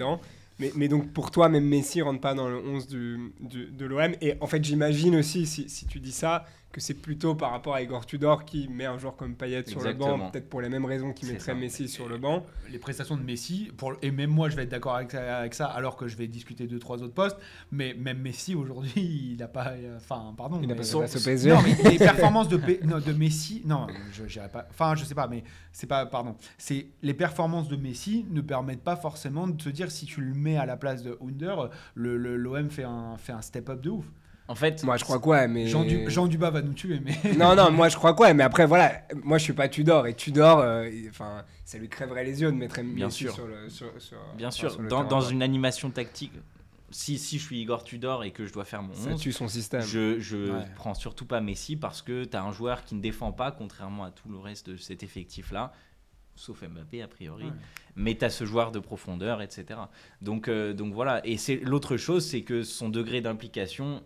Mais, 0.59 0.71
donc, 0.87 1.11
pour 1.11 1.31
toi, 1.31 1.49
même 1.49 1.65
Messi 1.65 2.01
rentre 2.01 2.21
pas 2.21 2.33
dans 2.33 2.47
le 2.47 2.57
11 2.57 2.87
du, 2.87 3.33
du- 3.41 3.71
de 3.71 3.85
l'OM. 3.85 4.13
Et 4.21 4.35
en 4.39 4.47
fait, 4.47 4.63
j'imagine 4.63 5.15
aussi, 5.17 5.45
si, 5.45 5.69
si 5.69 5.85
tu 5.85 5.99
dis 5.99 6.13
ça, 6.13 6.45
que 6.75 6.81
c'est 6.81 6.93
plutôt 6.95 7.35
par 7.35 7.51
rapport 7.51 7.73
à 7.73 7.81
Igor 7.81 8.05
Tudor 8.05 8.43
qui 8.43 8.67
met 8.67 8.83
un 8.83 8.97
joueur 8.97 9.15
comme 9.15 9.33
Payet 9.35 9.63
sur 9.65 9.79
le 9.79 9.93
banc, 9.93 10.17
peut-être 10.29 10.49
pour 10.49 10.59
les 10.59 10.67
mêmes 10.67 10.83
raisons 10.83 11.13
qu'il 11.13 11.29
mettrait 11.29 11.53
ça. 11.53 11.57
Messi 11.57 11.87
sur 11.87 12.09
le 12.09 12.17
banc. 12.17 12.45
les 12.69 12.79
prestations 12.79 13.15
de 13.15 13.23
Messi, 13.23 13.71
pour, 13.77 13.93
et 14.01 14.11
même 14.11 14.29
moi 14.29 14.49
je 14.49 14.57
vais 14.57 14.63
être 14.63 14.69
d'accord 14.71 14.95
avec, 14.97 15.11
ça- 15.11 15.37
avec 15.37 15.53
ça, 15.53 15.67
alors 15.67 15.95
que 15.95 16.09
je 16.09 16.17
vais 16.17 16.27
discuter 16.27 16.67
de 16.67 16.77
trois 16.77 17.01
autres 17.01 17.13
postes, 17.13 17.37
mais 17.71 17.93
même 17.93 18.19
Messi 18.19 18.55
aujourd'hui, 18.55 18.91
il 19.31 19.37
n'a 19.37 19.47
pas. 19.47 19.71
Enfin, 19.95 20.33
pardon. 20.35 20.57
Il 20.61 20.67
mais- 20.67 20.75
pas 20.75 20.83
son-. 20.83 20.99
Non, 21.55 21.61
mais 21.63 21.91
les 21.91 21.97
performances 21.97 22.49
de, 22.49 22.57
P- 22.57 22.81
non, 22.83 22.99
de 22.99 23.13
Messi, 23.13 23.61
non, 23.65 23.87
je 24.11 24.27
j'irai 24.27 24.49
pas. 24.49 24.67
Enfin, 24.69 24.95
je 24.95 25.05
sais 25.05 25.15
pas, 25.15 25.29
mais 25.29 25.45
c'est 25.71 25.87
pas. 25.87 26.05
Pardon. 26.05 26.35
C'est 26.57 26.87
les 27.03 27.13
performances 27.13 27.69
de 27.69 27.77
Messi 27.77 28.25
ne 28.31 28.41
permettent 28.41 28.83
pas 28.83 28.97
forcément 28.97 29.47
de 29.47 29.55
te 29.55 29.69
dire 29.69 29.91
si 29.91 30.05
tu 30.05 30.19
le 30.19 30.33
mets 30.33 30.57
à 30.57 30.65
la 30.65 30.75
place 30.75 31.03
de 31.03 31.17
Under, 31.25 31.69
le 31.93 32.17
le- 32.17 32.35
l'OM 32.35 32.69
fait 32.69 32.83
un 32.83 33.15
fait 33.17 33.31
un 33.31 33.41
step 33.41 33.69
up 33.69 33.79
de 33.79 33.91
ouf. 33.91 34.05
En 34.47 34.55
fait 34.55 34.83
Moi, 34.83 34.97
je 34.97 35.03
crois 35.03 35.19
quoi, 35.19 35.47
mais. 35.47 35.67
Jean, 35.67 35.83
Du- 35.83 36.09
Jean 36.09 36.27
Dubas 36.27 36.51
va 36.51 36.61
nous 36.61 36.73
tuer, 36.73 36.99
mais. 37.03 37.17
non, 37.37 37.55
non, 37.55 37.71
moi 37.71 37.89
je 37.89 37.95
crois 37.95 38.13
quoi, 38.13 38.33
mais 38.33 38.43
après 38.43 38.65
voilà, 38.65 39.01
moi 39.23 39.37
je 39.37 39.43
suis 39.43 39.53
pas 39.53 39.67
Tudor 39.69 40.07
et 40.07 40.13
Tudor, 40.13 40.59
euh, 40.59 40.89
enfin, 41.09 41.43
ça 41.65 41.77
lui 41.77 41.89
crèverait 41.89 42.23
les 42.23 42.41
yeux 42.41 42.51
de 42.51 42.57
mettre 42.57 42.81
Bien 42.81 43.05
Messi 43.07 43.19
sûr. 43.23 43.33
sur 43.33 43.47
le. 43.47 43.69
Sur, 43.69 43.87
sur- 43.99 44.17
bien 44.37 44.47
enfin, 44.49 44.55
sûr 44.57 44.71
sur 44.71 44.81
le 44.81 44.87
dans, 44.87 45.03
dans 45.03 45.21
une 45.21 45.41
animation 45.41 45.89
tactique 45.89 46.33
si, 46.91 47.17
si 47.17 47.39
je 47.39 47.43
suis 47.43 47.59
Igor 47.59 47.83
Tudor 47.83 48.23
et 48.23 48.31
que 48.31 48.45
je 48.45 48.53
dois 48.53 48.63
faire 48.63 48.81
mon 48.81 48.93
Ça 48.93 49.09
11 49.09 49.19
tue 49.19 49.33
son 49.33 49.47
système. 49.49 49.81
Je, 49.81 50.19
je 50.19 50.51
Ouais. 50.53 50.63
prends 50.75 50.93
surtout 50.93 51.25
pas 51.25 51.41
Messi 51.41 51.75
parce 51.75 52.01
que 52.01 52.23
tu 52.23 52.37
as 52.37 52.43
un 52.43 52.51
joueur 52.53 52.85
qui 52.85 52.95
ne 52.95 53.01
défend 53.01 53.31
pas, 53.33 53.51
contrairement 53.51 54.05
à 54.05 54.11
tout 54.11 54.29
le 54.29 54.37
reste 54.37 54.69
de 54.69 54.77
cet 54.77 55.03
effectif-là, 55.03 55.73
sauf 56.35 56.63
Mbappé 56.63 57.01
a 57.01 57.07
priori. 57.09 57.45
Ouais. 57.45 57.51
Mais 57.97 58.15
tu 58.15 58.23
as 58.23 58.29
ce 58.29 58.45
joueur 58.45 58.71
de 58.71 58.79
profondeur, 58.79 59.41
etc. 59.41 59.65
Donc, 60.21 60.47
euh, 60.47 60.73
donc 60.73 60.93
voilà. 60.93 61.25
Et 61.25 61.35
c'est 61.37 61.57
l'autre 61.57 61.97
chose, 61.97 62.25
c'est 62.25 62.43
que 62.43 62.63
son 62.63 62.87
degré 62.87 63.19
d'implication 63.19 64.01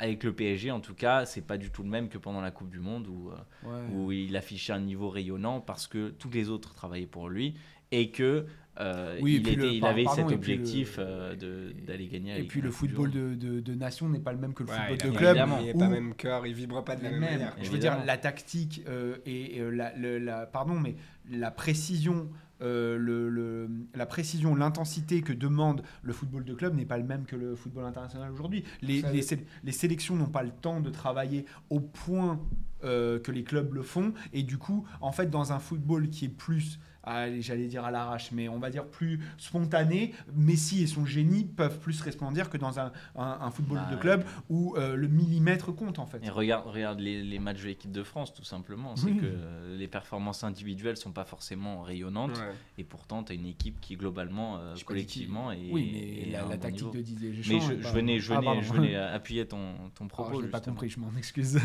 avec 0.00 0.24
le 0.24 0.32
PSG, 0.32 0.70
en 0.70 0.80
tout 0.80 0.94
cas, 0.94 1.24
c'est 1.26 1.42
pas 1.46 1.56
du 1.58 1.70
tout 1.70 1.82
le 1.82 1.88
même 1.88 2.08
que 2.08 2.18
pendant 2.18 2.40
la 2.40 2.50
Coupe 2.50 2.70
du 2.70 2.80
Monde 2.80 3.06
où, 3.06 3.30
euh, 3.30 3.88
où 3.92 4.10
il 4.12 4.36
affichait 4.36 4.72
un 4.72 4.80
niveau 4.80 5.08
rayonnant 5.10 5.60
parce 5.60 5.86
que 5.86 6.08
tous 6.08 6.30
les 6.30 6.48
autres 6.48 6.74
travaillaient 6.74 7.06
pour 7.06 7.28
lui 7.28 7.54
et 7.92 8.10
que 8.10 8.46
euh, 8.78 9.18
Oui, 9.20 9.42
il, 9.44 9.56
le- 9.58 9.84
avait 9.84 10.04
pardon, 10.04 10.28
cet 10.28 10.32
objectif 10.34 10.96
euh, 10.98 11.34
de- 11.36 11.72
d'aller 11.86 12.06
gagner. 12.06 12.38
Et 12.38 12.44
puis 12.44 12.60
le 12.62 12.70
football 12.70 13.10
de, 13.10 13.34
de, 13.34 13.60
de 13.60 13.74
nation 13.74 14.08
n'est 14.08 14.20
pas 14.20 14.32
le 14.32 14.38
même 14.38 14.54
que 14.54 14.62
le 14.62 14.70
Ouais, 14.70 14.76
football 14.76 14.96
de 15.12 15.16
club. 15.18 15.30
évidemment. 15.36 15.58
Il 15.60 15.66
n'est 15.66 15.74
pas 15.74 15.88
même 15.88 16.14
cœur, 16.14 16.46
il 16.46 16.54
vibre 16.54 16.82
pas 16.82 16.96
de 16.96 17.02
la 17.02 17.10
même 17.10 17.20
même, 17.20 17.32
manière. 17.40 17.56
je 17.60 17.70
veux 17.70 17.78
dire, 17.78 17.98
la 18.06 18.16
tactique 18.16 18.82
euh, 18.88 19.16
et, 19.26 19.56
et, 19.56 19.70
la, 19.70 19.94
le- 19.96 20.18
la- 20.18 20.46
pardon, 20.46 20.74
mais 20.80 20.94
la 21.30 21.50
précision, 21.50 22.30
euh, 22.62 22.96
le, 22.98 23.28
le- 23.30 23.68
la 23.94 24.06
précision, 24.06 24.54
l'intensité 24.54 25.22
que 25.22 25.32
demande 25.32 25.82
le 26.02 26.12
football 26.12 26.44
de 26.44 26.54
club 26.54 26.74
n'est 26.74 26.84
pas 26.86 26.98
le 26.98 27.04
même 27.04 27.24
que 27.24 27.36
le 27.36 27.54
football 27.56 27.84
international 27.84 28.30
aujourd'hui. 28.32 28.64
Les, 28.82 29.00
Ça, 29.00 29.10
les, 29.12 29.18
oui. 29.18 29.24
sé- 29.24 29.46
les 29.64 29.72
sélections 29.72 30.16
n'ont 30.16 30.26
pas 30.28 30.42
le 30.42 30.50
temps 30.50 30.80
de 30.80 30.90
travailler 30.90 31.46
au 31.70 31.80
point 31.80 32.40
euh, 32.84 33.18
que 33.18 33.30
les 33.32 33.44
clubs 33.44 33.72
le 33.74 33.82
font, 33.82 34.12
et 34.32 34.42
du 34.42 34.56
coup, 34.58 34.84
en 35.00 35.12
fait, 35.12 35.28
dans 35.30 35.52
un 35.52 35.58
football 35.58 36.08
qui 36.08 36.26
est 36.26 36.28
plus 36.28 36.78
j'allais 37.04 37.66
dire 37.66 37.84
à 37.84 37.90
l'arrache, 37.90 38.30
mais 38.32 38.48
on 38.48 38.58
va 38.58 38.70
dire 38.70 38.84
plus 38.86 39.20
spontané, 39.38 40.14
Messi 40.34 40.82
et 40.82 40.86
son 40.86 41.04
génie 41.06 41.44
peuvent 41.44 41.78
plus 41.78 42.00
resplendir 42.02 42.50
que 42.50 42.56
dans 42.56 42.78
un, 42.78 42.92
un- 43.16 43.38
un 43.40 43.50
football 43.50 43.78
Bah, 43.78 43.94
de 43.94 44.00
club 44.00 44.24
où 44.48 44.74
euh, 44.76 44.94
le 44.96 45.08
millimètre 45.08 45.74
compte 45.74 45.98
en 45.98 46.06
fait. 46.06 46.18
Et 46.22 46.30
regarde, 46.30 46.66
regarde 46.66 47.00
les, 47.00 47.22
les 47.22 47.38
matchs 47.38 47.62
de 47.62 47.66
l'équipe 47.68 47.90
de 47.92 48.02
France, 48.02 48.34
tout 48.34 48.44
simplement. 48.44 48.96
C'est 48.96 49.12
que 49.12 49.24
euh, 49.24 49.76
les 49.76 49.88
performances 49.88 50.44
individuelles 50.44 50.96
sont 50.96 51.12
pas 51.12 51.24
forcément 51.24 51.82
rayonnantes. 51.82 52.36
Ouais. 52.38 52.54
Et 52.78 52.84
pourtant, 52.84 53.22
tu 53.24 53.32
as 53.32 53.34
une 53.34 53.46
équipe 53.46 53.80
qui, 53.80 53.96
globalement, 53.96 54.58
euh, 54.58 54.74
collectivement, 54.84 55.52
est. 55.52 55.70
Oui, 55.70 55.90
mais 56.26 56.30
la, 56.32 56.56
tactique 56.56 56.82
niveau. 56.84 56.90
de 56.90 57.00
Didier 57.00 57.30
Deschamps. 57.30 57.54
Mais 57.54 57.60
je, 57.60 57.82
je 57.82 57.88
venais, 57.92 58.18
je 58.18 58.32
Ah, 58.32 58.40
venais, 58.40 58.62
je 58.62 58.72
venais 58.72 58.94
appuyer 58.96 59.46
ton, 59.46 59.74
ton 59.94 60.04
Ah, 60.06 60.08
propos. 60.08 60.40
je 60.40 60.44
l'ai 60.46 60.50
pas 60.50 60.60
compris, 60.60 60.88
je 60.88 61.00
m'en 61.00 61.10
excuse. 61.16 61.58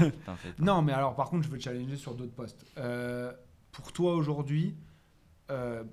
Non, 0.59 0.81
mais 0.81 0.93
alors 0.93 1.15
par 1.15 1.29
contre, 1.29 1.43
je 1.43 1.49
veux 1.49 1.57
te 1.57 1.63
challenger 1.63 1.95
sur 1.97 2.13
d'autres 2.15 2.33
postes. 2.33 2.65
Euh, 2.77 3.31
pour 3.71 3.91
toi 3.91 4.15
aujourd'hui, 4.15 4.75
euh, 5.51 5.83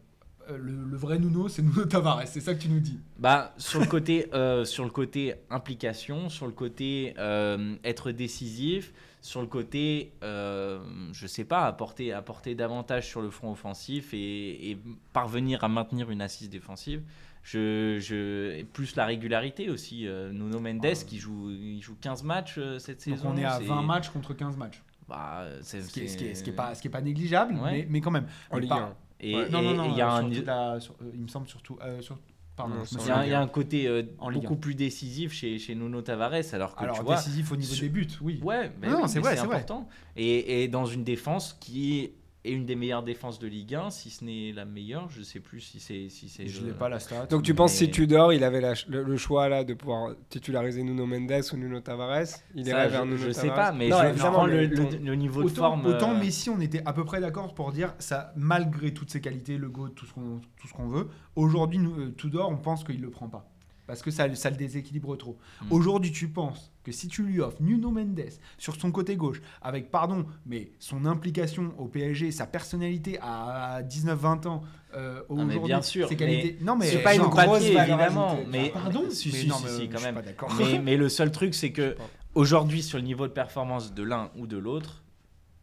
euh, 0.51 0.59
le, 0.59 0.73
le 0.91 0.97
vrai 0.97 1.19
Nuno, 1.19 1.49
c'est 1.49 1.63
Nuno 1.63 1.85
Tavares, 1.85 2.27
c'est 2.27 2.41
ça 2.41 2.55
que 2.55 2.61
tu 2.61 2.69
nous 2.69 2.81
dis. 2.81 2.99
Bah, 3.19 3.55
sur 3.59 3.79
le 3.81 3.87
côté, 3.87 4.29
euh, 4.35 4.65
sur 4.65 4.85
le 4.85 4.91
côté 4.91 5.35
implication, 5.51 6.29
sur 6.29 6.47
le 6.47 6.53
côté 6.53 7.15
euh, 7.19 7.77
être 7.85 8.11
décisif, 8.11 8.93
sur 9.21 9.41
le 9.41 9.47
côté, 9.47 10.13
euh, 10.25 10.81
je 11.13 11.27
sais 11.29 11.45
pas, 11.45 11.67
apporter, 11.67 12.13
apporter 12.13 12.57
davantage 12.57 13.07
sur 13.09 13.23
le 13.23 13.31
front 13.31 13.53
offensif 13.53 14.13
et, 14.15 14.71
et 14.73 14.79
parvenir 15.13 15.63
à 15.63 15.69
maintenir 15.69 16.11
une 16.11 16.21
assise 16.23 16.51
défensive. 16.51 17.03
Je, 17.45 18.63
plus 18.73 18.97
la 18.97 19.07
régularité 19.07 19.71
aussi. 19.71 20.07
euh, 20.07 20.33
Nuno 20.33 20.59
Mendes 20.61 20.85
Ah. 20.85 21.05
qui 21.07 21.19
joue, 21.19 21.51
il 21.51 21.81
joue 21.83 21.97
15 22.01 22.23
matchs 22.25 22.55
euh, 22.59 22.79
cette 22.79 23.07
Donc 23.09 23.17
saison. 23.19 23.31
on 23.33 23.37
est 23.37 23.45
à 23.45 23.59
c'est- 23.59 23.65
20 23.65 23.83
matchs 23.83 24.11
contre 24.11 24.35
15 24.35 24.57
matchs. 24.57 24.83
Bah, 25.09 25.45
c'est- 25.63 25.83
Ce 25.83 25.93
qui 25.93 26.01
est, 26.01 26.09
ce 26.09 26.17
qui 26.17 26.25
est- 26.27 26.35
ce 26.35 26.43
qui 26.45 26.51
est 26.51 26.55
pas, 26.55 26.75
ce 26.75 26.81
qui 26.83 26.89
est 26.89 26.91
pas 26.91 27.01
négligeable, 27.01 27.55
Ouais. 27.55 27.73
mais, 27.73 27.87
mais 27.91 28.01
quand 28.01 28.11
même. 28.13 28.27
En 28.51 28.57
Mais 28.57 28.63
Ligue 28.63 28.71
par- 28.71 28.79
1. 28.83 28.97
Et 29.23 29.35
Ouais. 29.37 29.49
Non, 29.51 29.61
et- 29.61 29.63
non, 29.65 29.71
et 29.73 29.77
non, 29.77 29.85
il 29.93 29.97
y 29.97 30.01
a 30.01 30.15
euh, 30.17 30.19
un, 30.21 30.29
la- 30.75 30.81
sur- 30.81 30.95
euh, 31.03 31.11
il 31.15 31.21
me 31.21 31.29
semble 31.29 31.47
surtout. 31.49 31.79
euh, 31.83 32.01
sur- 32.03 32.19
pardon, 32.57 32.75
Non, 32.75 32.83
il 33.01 33.07
y 33.07 33.11
a 33.11 33.27
il 33.27 33.31
y 33.31 33.35
a 33.35 33.41
un 33.41 33.47
côté 33.47 33.87
euh, 33.89 34.03
beaucoup 34.33 34.55
1. 34.55 34.57
plus 34.57 34.75
décisif 34.75 35.33
chez, 35.33 35.59
chez 35.59 35.75
Nuno 35.75 36.03
Tavares, 36.03 36.33
alors 36.53 36.75
que 36.75 36.83
Alors 36.83 36.99
tu 36.99 37.03
vois, 37.05 37.17
décisif 37.17 37.51
au 37.53 37.57
niveau 37.57 37.73
sur- 37.73 37.83
des 37.85 37.89
buts, 37.89 38.09
oui. 38.21 38.41
Ouais, 38.43 38.71
mais 38.81 38.89
Non, 38.89 39.03
oui, 39.03 39.09
c'est 39.09 39.21
mais 39.21 39.23
vrai, 39.27 39.37
c'est 39.37 39.47
vrai. 39.47 39.57
important. 39.57 39.89
Et, 40.17 40.65
et 40.65 40.69
dans 40.69 40.85
une 40.87 41.05
défense 41.05 41.57
qui 41.61 42.11
est 42.45 42.51
une 42.53 42.67
des 42.67 42.75
meilleures 42.75 43.05
défenses 43.05 43.39
de 43.39 43.47
Ligue 43.47 43.75
1, 43.77 43.91
si 43.91 44.11
ce 44.11 44.25
n'est 44.25 44.53
la 44.53 44.65
meilleure, 44.65 45.09
je 45.11 45.23
sais 45.23 45.39
plus 45.39 45.61
si 45.61 45.79
c'est 45.79 46.09
si 46.09 46.29
c'est. 46.29 46.47
Je 46.49 46.61
le- 46.61 46.69
n'ai 46.69 46.73
pas 46.73 46.89
la 46.89 46.99
stat. 46.99 47.27
Donc 47.27 47.43
tu 47.45 47.53
Mais- 47.53 47.57
penses 47.57 47.73
si 47.75 47.89
Tudor, 47.91 48.33
il 48.33 48.43
avait 48.43 48.61
la 48.61 48.75
le, 48.89 49.05
le 49.05 49.17
choix 49.17 49.49
là 49.49 49.63
de 49.63 49.75
pouvoir 49.75 50.15
titulariser 50.29 50.83
Nuno 50.83 51.07
Mendes 51.07 51.43
ou 51.53 51.57
Nuno 51.57 51.81
Tavares? 51.81 52.27
Il 52.57 52.67
irait 52.67 52.87
je, 52.87 52.91
vers 52.91 53.05
Nuno 53.07 53.17
je 53.17 53.31
sais 53.31 53.43
Tavares 53.47 53.71
pas, 53.71 53.73
mais 53.73 53.89
Non, 53.91 53.99
je, 54.13 54.19
prends 54.19 54.47
le, 54.47 54.69
ton- 54.75 54.91
le- 54.91 54.99
le 54.99 55.15
niveau 55.15 55.45
de 55.45 55.49
forme. 55.51 55.87
autant 55.87 56.15
euh, 56.15 56.19
Messi, 56.19 56.51
on 56.51 56.61
était 56.61 56.83
à 56.85 56.93
peu 56.93 57.05
près 57.05 57.21
d'accord 57.21 57.55
pour 57.55 57.71
dire 57.71 57.95
ça, 58.01 58.33
malgré 58.37 58.93
toutes 58.93 59.11
ses 59.11 59.21
qualités, 59.21 59.57
le 59.57 59.69
GOAT, 59.69 59.91
tout 59.91 60.07
ce 60.07 60.13
qu'on 60.13 60.41
tout 60.61 60.67
ce 60.67 60.73
qu'on 60.73 60.89
veut. 60.89 61.09
Aujourd'hui, 61.37 61.79
nous, 61.79 61.95
euh, 62.01 62.15
Tudor, 62.17 62.49
on 62.51 62.57
pense 62.57 62.83
qu'il 62.83 63.01
le 63.01 63.11
prend 63.11 63.29
pas 63.29 63.52
parce 63.87 64.03
que 64.03 64.11
ça, 64.11 64.33
ça 64.35 64.51
le 64.51 64.57
déséquilibre 64.57 65.17
trop. 65.17 65.39
Mm. 65.63 65.73
Aujourd'hui, 65.73 66.13
tu 66.13 66.29
penses 66.29 66.73
que 66.85 66.93
si 66.93 67.09
tu 67.09 67.23
lui 67.23 67.41
offres 67.41 67.59
Nuno 67.61 67.91
Mendes 67.91 68.31
sur 68.59 68.75
son 68.77 68.91
côté 68.91 69.17
gauche, 69.17 69.41
avec 69.61 69.91
pardon, 69.91 70.27
mais 70.47 70.73
son 70.79 71.05
implication 71.05 71.75
au 71.79 71.87
PSG, 71.87 72.31
sa 72.33 72.47
personnalité 72.47 73.19
à 73.21 73.83
19-20 73.83 74.49
ans, 74.49 74.63
euh, 74.95 75.21
Ah, 75.21 75.25
mais 75.29 75.45
aujourd'hui, 75.45 75.69
bien 75.69 75.83
sûr, 75.83 76.09
ses 76.09 76.17
qualités. 76.17 76.59
Non 76.61 76.77
mais 76.77 76.87
c'est 76.87 77.03
pas 77.03 77.15
une 77.15 77.23
grosse 77.23 77.47
papier, 77.47 77.77
évidemment, 77.77 78.39
mais 78.49 78.71
Pardon 78.71 79.05
si, 79.11 79.31
Mais 79.33 79.39
si, 79.39 79.47
non, 79.47 79.57
si, 79.57 79.65
mais 79.65 79.71
si, 79.71 79.89
quand 79.89 80.03
même. 80.03 80.23
Mais, 80.59 80.79
mais 80.85 80.97
le 80.97 81.09
seul 81.09 81.31
truc, 81.31 81.55
c'est 81.55 81.73
que 81.73 81.97
aujourd'hui, 82.35 82.83
sur 82.83 82.99
le 82.99 83.05
niveau 83.05 83.27
de 83.27 83.33
performance 83.33 83.95
de 83.95 84.03
l'un 84.03 84.31
ou 84.37 84.47
de 84.47 84.59
l'autre, 84.59 85.02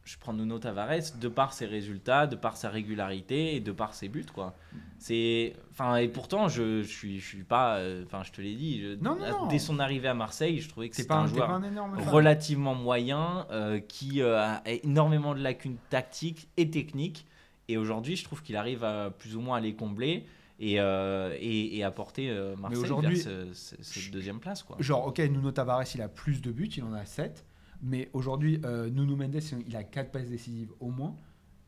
je 0.10 0.18
prends 0.18 0.34
Nuno 0.34 0.58
Tavares 0.58 1.18
de 1.22 1.28
par 1.28 1.54
ses 1.54 1.68
résultats, 1.68 2.26
de 2.26 2.36
par 2.36 2.58
sa 2.58 2.70
régularité 2.70 3.56
et 3.56 3.60
de 3.60 3.72
par 3.72 3.94
ses 3.94 4.10
buts 4.10 4.26
quoi. 4.34 4.56
C'est 4.98 5.54
enfin 5.72 5.98
et 5.98 6.08
pourtant 6.08 6.48
je, 6.48 6.82
je 6.82 6.88
suis 6.88 7.20
je 7.20 7.26
suis 7.28 7.44
pas 7.44 7.78
euh, 7.78 8.04
enfin 8.06 8.24
je 8.24 8.32
te 8.32 8.42
l'ai 8.42 8.56
dit 8.56 8.82
je- 8.82 8.96
Non, 8.96 9.16
non, 9.16 9.30
non. 9.30 9.48
dès 9.48 9.60
son 9.60 9.78
arrivée 9.80 10.08
à 10.08 10.14
Marseille, 10.16 10.60
je 10.60 10.68
trouvais 10.68 10.90
que 10.90 10.96
c'était 10.96 11.08
pas, 11.10 11.18
un 11.18 11.28
joueur 11.28 11.50
un 11.52 11.62
relativement 12.12 12.74
moyen 12.76 13.46
euh, 13.52 13.80
qui 13.80 14.22
euh, 14.22 14.40
a 14.42 14.62
énormément 14.66 15.36
de 15.36 15.42
lacunes 15.42 15.78
tactiques 15.90 16.48
et 16.58 16.70
techniques 16.72 17.26
et 17.68 17.78
aujourd'hui, 17.78 18.16
je 18.16 18.24
trouve 18.24 18.42
qu'il 18.42 18.56
arrive 18.56 18.84
à 18.84 19.12
plus 19.12 19.36
ou 19.36 19.42
moins 19.42 19.58
à 19.58 19.62
les 19.62 19.76
combler. 19.76 20.26
Et, 20.62 20.82
euh, 20.82 21.34
et, 21.40 21.78
et 21.78 21.84
apporter 21.86 22.30
Marseille 22.58 22.82
vers 22.82 22.84
aujourd'hui, 22.98 23.18
ce- 23.18 23.54
ce- 23.54 23.76
cette 23.80 24.12
deuxième 24.12 24.40
place. 24.42 24.62
Quoi. 24.62 24.76
Genre, 24.82 25.06
ok, 25.08 25.20
Nuno 25.20 25.52
Tavares, 25.54 25.86
il 25.96 26.02
a 26.02 26.10
plus 26.10 26.42
de 26.42 26.52
buts, 26.52 26.68
il 26.76 26.84
en 26.84 26.92
a 26.92 27.06
7. 27.06 27.46
Mais 27.82 28.10
aujourd'hui, 28.14 28.60
euh, 28.66 28.90
Nuno 28.90 29.16
Mendes, 29.16 29.40
il 29.68 29.76
a 29.76 29.84
4 29.84 30.12
passes 30.12 30.30
décisives 30.30 30.72
au 30.80 30.90
moins. 30.92 31.16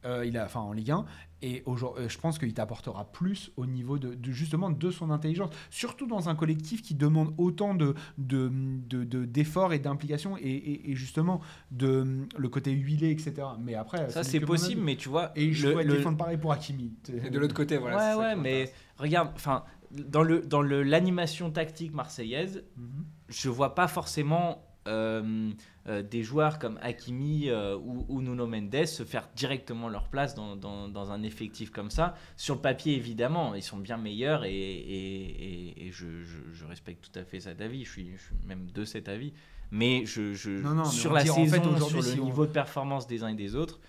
Euh, 0.03 0.25
il 0.25 0.35
a, 0.35 0.45
enfin, 0.45 0.61
en 0.61 0.73
Ligue 0.73 0.89
1. 0.89 1.05
Et 1.43 1.61
aujourd'hui, 1.67 2.05
euh, 2.05 2.09
je 2.09 2.17
pense 2.17 2.39
qu'il 2.39 2.51
t'apportera 2.55 3.11
plus 3.11 3.51
au 3.55 3.67
niveau 3.67 3.99
de, 3.99 4.15
de- 4.15 4.31
justement 4.31 4.71
de 4.71 4.89
son 4.89 5.11
intelligence. 5.11 5.51
Surtout 5.69 6.07
dans 6.07 6.27
un 6.27 6.33
collectif 6.33 6.81
qui 6.81 6.95
demande 6.95 7.35
autant 7.37 7.75
de, 7.75 7.93
de, 8.17 8.51
de- 8.89 9.03
de- 9.03 9.25
d'efforts 9.25 9.73
et 9.73 9.79
d'implication. 9.79 10.37
Et, 10.37 10.41
et- 10.49 10.89
et 10.89 10.95
justement, 10.95 11.39
de, 11.69 12.25
le 12.35 12.49
côté 12.49 12.71
huilé, 12.71 13.11
etc. 13.11 13.33
Mais 13.59 13.75
après, 13.75 14.09
Ça, 14.09 14.23
c'est 14.23 14.39
possible, 14.39 14.81
mais 14.81 14.95
tu 14.95 15.07
vois. 15.07 15.31
Et 15.35 15.53
je 15.53 15.67
le- 15.67 15.83
le- 15.83 15.97
défendre 15.97 16.17
pareil 16.17 16.37
pour 16.37 16.51
Hakimi. 16.51 16.93
Et 17.23 17.29
de 17.29 17.37
l'autre 17.37 17.53
côté, 17.55 17.77
voilà. 17.77 18.17
ouais, 18.17 18.23
ouais, 18.23 18.35
mais 18.35 18.71
regarde, 18.97 19.29
enfin, 19.35 19.63
dans 19.91 20.23
le 20.23 20.41
dans 20.41 20.63
le 20.63 20.81
l'animation 20.81 21.51
tactique 21.51 21.93
marseillaise, 21.93 22.63
Mhm. 22.75 23.05
je 23.29 23.49
vois 23.49 23.75
pas 23.75 23.87
forcément 23.87 24.65
euh, 24.87 25.51
euh, 25.87 26.03
des 26.03 26.21
joueurs 26.23 26.59
comme 26.59 26.77
Hakimi 26.81 27.49
euh, 27.49 27.75
ou, 27.77 28.05
ou 28.07 28.21
Nuno 28.21 28.45
Mendes 28.47 28.85
se 28.85 29.03
faire 29.03 29.29
directement 29.35 29.89
leur 29.89 30.07
place 30.09 30.35
dans, 30.35 30.55
dans, 30.55 30.87
dans 30.87 31.11
un 31.11 31.23
effectif 31.23 31.71
comme 31.71 31.89
ça. 31.89 32.15
Sur 32.37 32.55
le 32.55 32.61
papier, 32.61 32.95
évidemment, 32.95 33.55
ils 33.55 33.63
sont 33.63 33.77
bien 33.77 33.97
meilleurs 33.97 34.45
et, 34.45 34.51
et, 34.51 35.73
et- 35.75 35.87
et 35.87 35.91
je, 35.91 36.21
je- 36.23 36.51
je 36.53 36.65
respecte 36.65 37.09
tout 37.11 37.19
à 37.19 37.23
fait 37.23 37.39
cet 37.39 37.61
avis. 37.61 37.83
Je 37.85 37.89
suis, 37.91 38.11
je 38.17 38.21
suis 38.21 38.35
même 38.45 38.67
de 38.71 38.85
cet 38.85 39.09
avis. 39.09 39.33
Mais, 39.71 40.05
je, 40.05 40.61
Non, 40.61 40.75
non, 40.75 40.83
sur 40.85 41.13
la 41.13 41.23
dit, 41.23 41.29
en 41.29 41.35
fait, 41.45 41.49
saison, 41.63 41.79
sur 41.87 41.97
le 41.97 42.03
si 42.03 42.19
on- 42.19 42.25
niveau 42.25 42.45
de 42.45 42.51
performance 42.51 43.07
des 43.07 43.23
uns 43.23 43.29
et 43.29 43.35
des 43.35 43.55
autres, 43.55 43.79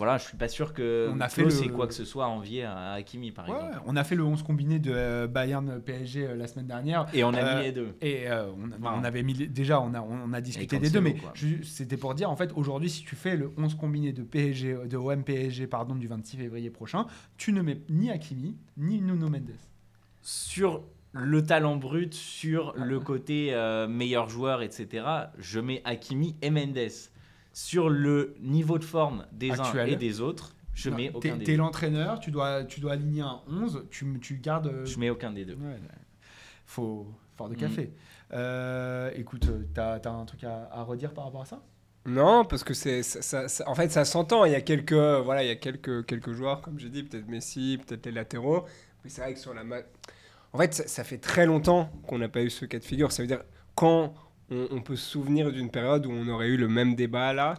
voilà, 0.00 0.16
je 0.18 0.24
suis 0.24 0.36
pas 0.36 0.48
sûr 0.48 0.72
que 0.72 1.10
On 1.14 1.20
a 1.20 1.28
fait 1.28 1.44
le- 1.44 1.68
quoi 1.72 1.86
que 1.86 1.92
ce 1.92 2.04
soit 2.06 2.24
à 2.24 2.28
envier 2.28 2.64
à 2.64 2.92
Hakimi, 2.92 3.32
par 3.32 3.46
Ouais, 3.48 3.54
exemple. 3.54 3.82
on 3.86 3.96
a 3.96 4.02
fait 4.04 4.14
le 4.14 4.24
11 4.24 4.42
combiné 4.42 4.78
de 4.78 4.90
euh, 4.94 5.26
Bayern 5.26 5.78
PSG 5.80 6.26
euh, 6.26 6.34
la 6.36 6.46
semaine 6.46 6.66
dernière. 6.66 7.06
Et 7.12 7.22
on 7.22 7.34
a 7.34 7.42
Euh, 7.42 7.58
mis 7.58 7.64
les 7.64 7.72
deux. 7.72 7.94
Et 8.00 8.30
euh, 8.30 8.46
on, 8.52 8.68
Enfin, 8.82 8.98
on 8.98 9.04
avait 9.04 9.22
mis 9.22 9.34
déjà 9.34 9.80
on 9.80 9.92
a 9.92 10.00
on 10.00 10.32
a 10.32 10.40
discuté 10.40 10.78
des 10.78 10.88
deux, 10.88 11.00
mais 11.02 11.16
c'était 11.62 11.96
pour 11.98 12.14
dire 12.14 12.30
en 12.30 12.36
fait 12.36 12.50
aujourd'hui 12.56 12.88
si 12.88 13.04
tu 13.04 13.14
fais 13.14 13.36
le 13.36 13.52
11 13.58 13.74
combiné 13.74 14.12
de 14.12 14.22
PSG 14.22 14.78
de 14.88 14.96
OM 14.96 15.22
PSG 15.22 15.66
pardon 15.66 15.94
du 15.94 16.06
26 16.08 16.38
février 16.38 16.70
prochain, 16.70 17.06
tu 17.36 17.52
ne 17.52 17.60
mets 17.60 17.82
ni 17.90 18.10
Hakimi 18.10 18.56
ni 18.78 19.00
Nuno 19.02 19.28
Mendes. 19.28 19.52
sur 20.22 20.82
le 21.12 21.42
talent 21.44 21.76
brut, 21.76 22.14
sur 22.14 22.72
le 22.76 23.00
côté 23.00 23.52
euh, 23.52 23.88
meilleur 23.88 24.28
joueur, 24.28 24.62
etc., 24.62 25.04
je 25.38 25.58
mets 25.58 25.82
Hakimi 25.84 26.36
et 26.40 26.50
Mendes. 26.50 26.78
Sur 27.52 27.88
le 27.90 28.34
niveau 28.40 28.78
de 28.78 28.84
forme 28.84 29.26
des 29.32 29.50
Actuel. 29.50 29.88
uns 29.88 29.92
et 29.92 29.96
des 29.96 30.20
autres, 30.20 30.54
je 30.74 30.88
Non, 30.90 30.96
mets 30.96 31.08
t'es- 31.10 31.16
aucun 31.16 31.36
des 31.36 31.44
T'es 31.44 31.52
deux. 31.52 31.58
l'entraîneur, 31.58 32.20
tu 32.20 32.30
dois 32.30 32.64
tu 32.64 32.80
dois 32.80 32.92
aligner 32.92 33.22
un 33.22 33.40
11, 33.48 33.84
tu 33.90 34.06
tu 34.20 34.36
gardes 34.36 34.68
euh, 34.68 34.84
Je 34.86 34.98
mets 34.98 35.10
aucun 35.10 35.32
des 35.32 35.44
deux. 35.44 35.54
ouais, 35.54 35.66
ouais. 35.72 35.80
faut 36.66 37.06
fort 37.36 37.48
de 37.48 37.54
Mhm. 37.54 37.60
café. 37.60 37.92
Euh, 38.32 39.10
écoute, 39.16 39.46
euh, 39.48 39.64
t'as 39.74 39.96
as 39.96 40.08
un 40.12 40.24
truc 40.24 40.44
à, 40.44 40.68
à 40.72 40.82
redire 40.84 41.12
par 41.12 41.24
rapport 41.24 41.42
à 41.42 41.46
ça? 41.46 41.60
Non, 42.06 42.44
parce 42.44 42.62
que 42.64 42.72
c'est, 42.74 43.02
ça, 43.02 43.20
ça- 43.22 43.48
ça- 43.48 43.68
en 43.68 43.74
fait, 43.74 43.90
ça 43.90 44.04
s'entend. 44.04 44.44
Il 44.44 44.52
y 44.52 44.54
a 44.54 44.60
quelques, 44.60 44.92
voilà, 44.92 45.42
il 45.42 45.48
y 45.48 45.50
a 45.50 45.56
quelques, 45.56 46.06
quelques 46.06 46.32
joueurs, 46.32 46.60
comme 46.62 46.78
j'ai 46.78 46.88
dit, 46.88 47.02
peut-être 47.02 47.28
Messi, 47.28 47.78
peut-être 47.84 48.06
les 48.06 48.12
latéraux. 48.12 48.64
Mais 49.04 49.10
c'est 49.10 49.20
vrai 49.22 49.34
que 49.34 49.40
sur 49.40 49.52
la, 49.52 49.62
en 50.52 50.58
fait, 50.58 50.74
ça, 50.74 50.86
ça 50.86 51.04
fait 51.04 51.18
très 51.18 51.44
longtemps 51.44 51.90
qu'on 52.06 52.18
n'a 52.18 52.28
pas 52.28 52.42
eu 52.42 52.50
ce 52.50 52.64
cas 52.64 52.78
de 52.78 52.84
figure. 52.84 53.10
Ça 53.12 53.22
veut 53.22 53.26
dire 53.28 53.42
quand 53.74 54.14
on, 54.50 54.68
on 54.70 54.80
peut 54.80 54.96
se 54.96 55.08
souvenir 55.08 55.52
d'une 55.52 55.70
période 55.70 56.06
où 56.06 56.10
on 56.12 56.28
aurait 56.28 56.48
eu 56.48 56.56
le 56.56 56.68
même 56.68 56.94
débat 56.94 57.32
là. 57.32 57.54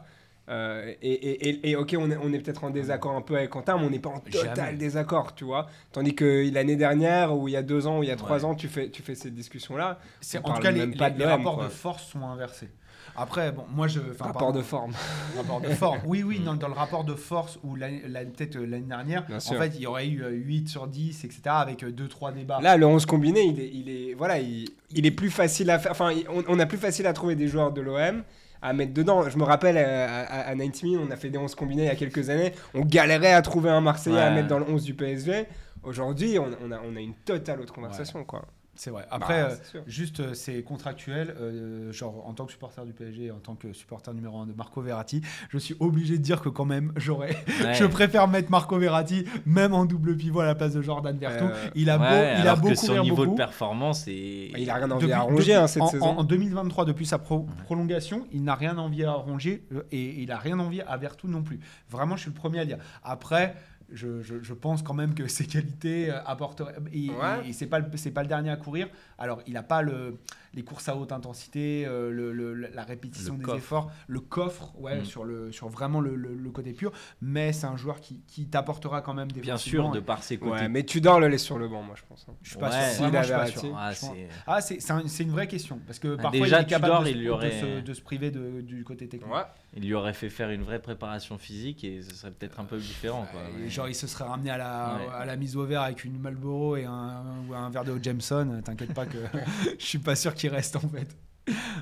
euh, 0.50 0.94
et, 1.02 1.12
et, 1.12 1.50
et- 1.50 1.70
et 1.72 1.76
ok, 1.76 1.96
on 1.98 2.12
est, 2.12 2.18
on 2.18 2.34
est 2.34 2.40
peut-être 2.40 2.64
en 2.64 2.72
désaccord 2.72 3.16
un 3.16 3.22
peu 3.22 3.36
avec 3.38 3.52
Quentin, 3.52 3.78
mais 3.78 3.86
on 3.86 3.90
n'est 3.90 4.00
pas 4.00 4.10
en 4.10 4.20
total 4.20 4.56
Jamais. 4.56 4.74
désaccord, 4.78 5.34
tu 5.36 5.46
vois. 5.46 5.68
Tandis 5.94 6.14
que 6.16 6.52
l'année 6.54 6.76
dernière, 6.76 7.38
ou 7.38 7.48
il 7.48 7.52
y 7.52 7.56
a 7.58 7.62
deux 7.64 7.88
ans, 7.88 8.00
ou 8.00 8.04
il 8.04 8.10
y 8.10 8.12
a 8.12 8.16
trois 8.18 8.40
Ouais. 8.40 8.46
ans, 8.46 8.56
tu 8.56 8.68
fais, 8.68 8.90
tu 8.90 9.02
fais 9.02 9.16
ces 9.16 9.32
discussions-là. 9.32 10.00
En 10.44 10.54
tout 10.54 10.62
cas 10.62 10.72
les, 10.72 10.84
rapports 11.26 11.56
quoi. 11.56 11.66
de 11.66 11.70
force 11.70 12.04
sont 12.08 12.26
inversés. 12.26 12.70
Après 13.16 13.52
bon, 13.52 13.64
moi 13.74 13.88
je 13.88 14.00
Rapport 14.20 14.34
pardon. 14.34 14.58
de 14.60 14.64
forme. 14.64 14.94
rapport 15.38 15.62
de 15.62 15.68
forme. 15.70 16.00
Oui, 16.06 16.24
oui, 16.24 16.40
dans, 16.40 16.56
dans 16.56 16.68
le 16.68 16.74
rapport 16.74 17.04
de 17.04 17.14
force 17.16 17.60
où 17.64 17.76
l'année- 17.76 18.04
la- 18.08 18.26
peut-être 18.26 18.56
euh, 18.56 18.66
l'année 18.66 18.86
dernière, 18.88 19.26
Bien 19.26 19.38
en 19.38 19.40
sûr. 19.40 19.58
fait, 19.58 19.74
il 19.76 19.82
y 19.82 19.88
aurait 19.88 20.08
eu 20.08 20.24
euh, 20.24 20.30
8 20.32 20.70
sur 20.70 20.88
10, 20.88 21.24
etc., 21.26 21.42
avec 21.48 21.84
2-3 21.84 22.34
débats. 22.34 22.60
Là, 22.62 22.78
le 22.78 22.86
11 22.86 23.06
combiné, 23.06 23.42
il 23.44 23.60
est, 23.60 23.70
il 23.74 23.90
est, 23.90 24.14
voilà, 24.14 24.40
il, 24.40 24.70
il 24.92 25.06
est 25.06 25.12
plus 25.12 25.30
facile 25.30 25.70
à 25.70 25.80
faire. 25.80 25.92
Enfin, 25.92 26.12
on, 26.30 26.44
on 26.48 26.60
a 26.60 26.66
plus 26.66 26.78
facile 26.78 27.06
à 27.08 27.14
trouver 27.14 27.36
des 27.36 27.48
joueurs 27.48 27.72
de 27.72 27.82
l'OM 27.82 28.24
à 28.62 28.74
mettre 28.74 28.94
dedans. 28.94 29.28
Je 29.28 29.38
me 29.38 29.44
rappelle 29.44 29.76
euh, 29.78 30.08
à, 30.08 30.22
à, 30.22 30.40
à 30.50 30.56
90 30.56 30.84
Min, 30.84 31.00
on 31.08 31.12
a 31.12 31.16
fait 31.16 31.30
des 31.30 31.38
11 31.38 31.54
combinés 31.56 31.84
il 31.84 31.88
y 31.88 31.90
a 31.90 31.96
quelques 31.96 32.30
années. 32.30 32.54
On 32.74 32.82
galérait 32.86 33.34
à 33.34 33.42
trouver 33.42 33.70
un 33.72 33.82
Marseillais 33.82 34.20
à 34.20 34.30
mettre 34.32 34.48
dans 34.48 34.60
le 34.60 34.66
11 34.70 34.84
du 34.84 34.94
PSG. 34.94 35.46
Aujourd'hui, 35.84 36.38
on, 36.38 36.48
on 36.64 36.72
a, 36.72 36.80
on 36.88 36.96
a 36.96 37.00
une 37.00 37.16
totale 37.16 37.60
autre 37.62 37.74
conversation, 37.74 38.24
quoi. 38.24 38.46
C'est 38.74 38.90
vrai. 38.90 39.06
Après, 39.12 39.44
Bah, 39.44 39.50
euh, 39.52 39.56
c'est 39.62 39.70
sûr. 39.72 39.82
juste, 39.86 40.20
euh, 40.22 40.34
c'est 40.34 40.64
contractuel. 40.64 41.36
euh, 41.40 41.92
genre, 41.92 42.24
en 42.28 42.34
tant 42.34 42.46
que 42.46 42.52
supporter 42.52 42.84
du 42.86 42.94
PSG, 42.94 43.30
en 43.30 43.40
tant 43.40 43.54
que 43.56 43.74
supporter 43.74 44.14
numéro 44.14 44.40
1 44.40 44.48
de 44.48 44.54
Marco 44.54 44.82
Verratti, 44.82 45.22
je 45.50 45.58
suis 45.58 45.76
obligé 45.80 46.18
de 46.18 46.24
dire 46.24 46.42
que 46.42 46.50
quand 46.50 46.66
même, 46.66 46.94
j'aurais. 46.96 47.36
Ouais. 47.62 47.74
Je 47.76 47.86
préfère 47.86 48.28
mettre 48.28 48.50
Marco 48.50 48.78
Verratti, 48.80 49.26
même 49.46 49.74
en 49.74 49.86
double 49.86 50.16
pivot 50.16 50.40
à 50.40 50.46
la 50.46 50.56
place 50.56 50.74
de 50.74 50.82
Jordan 50.82 51.18
Vertu. 51.18 51.44
Euh, 51.44 51.70
il 51.76 51.90
a 51.90 51.98
beau, 51.98 52.04
Ouais, 52.06 52.36
il 52.40 52.48
a 52.48 52.56
beau 52.56 52.70
que 52.70 52.76
son 52.76 53.02
niveau 53.04 53.16
beaucoup. 53.18 53.32
de 53.32 53.36
performance 53.38 54.08
est. 54.08 54.52
Il 54.58 54.70
a 54.70 54.76
rien 54.76 54.90
envie 54.90 55.02
Depuis- 55.02 55.14
à 55.14 55.20
ronger 55.20 55.38
depuis- 55.38 55.54
hein, 55.54 55.68
cette 55.68 55.82
en, 55.84 55.88
saison. 55.88 56.06
en- 56.06 56.18
en 56.20 56.24
2023, 56.24 56.86
depuis 56.86 57.06
sa 57.06 57.20
pro- 57.20 57.46
prolongation, 57.66 58.26
il 58.32 58.44
n'a 58.44 58.56
rien 58.56 58.78
envie 58.78 59.04
à 59.04 59.12
ronger 59.14 59.66
euh, 59.74 59.84
et 59.92 60.22
il 60.22 60.32
a 60.32 60.38
rien 60.38 60.58
envie 60.60 60.82
à 60.82 60.98
Vertu 60.98 61.28
non 61.28 61.44
plus. 61.44 61.60
Vraiment, 61.90 62.16
je 62.16 62.22
suis 62.22 62.32
le 62.32 62.36
premier 62.36 62.60
à 62.60 62.66
dire. 62.66 62.78
Après, 63.04 63.56
je, 63.92 64.22
je- 64.22 64.42
je 64.42 64.54
pense 64.54 64.82
quand 64.84 64.94
même 64.94 65.14
que 65.14 65.28
ses 65.28 65.46
qualités 65.46 66.10
euh, 66.12 66.22
apporteraient. 66.26 66.76
Et, 66.94 67.10
Ouais. 67.10 67.46
et- 67.46 67.50
et 67.50 67.54
c'est 67.54 67.68
pas 67.68 67.80
le- 67.80 67.90
pas 68.12 68.22
le 68.24 68.28
dernier 68.28 68.50
à 68.50 68.56
courir. 68.58 68.88
Alors, 69.18 69.42
il 69.48 69.54
n'a 69.54 69.64
pas 69.64 69.82
le, 69.82 70.18
les 70.54 70.64
courses 70.64 70.90
à 70.90 70.96
haute 70.98 71.12
intensité, 71.12 71.86
euh, 71.86 72.12
le- 72.12 72.32
le- 72.34 72.54
la 72.54 72.84
répétition 72.84 73.34
Le 73.34 73.40
des 73.40 73.46
coffre. 73.46 73.58
efforts, 73.58 73.92
le 74.08 74.20
coffre, 74.20 74.74
ouais, 74.80 75.02
Mm. 75.02 75.06
sur 75.06 75.24
le 75.24 75.52
sur 75.52 75.70
vraiment 75.70 76.02
le, 76.02 76.16
le- 76.16 76.36
le 76.36 76.50
côté 76.52 76.74
pur. 76.74 76.92
Mais 77.22 77.54
c'est 77.54 77.68
un 77.68 77.78
joueur 77.78 78.00
qui, 78.02 78.22
qui 78.28 78.48
t'apportera 78.48 79.02
quand 79.02 79.14
même 79.14 79.32
des 79.32 79.42
Bien 79.42 79.58
sûr, 79.58 79.90
de 79.92 80.00
par 80.00 80.24
ses 80.24 80.38
côtés. 80.38 80.52
Ouais, 80.64 80.70
mais 80.70 80.84
tu 80.84 81.00
dors 81.02 81.20
le 81.20 81.28
laisse 81.28 81.44
sur 81.44 81.58
le 81.58 81.68
banc, 81.68 81.82
moi, 81.84 81.96
je 81.98 82.04
pense. 82.08 82.26
hein. 82.30 82.34
Je 82.42 82.50
suis 82.50 82.60
pas 82.60 82.70
Ouais. 82.70 82.72
sûr. 82.72 82.92
S'il 82.92 83.02
Vraiment, 83.06 83.22
je 83.22 83.28
suis 83.28 83.34
pas 83.36 83.46
sûr. 83.48 83.76
Ah, 83.78 84.62
c'est- 84.62 84.80
Ah, 84.90 84.94
un- 84.96 85.24
une 85.24 85.32
vraie 85.32 85.48
question. 85.48 85.80
Parce 85.88 86.00
que 86.00 86.16
parfois, 86.16 86.32
déjà, 86.42 86.60
il 86.60 86.64
est 86.64 86.68
capable 86.68 86.94
Tudor, 86.94 87.04
de, 87.04 87.08
il 87.10 87.14
se- 87.14 87.18
lui 87.20 87.26
de 87.26 87.32
aurait- 87.32 87.62
se, 87.62 87.80
de 87.82 87.94
se 87.94 88.02
priver 88.02 88.32
de- 88.32 88.62
du 88.62 88.84
côté 88.84 89.08
technique. 89.08 89.32
Ouais. 89.34 89.42
Il 89.76 89.84
lui 89.86 89.94
aurait 89.94 90.14
fait 90.14 90.30
faire 90.30 90.50
une 90.50 90.64
vraie 90.64 90.82
préparation 90.82 91.38
physique 91.38 91.84
et 91.84 92.02
ce 92.02 92.14
serait 92.16 92.32
peut-être 92.32 92.60
un 92.60 92.66
peu 92.66 92.78
différent. 92.78 93.26
Quoi. 93.32 93.42
Genre, 93.70 93.88
il 93.88 93.96
se 93.96 94.08
serait 94.08 94.26
ramené 94.26 94.50
à 94.50 94.58
la, 94.58 94.96
Ouais. 94.96 95.14
à 95.22 95.26
la 95.26 95.36
mise 95.38 95.56
au 95.56 95.66
vert 95.66 95.82
avec 95.82 96.04
une 96.04 96.20
Marlboro 96.20 96.76
et 96.76 96.84
un, 96.86 97.24
ou 97.50 97.54
un 97.54 97.70
verre 97.70 97.86
de 97.86 97.98
Jameson. 98.02 98.62
T'inquiète 98.66 98.94
pas 98.94 99.06
que 99.06 99.18
je 99.80 99.86
suis 99.86 100.00
pas 100.00 100.16
sûr 100.16 100.34
qu'il 100.42 100.50
reste 100.50 100.76
en 100.76 100.80
fait. 100.90 101.08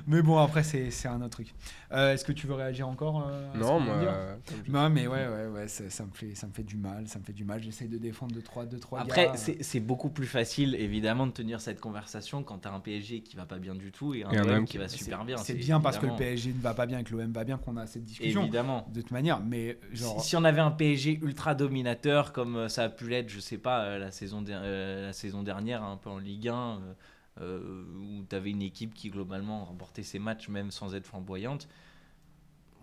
Mais 0.07 0.21
bon, 0.21 0.37
après, 0.37 0.63
c'est 0.63 0.89
c'est 0.89 1.09
un 1.09 1.17
autre 1.21 1.31
truc. 1.31 1.53
Euh, 1.91 2.13
Est-ce 2.13 2.23
que 2.23 2.31
tu 2.31 2.47
veux 2.47 2.53
réagir 2.53 2.87
encore 2.87 3.27
euh, 3.27 3.53
à 3.53 3.57
Non, 3.57 3.79
moi. 3.81 3.95
euh, 3.95 4.35
Non, 4.69 4.89
mais 4.89 5.05
ouais, 5.05 5.27
ouais, 5.27 5.47
ouais, 5.47 5.67
ça, 5.67 5.89
ça 5.89 6.05
me 6.05 6.11
fait, 6.13 6.33
ça 6.33 6.47
me 6.47 6.53
fait 6.53 6.63
du 6.63 6.77
mal, 6.77 7.07
ça 7.09 7.19
me 7.19 7.25
fait 7.25 7.33
du 7.33 7.43
mal. 7.43 7.61
J'essaye 7.61 7.89
de 7.89 7.97
défendre 7.97 8.33
2-3 8.35 8.67
deux, 8.69 8.79
trois 8.79 9.01
Après, 9.01 9.25
gars. 9.25 9.35
c'est 9.35 9.61
c'est 9.61 9.81
beaucoup 9.81 10.09
plus 10.09 10.27
facile, 10.27 10.75
évidemment, 10.75 11.27
de 11.27 11.33
tenir 11.33 11.59
cette 11.59 11.81
conversation 11.81 12.41
quand 12.41 12.59
t'as 12.59 12.71
un 12.71 12.79
PSG 12.79 13.19
qui 13.21 13.35
va 13.35 13.45
pas 13.45 13.59
bien 13.59 13.75
du 13.75 13.91
tout 13.91 14.13
et 14.13 14.23
un 14.23 14.31
Et 14.31 14.39
OM 14.39 14.65
qui 14.65 14.77
va 14.77 14.87
C'est- 14.87 14.97
super 15.03 15.25
bien. 15.25 15.35
C'est 15.37 15.53
bien 15.55 15.81
parce 15.81 15.99
que 15.99 16.05
le 16.05 16.15
PSG 16.15 16.53
ne 16.53 16.61
va 16.61 16.73
pas 16.73 16.85
bien 16.85 16.99
et 16.99 17.03
que 17.03 17.11
l'OM 17.13 17.31
va 17.33 17.43
bien 17.43 17.57
qu'on 17.57 17.75
a 17.75 17.85
cette 17.85 18.05
discussion. 18.05 18.43
Évidemment. 18.43 18.87
De 18.93 19.01
toute 19.01 19.11
manière, 19.11 19.41
mais 19.41 19.77
genre. 19.91 20.21
Si, 20.21 20.29
si 20.29 20.35
on 20.37 20.45
avait 20.45 20.61
un 20.61 20.71
PSG 20.71 21.19
ultra 21.21 21.53
dominateur 21.53 22.31
comme 22.31 22.69
ça 22.69 22.83
a 22.85 22.89
pu 22.89 23.09
l'être, 23.09 23.29
je 23.29 23.41
sais 23.41 23.57
pas, 23.57 23.97
la 23.97 24.09
saison, 24.11 24.43
euh, 24.47 25.07
la 25.07 25.13
saison 25.13 25.43
dernière, 25.43 25.83
un 25.83 25.97
peu 25.97 26.09
en 26.09 26.17
Ligue 26.17 26.47
1, 26.47 26.79
euh, 27.41 27.59
euh, 27.59 27.83
où 28.19 28.23
tu 28.29 28.35
avais 28.35 28.49
une 28.51 28.61
équipe 28.61 28.93
qui 28.93 29.09
globalement 29.09 29.65
remportait 29.65 30.03
ses 30.03 30.19
matchs 30.19 30.49
même 30.49 30.71
sans 30.71 30.95
être 30.95 31.05
flamboyante. 31.07 31.67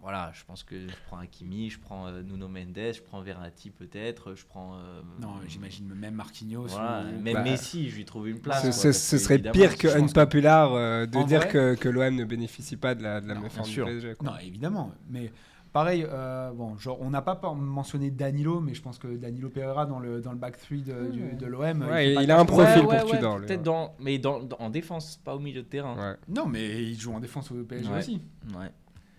Voilà, 0.02 0.30
je 0.34 0.44
pense 0.44 0.62
que 0.62 0.86
je 0.88 0.94
prends 1.08 1.16
Hakimi, 1.18 1.68
je 1.68 1.80
prends 1.80 2.06
euh, 2.06 2.22
Nuno 2.22 2.46
Mendes, 2.48 2.92
je 2.94 3.02
prends 3.02 3.20
Verratti 3.22 3.70
peut-être, 3.70 4.34
je 4.36 4.44
prends. 4.46 4.76
euh, 4.76 5.00
Non, 5.20 5.34
j'imagine 5.48 5.92
même 5.94 6.14
Marquinhos. 6.14 6.68
Voilà, 6.68 7.02
ou- 7.08 7.20
même 7.20 7.34
Bah, 7.34 7.42
Messi, 7.42 7.90
je 7.90 7.96
lui 7.96 8.04
trouve 8.04 8.28
une 8.28 8.38
place. 8.38 8.58
Ce, 8.60 8.66
quoi, 8.66 8.72
ce- 8.72 8.82
parce 8.88 8.98
ce 8.98 9.16
que, 9.16 9.22
serait 9.22 9.38
pire 9.40 9.76
que 9.76 9.88
unpopular 9.88 10.72
euh, 10.74 11.06
de 11.06 11.16
En 11.16 11.24
dire 11.24 11.40
vrai- 11.40 11.48
que, 11.48 11.74
que 11.74 11.88
l'OM 11.88 12.14
ne 12.14 12.24
bénéficie 12.24 12.76
pas 12.76 12.94
de 12.94 13.02
la, 13.02 13.20
de 13.20 13.26
la 13.26 13.34
Non, 13.34 13.40
méforme 13.40 13.68
bien 13.68 13.84
du. 13.84 13.90
PSG. 14.00 14.14
quoi. 14.14 14.30
Non, 14.30 14.38
évidemment. 14.38 14.92
Mais 15.10 15.32
pareil, 15.76 16.06
euh, 16.10 16.52
bon, 16.52 16.76
genre, 16.78 16.98
on 17.02 17.10
n'a 17.10 17.20
pas 17.20 17.38
mentionné 17.54 18.10
Danilo, 18.10 18.60
mais 18.60 18.72
je 18.72 18.80
pense 18.80 18.98
que 18.98 19.08
Danilo 19.08 19.50
Pereira 19.50 19.84
dans 19.84 19.98
le, 19.98 20.22
dans 20.22 20.32
le 20.32 20.38
back 20.38 20.56
3 20.56 20.78
de, 20.78 21.10
du- 21.10 21.34
de 21.34 21.46
l'OM. 21.46 21.82
Ouais, 21.82 22.14
il 22.14 22.30
a 22.30 22.40
un 22.40 22.44
profil 22.46 22.84
Ouais, 22.86 22.98
pour 22.98 23.10
ouais, 23.10 23.16
Tudor, 23.16 23.36
Peut-être 23.40 23.50
ouais. 23.50 23.56
dans, 23.58 23.92
mais 24.00 24.18
dans, 24.18 24.40
dans- 24.42 24.56
en 24.58 24.70
défense, 24.70 25.20
pas 25.22 25.34
au 25.36 25.38
milieu 25.38 25.62
de 25.62 25.66
terrain. 25.68 25.94
Ouais. 25.96 26.16
Non, 26.28 26.46
mais 26.46 26.82
il 26.82 26.98
joue 26.98 27.12
en 27.12 27.20
défense 27.20 27.50
au 27.50 27.56
PSG 27.62 27.90
Ouais. 27.90 27.98
aussi. 27.98 28.22
Ouais. 28.58 28.70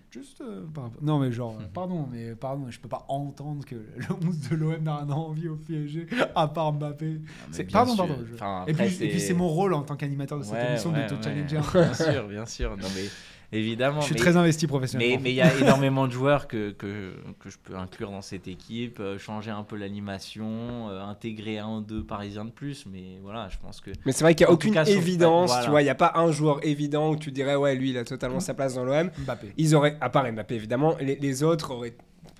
Juste 0.09 0.39
euh, 0.41 0.65
par 0.73 0.89
Non, 1.01 1.19
mais 1.19 1.31
genre, 1.31 1.57
pardon, 1.73 2.07
mais 2.11 2.33
pardon, 2.33 2.65
je 2.69 2.79
peux 2.79 2.87
pas 2.89 3.05
entendre 3.09 3.63
que 3.65 3.75
le 3.75 4.05
11 4.27 4.49
de 4.49 4.55
l'OM 4.55 4.81
n'a 4.81 4.95
rien 5.03 5.09
envie 5.11 5.49
au 5.49 5.57
PSG, 5.57 6.07
à 6.33 6.47
part 6.47 6.73
Mbappé. 6.73 7.05
Non, 7.05 7.13
mais 7.19 7.27
C'est- 7.51 7.63
bien 7.65 7.73
pardon, 7.73 7.93
sûr. 7.93 8.07
pardon, 8.07 8.23
je- 8.27 8.33
Enfin, 8.33 8.63
et, 8.67 8.73
puis, 8.73 8.85
et 9.03 9.09
puis 9.09 9.19
c'est 9.19 9.33
mon 9.35 9.47
rôle 9.49 9.73
en 9.73 9.83
tant 9.83 9.95
qu'animateur 9.95 10.39
de 10.39 10.43
cette 10.43 10.53
Ouais, 10.53 10.69
émission 10.71 10.91
ouais, 10.91 11.03
de 11.03 11.09
te 11.09 11.13
ouais. 11.15 11.21
challenger. 11.23 11.59
Bien 11.73 11.93
sûr, 11.93 12.27
bien 12.29 12.45
sûr. 12.45 12.69
Non, 12.77 12.87
mais 12.95 13.03
évidemment. 13.51 14.01
je 14.01 14.05
suis 14.05 14.13
mais- 14.15 14.19
très 14.19 14.37
investi 14.37 14.67
professionnellement. 14.67 15.19
mais 15.21 15.31
il 15.31 15.35
y 15.35 15.41
a 15.41 15.55
énormément 15.57 16.07
de 16.07 16.11
joueurs 16.11 16.47
que, 16.47 16.71
que, 16.71 17.13
que 17.39 17.49
je 17.49 17.57
peux 17.63 17.75
inclure 17.75 18.11
dans 18.11 18.21
cette 18.21 18.47
équipe, 18.47 18.99
euh, 18.99 19.17
changer 19.17 19.51
un 19.51 19.63
peu 19.63 19.75
l'animation, 19.75 20.89
euh, 20.89 21.01
intégrer 21.03 21.59
un 21.59 21.77
ou 21.77 21.81
deux 21.81 22.03
Parisiens 22.03 22.45
de 22.45 22.51
plus. 22.51 22.85
Mais 22.85 23.19
voilà, 23.21 23.49
je 23.49 23.57
pense 23.57 23.81
que. 23.81 23.91
Mais 24.05 24.11
c'est 24.11 24.23
vrai 24.23 24.35
qu'il 24.35 24.45
n'y 24.45 24.51
a 24.51 24.53
aucune 24.53 24.73
cas, 24.73 24.85
évidence, 24.85 25.49
voilà. 25.49 25.63
tu 25.63 25.69
vois, 25.69 25.81
il 25.81 25.85
n'y 25.85 25.89
a 25.89 25.95
pas 25.95 26.13
un 26.15 26.31
joueur 26.31 26.65
évident 26.65 27.11
où 27.11 27.15
tu 27.15 27.31
dirais, 27.31 27.55
ouais, 27.55 27.75
lui, 27.75 27.91
il 27.91 27.97
a 27.97 28.03
totalement 28.03 28.39
sa 28.39 28.53
place 28.53 28.75
dans 28.75 28.83
l'OM. 28.83 29.09
Mbappé. 29.19 29.53
Ils 29.57 29.75
auraient, 29.75 29.97
à 30.01 30.09
part 30.09 30.31
Mbappé 30.31 30.55
évidemment, 30.55 30.95
les, 30.99 31.15
les 31.15 31.43
autres 31.43 31.71
auraient 31.71 31.95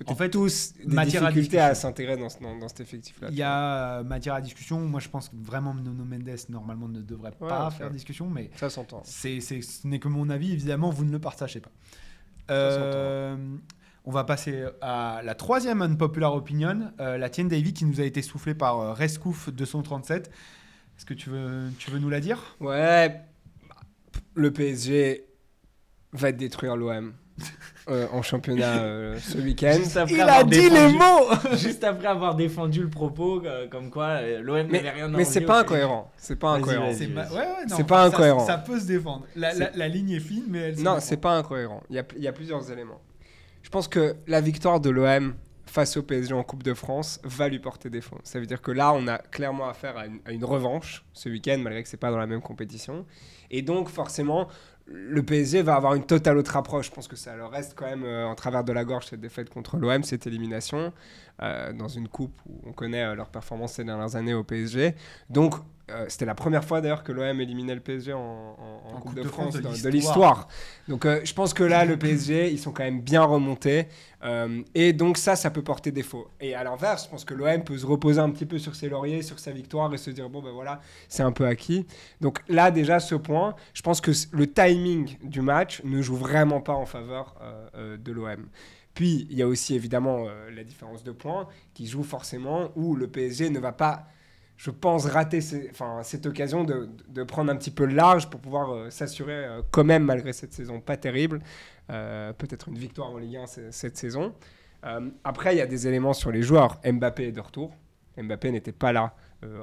En 0.06 0.14
fait, 0.14 0.30
tous 0.30 0.74
des 0.74 0.94
matière 0.94 1.24
à 1.24 1.28
difficultés 1.32 1.58
à, 1.58 1.70
discussion. 1.70 1.88
s'intégrer 1.88 2.16
dans, 2.16 2.28
ce- 2.28 2.38
dans, 2.40 2.56
dans 2.56 2.68
cet 2.68 2.80
effectif-là. 2.80 3.28
Il 3.30 3.36
y 3.36 3.42
a 3.42 4.02
matière 4.04 4.34
à 4.34 4.40
discussion. 4.40 4.80
Moi, 4.80 5.00
je 5.00 5.08
pense 5.08 5.28
que 5.28 5.36
vraiment 5.36 5.74
Nuno 5.74 6.04
Mendes, 6.04 6.36
normalement, 6.48 6.88
ne 6.88 7.00
devrait 7.00 7.32
Ouais, 7.40 7.48
pas 7.48 7.70
faire 7.70 7.90
discussion, 7.90 8.28
mais 8.30 8.50
Ça 8.56 8.70
s'entend. 8.70 9.02
c'est, 9.04 9.40
c'est- 9.40 9.62
ce 9.62 9.86
n'est 9.86 9.98
que 9.98 10.08
mon 10.08 10.30
avis. 10.30 10.52
Évidemment, 10.52 10.90
vous 10.90 11.04
ne 11.04 11.10
le 11.12 11.18
partagez 11.18 11.60
pas. 11.60 11.70
Euh, 12.50 13.36
on 14.04 14.10
va 14.10 14.24
passer 14.24 14.64
à 14.80 15.20
la 15.24 15.34
troisième 15.34 15.82
unpopular 15.82 16.34
opinion, 16.34 16.92
euh, 17.00 17.18
la 17.18 17.28
tienne, 17.28 17.48
Davy, 17.48 17.74
qui 17.74 17.84
nous 17.84 18.00
a 18.00 18.04
été 18.04 18.22
soufflée 18.22 18.54
par 18.54 18.78
euh, 18.80 18.92
Rescouf 18.94 19.50
237. 19.50 20.28
Est-ce 20.28 21.04
que 21.04 21.14
tu 21.14 21.28
veux, 21.30 21.70
tu 21.78 21.90
veux 21.90 21.98
nous 21.98 22.08
la 22.08 22.20
dire? 22.20 22.56
Ouais, 22.60 23.20
le 24.34 24.50
PSG 24.52 25.26
va 26.12 26.32
détruire 26.32 26.76
l'OM 26.76 27.12
euh, 27.88 28.06
en 28.12 28.22
championnat 28.22 28.78
euh, 28.78 29.18
ce 29.18 29.38
week-end. 29.42 29.74
Juste 29.76 29.96
après 29.96 30.14
Il 30.14 30.20
avoir 30.20 30.38
a 30.38 30.44
dit 30.44 30.68
les 30.70 30.88
mots 30.92 31.30
Juste 31.56 31.84
après 31.84 32.06
avoir 32.08 32.34
défendu 32.34 32.82
le 32.82 32.90
propos, 32.90 33.42
euh, 33.44 33.68
comme 33.68 33.90
quoi 33.90 34.18
euh, 34.22 34.40
l'OM 34.42 34.66
n'avait 34.68 34.90
rien 34.90 35.08
mais 35.08 35.24
c'est 35.24 35.40
pas 35.42 35.60
incohérent. 35.60 36.10
C'est 36.16 36.36
pas 36.36 36.50
incohérent. 36.50 36.90
C'est 36.92 37.06
ma- 37.08 37.26
ouais, 37.28 37.36
ouais, 37.36 37.44
non, 37.68 37.76
C'est 37.76 37.86
pas 37.86 38.02
ça- 38.10 38.14
incohérent. 38.16 38.46
Ça, 38.46 38.58
peut 38.58 38.78
se 38.78 38.86
défendre. 38.86 39.24
La, 39.36 39.52
la- 39.54 39.70
la 39.74 39.88
ligne 39.88 40.10
est 40.10 40.20
fine, 40.20 40.44
mais 40.48 40.58
elle 40.58 40.76
se 40.78 40.82
Non, 40.82 40.96
c'est 41.00 41.16
pas 41.16 41.36
incohérent. 41.36 41.82
Il 41.90 41.96
y 41.96 41.98
a, 41.98 42.04
il 42.16 42.22
y 42.22 42.28
a 42.28 42.32
plusieurs 42.32 42.70
éléments. 42.70 43.00
Je 43.62 43.70
pense 43.70 43.88
que 43.88 44.16
la 44.26 44.40
victoire 44.40 44.80
de 44.80 44.90
l'OM 44.90 45.34
face 45.66 45.98
au 45.98 46.02
PSG 46.02 46.32
en 46.32 46.42
Coupe 46.42 46.62
de 46.62 46.72
France 46.72 47.20
va 47.24 47.46
lui 47.48 47.58
porter 47.58 47.90
défaut. 47.90 48.16
Ça 48.24 48.40
veut 48.40 48.46
dire 48.46 48.62
que 48.62 48.70
là, 48.70 48.92
on 48.94 49.06
a 49.06 49.18
clairement 49.18 49.68
affaire 49.68 49.98
à 49.98 50.06
une, 50.06 50.20
à 50.24 50.32
une 50.32 50.44
revanche 50.44 51.04
ce 51.12 51.28
week-end, 51.28 51.58
malgré 51.60 51.82
que 51.82 51.88
c'est 51.90 51.98
pas 51.98 52.10
dans 52.10 52.16
la 52.16 52.26
même 52.26 52.40
compétition. 52.40 53.04
Et 53.50 53.60
donc, 53.60 53.90
forcément, 53.90 54.48
le 54.90 55.22
PSG 55.22 55.62
va 55.62 55.76
avoir 55.76 55.94
une 55.94 56.04
totale 56.04 56.38
autre 56.38 56.56
approche. 56.56 56.86
Je 56.86 56.92
pense 56.92 57.08
que 57.08 57.16
ça 57.16 57.36
leur 57.36 57.50
reste 57.50 57.74
quand 57.76 57.86
même 57.86 58.04
euh, 58.04 58.26
en 58.26 58.34
travers 58.34 58.64
de 58.64 58.72
la 58.72 58.84
gorge 58.84 59.06
cette 59.06 59.20
défaite 59.20 59.50
contre 59.50 59.76
l'OM, 59.76 60.02
cette 60.02 60.26
élimination, 60.26 60.92
euh, 61.42 61.72
dans 61.72 61.88
une 61.88 62.08
coupe 62.08 62.40
où 62.46 62.60
on 62.66 62.72
connaît 62.72 63.04
euh, 63.04 63.14
leur 63.14 63.28
performance 63.28 63.74
ces 63.74 63.84
dernières 63.84 64.16
années 64.16 64.34
au 64.34 64.44
PSG. 64.44 64.94
Donc, 65.28 65.54
euh, 65.90 66.06
c'était 66.08 66.24
la 66.26 66.34
première 66.34 66.64
fois 66.64 66.80
d'ailleurs 66.80 67.02
que 67.02 67.12
l'OM 67.12 67.40
éliminait 67.40 67.74
le 67.74 67.80
PSG 67.80 68.12
en, 68.12 68.18
en- 68.18 68.88
en 68.96 69.00
Coupe, 69.00 69.14
de, 69.14 69.22
France, 69.28 69.54
de 69.82 69.88
l'histoire. 69.88 70.48
Donc, 70.88 71.04
euh, 71.06 71.20
je 71.24 71.32
pense 71.34 71.54
que 71.54 71.62
là, 71.64 71.84
le 71.84 71.96
PSG, 71.96 72.50
ils 72.50 72.58
sont 72.58 72.72
quand 72.72 72.82
même 72.84 73.00
bien 73.00 73.22
remontés. 73.22 73.86
euh, 74.24 74.62
et 74.74 74.92
donc, 74.92 75.16
ça, 75.18 75.36
ça 75.36 75.50
peut 75.50 75.62
porter 75.62 75.90
défaut. 75.92 76.28
Et 76.40 76.54
à 76.54 76.64
l'inverse, 76.64 77.04
je 77.04 77.10
pense 77.10 77.24
que 77.24 77.34
l'OM 77.34 77.62
peut 77.64 77.78
se 77.78 77.86
reposer 77.86 78.20
un 78.20 78.30
petit 78.30 78.46
peu 78.46 78.58
sur 78.58 78.74
ses 78.74 78.88
lauriers, 78.88 79.22
sur 79.22 79.38
sa 79.38 79.50
victoire 79.52 79.92
et 79.94 79.98
se 79.98 80.10
dire, 80.10 80.28
bon, 80.28 80.42
ben 80.42 80.50
voilà, 80.52 80.80
c'est 81.08 81.22
un 81.22 81.32
peu 81.32 81.46
acquis. 81.46 81.86
Donc 82.20 82.40
là, 82.48 82.70
déjà, 82.70 83.00
ce 83.00 83.14
point, 83.14 83.54
je 83.74 83.82
pense 83.82 84.00
que 84.00 84.10
le 84.32 84.46
timing 84.52 85.16
du 85.22 85.40
match 85.40 85.82
ne 85.84 86.02
joue 86.02 86.16
vraiment 86.16 86.60
pas 86.60 86.74
en 86.74 86.86
faveur 86.86 87.34
de 87.74 88.12
l'OM. 88.12 88.48
Puis, 88.94 89.28
il 89.30 89.36
y 89.36 89.42
a 89.42 89.46
aussi 89.46 89.76
évidemment 89.76 90.26
la 90.54 90.64
différence 90.64 91.04
de 91.04 91.12
points 91.12 91.46
qui 91.74 91.86
joue 91.86 92.02
forcément 92.02 92.70
où 92.74 92.96
le 92.96 93.06
PSG 93.06 93.48
ne 93.50 93.60
va 93.60 93.70
pas, 93.70 94.06
je 94.58 94.70
pense, 94.70 95.06
rater 95.06 95.38
enfin, 95.70 96.00
cette 96.02 96.26
occasion 96.26 96.64
de, 96.64 96.90
de 97.08 97.22
prendre 97.22 97.50
un 97.50 97.56
petit 97.56 97.70
peu 97.70 97.86
large 97.86 98.28
pour 98.28 98.40
pouvoir 98.40 98.70
euh, 98.74 98.90
s'assurer 98.90 99.32
euh, 99.46 99.62
quand 99.70 99.84
même, 99.84 100.02
malgré 100.04 100.34
cette 100.34 100.52
saison 100.52 100.80
pas 100.80 100.96
terrible, 100.98 101.40
euh, 101.90 102.32
peut-être 102.34 102.68
une 102.68 102.76
victoire 102.76 103.08
en 103.10 103.16
Ligue 103.18 103.36
1 103.36 103.46
c- 103.46 103.62
cette 103.70 103.96
saison. 103.96 104.34
Après, 105.24 105.54
il 105.54 105.58
y 105.58 105.60
a 105.60 105.66
des 105.66 105.88
éléments 105.88 106.12
sur 106.12 106.30
les 106.30 106.42
joueurs. 106.42 106.80
Mbappé 106.84 107.28
est 107.28 107.32
de 107.32 107.40
retour. 107.40 107.72
Mbappé 108.16 108.52
n'était 108.52 108.72
pas 108.72 108.92
là 108.92 109.14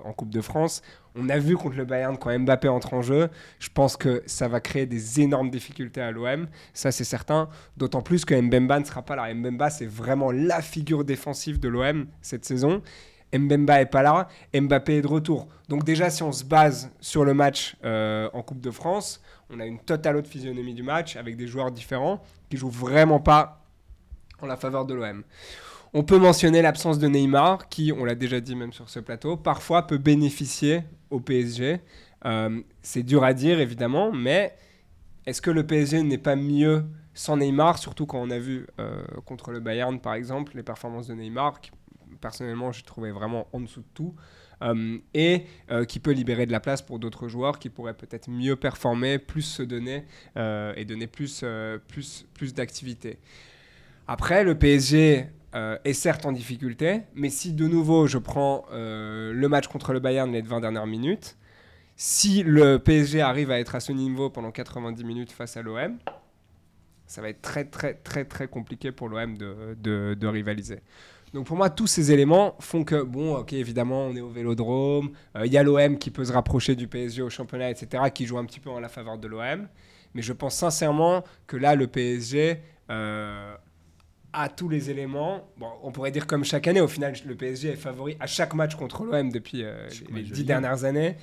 en 0.04 0.12
Coupe 0.14 0.30
de 0.30 0.41
France. 0.41 0.82
On 1.16 1.30
a 1.30 1.38
vu 1.39 1.56
contre 1.56 1.78
le 1.78 1.86
Bayern 1.86 2.18
quand 2.18 2.38
Mbappé 2.38 2.68
entre 2.68 2.93
en 2.93 3.02
jeu. 3.02 3.30
Je 3.60 3.70
pense 3.70 3.96
que 3.96 4.24
ça 4.26 4.48
va 4.50 4.60
créer 4.60 4.86
des 4.86 5.22
énormes 5.22 5.50
difficultés 5.50 6.02
à 6.02 6.12
l'OM. 6.12 6.48
Ça, 6.74 6.91
c'est 6.91 7.06
certain. 7.06 7.48
D'autant 7.78 8.02
plus 8.02 8.26
que 8.26 8.36
Mbemba 8.36 8.80
ne 8.80 8.84
sera 8.86 9.04
pas 9.04 9.16
là. 9.16 9.34
Mbemba, 9.34 9.70
c'est 9.70 9.86
vraiment 9.88 10.32
la 10.32 10.62
figure 10.62 11.06
défensive 11.06 11.60
de 11.62 11.70
l'OM 11.70 12.08
cette 12.22 12.43
saison. 12.46 12.82
Mbemba 13.38 13.82
est 13.82 13.86
pas 13.86 14.02
là. 14.02 14.28
Mbappé 14.54 14.98
est 14.98 15.02
de 15.02 15.08
retour. 15.08 15.48
Donc 15.70 15.84
déjà, 15.84 16.10
si 16.10 16.24
on 16.24 16.32
se 16.32 16.44
base 16.44 16.92
sur 17.00 17.26
le 17.26 17.34
match 17.34 17.76
euh, 17.84 18.30
en 18.34 18.42
Coupe 18.42 18.62
de 18.62 18.72
France, 18.72 19.22
on 19.50 19.60
a 19.60 19.66
une 19.66 19.80
totale 19.80 20.18
autre 20.18 20.30
physionomie 20.30 20.74
du 20.74 20.84
match 20.84 21.16
avec 21.16 21.38
des 21.38 21.48
joueurs 21.48 21.72
différents 21.72 22.24
qui 22.50 22.58
jouent 22.58 22.70
vraiment 22.70 23.20
pas 23.20 23.62
en 24.42 24.48
la 24.48 24.58
faveur 24.58 24.86
de 24.86 24.94
l'OM. 24.94 25.24
On 25.94 26.04
peut 26.04 26.18
mentionner 26.18 26.62
l'absence 26.62 27.00
de 27.00 27.08
Neymar, 27.08 27.70
qui, 27.70 27.94
on 27.98 28.04
l'a 28.04 28.16
déjà 28.16 28.42
dit 28.42 28.56
même 28.56 28.74
sur 28.74 28.90
ce 28.90 29.00
plateau, 29.00 29.38
parfois 29.38 29.88
peut 29.88 29.98
bénéficier 29.98 30.84
au 31.10 31.22
PSG. 31.22 31.80
Euh, 32.26 32.62
c'est 32.82 33.04
dur 33.04 33.24
à 33.24 33.34
dire, 33.34 33.60
évidemment, 33.62 34.12
mais 34.12 34.56
est-ce 35.26 35.42
que 35.42 35.52
le 35.52 35.66
PSG 35.66 36.04
n'est 36.04 36.18
pas 36.18 36.36
mieux 36.36 36.84
sans 37.14 37.38
Neymar, 37.38 37.78
surtout 37.78 38.06
quand 38.06 38.20
on 38.20 38.30
a 38.30 38.38
vu 38.38 38.68
euh, 38.80 39.02
contre 39.26 39.52
le 39.52 39.62
Bayern, 39.62 40.00
par 40.00 40.16
exemple, 40.16 40.52
les 40.56 40.64
performances 40.64 41.08
de 41.08 41.14
Neymar, 41.14 41.62
personnellement, 42.26 42.71
j'ai 42.71 42.82
trouvé 42.82 43.11
vraiment 43.11 43.47
en 43.53 43.59
dessous 43.59 43.82
de 43.82 43.91
tout, 43.93 44.15
euh, 44.63 44.97
et 45.13 45.43
euh, 45.69 45.86
qui 45.86 45.99
peut 45.99 46.09
libérer 46.09 46.47
de 46.47 46.51
la 46.51 46.59
place 46.59 46.82
pour 46.82 46.97
d'autres 46.97 47.28
joueurs 47.28 47.59
qui 47.59 47.69
pourraient 47.69 47.93
peut-être 47.93 48.32
mieux 48.32 48.55
performer, 48.55 49.19
plus 49.19 49.43
se 49.43 49.61
donner 49.61 50.05
euh, 50.36 50.73
et 50.76 50.86
donner 50.86 51.05
plus, 51.05 51.45
plus, 51.88 52.26
plus 52.34 52.55
d'activité. 52.55 53.19
Après, 54.07 54.43
le 54.43 54.55
PSG 54.57 55.28
est 55.53 55.93
certes 55.93 56.26
en 56.26 56.32
difficulté, 56.32 57.01
mais 57.13 57.30
si 57.30 57.53
de 57.53 57.67
nouveau 57.67 58.07
je 58.07 58.17
prends 58.17 58.65
le 58.71 59.47
match 59.47 59.67
contre 59.67 59.93
le 59.93 59.99
Bayern 59.99 60.32
les 60.32 60.41
20 60.41 60.61
dernières 60.61 60.88
minutes, 60.88 61.38
si 61.95 62.41
le 62.43 62.78
PSG 62.78 63.21
arrive 63.21 63.51
à 63.51 63.59
être 63.59 63.76
à 63.76 63.80
ce 63.80 63.91
niveau 63.93 64.30
pendant 64.32 64.51
90 64.51 65.03
minutes 65.03 65.32
face 65.32 65.55
à 65.57 65.61
l'OM, 65.61 65.97
ça 67.07 67.21
va 67.21 67.30
être 67.30 67.41
très 67.41 67.65
très 67.65 67.93
très 67.93 68.26
très 68.26 68.47
compliqué 68.47 68.91
pour 68.91 69.07
l'OM 69.09 69.38
de- 69.38 70.15
de 70.19 70.28
rivaliser. 70.28 70.80
Donc 71.36 71.48
pour 71.48 71.58
moi, 71.58 71.70
tous 71.70 71.88
ces 71.88 72.14
éléments 72.14 72.56
font 72.62 72.86
que, 72.86 73.04
bon, 73.04 73.36
ok, 73.36 73.52
évidemment, 73.52 74.06
on 74.06 74.16
est 74.16 74.22
au 74.22 74.30
Vélodrome, 74.30 75.12
euh, 75.36 75.46
il 75.46 75.52
y 75.52 75.58
a 75.58 75.64
l'OM 75.64 75.98
qui 75.98 76.10
peut 76.10 76.24
se 76.24 76.32
rapprocher 76.32 76.76
du 76.76 76.88
PSG 76.88 77.22
au 77.22 77.30
championnat, 77.30 77.70
etc., 77.70 78.04
qui 78.14 78.26
joue 78.26 78.38
un 78.38 78.46
petit 78.46 78.62
peu 78.62 78.70
en 78.70 78.80
la 78.80 78.88
faveur 78.88 79.18
de 79.18 79.28
l'OM. 79.28 79.68
Mais 80.14 80.22
je 80.22 80.32
pense 80.32 80.56
sincèrement 80.56 81.26
que 81.46 81.58
là, 81.58 81.76
le 81.76 81.88
PSG 81.88 82.62
euh, 82.90 83.54
a 84.36 84.50
tous 84.50 84.70
les 84.70 84.90
éléments. 84.90 85.50
Bon, 85.58 85.70
on 85.82 85.92
pourrait 85.92 86.12
dire 86.12 86.28
comme 86.28 86.44
chaque 86.44 86.68
année, 86.68 86.82
au 86.82 86.88
final, 86.88 87.14
le 87.26 87.36
PSG 87.36 87.70
est 87.70 87.76
favori 87.76 88.18
à 88.20 88.28
chaque 88.28 88.54
match 88.54 88.76
contre 88.76 89.04
l'OM 89.04 89.32
depuis 89.32 89.64
euh, 89.64 89.88
les, 90.12 90.24
dix 90.24 90.44
dernières 90.44 90.84
années. 90.84 91.18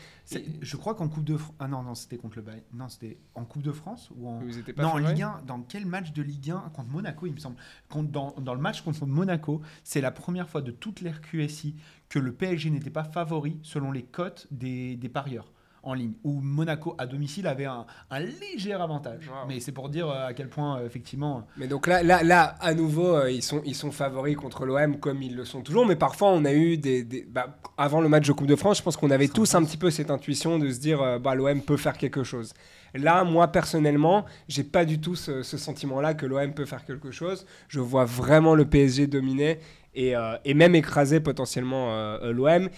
Je 0.61 0.77
crois 0.77 0.95
qu'en 0.95 1.09
Coupe 1.09 1.25
de 1.25 1.37
France. 1.37 1.55
Ah 1.59 1.69
non, 1.69 1.83
non, 1.83 1.95
c'était 1.95 2.17
contre 2.17 2.37
le 2.37 2.43
Bayern. 2.43 2.65
Non, 2.73 2.89
c'était 2.89 3.19
en 3.35 3.45
Coupe 3.45 3.63
de 3.63 3.73
France 3.73 4.11
ou 4.17 4.29
en. 4.29 4.41
Vous 4.41 4.59
étiez 4.59 4.73
pas 4.73 4.83
Non, 4.83 4.89
en 4.89 4.93
favoris 4.93 5.15
Ligue 5.15 5.23
1, 5.23 5.43
dans 5.47 5.61
quel 5.63 5.87
match 5.87 6.13
de 6.13 6.23
Ligue 6.23 6.51
1 6.51 6.71
contre 6.75 6.89
Monaco, 6.89 7.27
il 7.27 7.33
me 7.35 7.39
semble 7.39 7.57
Contre- 7.89 8.11
dans, 8.11 8.35
dans 8.41 8.55
le 8.55 8.61
match 8.61 8.83
contre 8.83 9.07
Monaco, 9.07 9.61
c'est 9.85 10.01
la 10.01 10.11
première 10.11 10.49
fois 10.49 10.63
de 10.63 10.71
toute 10.71 11.01
l'ère 11.01 11.21
QSI 11.21 11.77
que 12.09 12.19
le 12.19 12.33
PSG 12.33 12.71
n'était 12.71 12.91
pas 12.91 13.05
favori 13.05 13.59
selon 13.63 13.93
les 13.93 14.03
cotes 14.03 14.47
des, 14.51 14.97
des 14.97 15.09
parieurs 15.09 15.53
en 15.83 15.95
ligne, 15.95 16.12
où 16.24 16.41
Monaco 16.41 16.95
à 16.99 17.07
domicile 17.07 17.47
avait 17.47 17.64
un, 17.64 17.87
un 18.11 18.20
léger 18.20 18.72
avantage. 18.72 19.28
Wow. 19.28 19.49
Mais 19.49 19.61
c'est 19.61 19.72
pour 19.72 19.89
dire 19.89 20.09
euh, 20.09 20.28
à 20.28 20.33
quel 20.35 20.49
point, 20.49 20.78
euh, 20.78 20.87
effectivement. 20.87 21.47
Mais 21.57 21.66
donc 21.66 21.87
là, 21.87 22.03
là, 22.03 22.22
là 22.22 22.55
à 22.61 22.74
nouveau, 22.74 23.14
euh, 23.16 23.30
ils, 23.30 23.43
sont, 23.43 23.62
ils 23.64 23.74
sont 23.74 23.91
favoris 23.91 24.37
contre 24.37 24.64
l'OM 24.66 24.99
comme 24.99 25.22
ils 25.22 25.35
le 25.37 25.45
sont 25.45 25.61
toujours. 25.62 25.87
Mais 25.87 25.97
parfois, 25.97 26.28
on 26.30 26.45
a 26.45 26.53
eu 26.53 26.76
des. 26.76 27.03
des- 27.05 27.26
bah, 27.28 27.59
avant 27.76 28.01
le 28.01 28.09
match 28.09 28.26
de 28.26 28.33
Coupe 28.33 28.47
de 28.47 28.57
France, 28.57 28.78
je 28.78 28.83
pense 28.83 28.97
qu'on 28.97 29.11
avait 29.11 29.28
tous 29.28 29.55
un 29.55 29.64
petit 29.64 29.76
peu 29.76 29.91
cette 29.91 30.11
intuition 30.11 30.59
de 30.59 30.70
se 30.70 30.78
dire 30.78 31.03
euh, 31.03 31.18
bah, 31.18 31.35
l'OM 31.35 31.61
peut 31.62 31.76
faire 31.76 31.97
quelque 31.97 32.22
chose. 32.24 32.53
Là, 32.95 33.24
moi, 33.24 33.49
personnellement, 33.49 34.26
j'ai 34.49 34.64
pas 34.64 34.85
du 34.85 35.01
tout 35.01 35.14
ce, 35.16 35.43
ce 35.43 35.57
sentiment-là 35.57 36.12
que 36.14 36.26
l'OM 36.26 36.53
peut 36.53 36.66
faire 36.66 36.85
quelque 36.85 37.11
chose. 37.11 37.47
Je 37.68 37.80
vois 37.80 38.05
vraiment 38.05 38.55
le 38.55 38.66
PSG 38.66 39.07
dominer 39.07 39.59
et, 39.95 40.14
euh, 40.14 40.37
et 40.45 40.53
même 40.55 40.74
écraser 40.74 41.20
potentiellement 41.20 41.91
euh, 41.93 42.18
euh, 42.22 42.33
l'OM. 42.33 42.68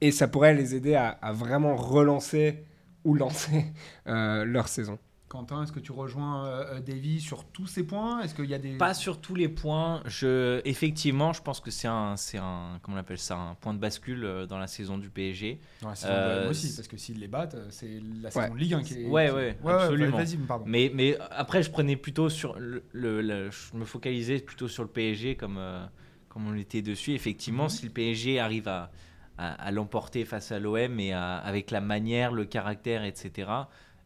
Et 0.00 0.10
ça 0.12 0.28
pourrait 0.28 0.54
les 0.54 0.74
aider 0.74 0.94
à, 0.94 1.08
à 1.08 1.32
vraiment 1.32 1.76
relancer 1.76 2.64
ou 3.04 3.14
lancer 3.14 3.64
euh, 4.06 4.44
leur 4.44 4.68
saison. 4.68 4.98
Quentin, 5.28 5.62
est-ce 5.62 5.72
que 5.72 5.80
tu 5.80 5.92
rejoins 5.92 6.46
euh, 6.46 6.80
Davy 6.80 7.20
sur 7.20 7.44
tous 7.44 7.66
ces 7.66 7.82
points? 7.84 8.22
Est-ce 8.22 8.34
qu'il 8.34 8.46
y 8.46 8.54
a 8.54 8.58
des 8.58 8.78
Pas 8.78 8.94
sur 8.94 9.20
tous 9.20 9.34
les 9.34 9.50
points. 9.50 10.02
Je, 10.06 10.62
effectivement, 10.64 11.34
je 11.34 11.42
pense 11.42 11.60
que 11.60 11.70
c'est 11.70 11.88
un, 11.88 12.16
c'est 12.16 12.38
un, 12.38 12.78
comment 12.80 12.96
on 12.96 13.00
appelle 13.00 13.18
ça, 13.18 13.36
un 13.36 13.54
point 13.54 13.74
de 13.74 13.78
bascule 13.78 14.24
euh, 14.24 14.46
dans 14.46 14.56
la 14.58 14.66
saison 14.68 14.96
du 14.96 15.10
PSG. 15.10 15.60
Dans 15.82 15.90
la 15.90 15.94
saison 15.96 16.14
de 16.14 16.18
Euh, 16.18 16.48
aussi, 16.50 16.74
parce 16.74 16.88
que 16.88 16.96
s'ils 16.96 17.18
les 17.20 17.28
battent, 17.28 17.56
euh, 17.56 17.66
c'est 17.68 18.00
la 18.22 18.28
Ouais. 18.28 18.30
saison 18.30 18.54
de 18.54 18.58
Ligue 18.58 18.72
1 18.74 18.82
qui 18.82 18.94
est. 19.02 19.06
Ouais, 19.06 19.26
qui- 19.26 19.32
ouais, 19.34 19.56
absolument. 19.74 20.18
Pardon. 20.46 20.64
Mais, 20.66 20.90
mais 20.94 21.18
après, 21.30 21.62
je 21.62 21.70
prenais 21.70 21.96
plutôt 21.96 22.30
sur 22.30 22.58
le, 22.58 22.82
le- 22.92 23.20
le- 23.20 23.50
je 23.50 23.76
me 23.76 23.84
focalisais 23.84 24.38
plutôt 24.38 24.68
sur 24.68 24.82
le 24.82 24.88
PSG 24.88 25.36
comme, 25.36 25.58
euh, 25.58 25.84
comme 26.30 26.46
on 26.48 26.54
était 26.54 26.80
dessus. 26.80 27.12
Effectivement, 27.12 27.64
Mhm. 27.64 27.68
si 27.68 27.84
le 27.84 27.90
PSG 27.92 28.38
arrive 28.40 28.66
à, 28.68 28.90
à, 29.38 29.70
l'emporter 29.70 30.24
face 30.24 30.52
à 30.52 30.58
l'OM 30.58 30.98
et 31.00 31.12
avec 31.12 31.70
la 31.70 31.80
manière, 31.80 32.32
le 32.32 32.44
caractère, 32.44 33.04
etc. 33.04 33.48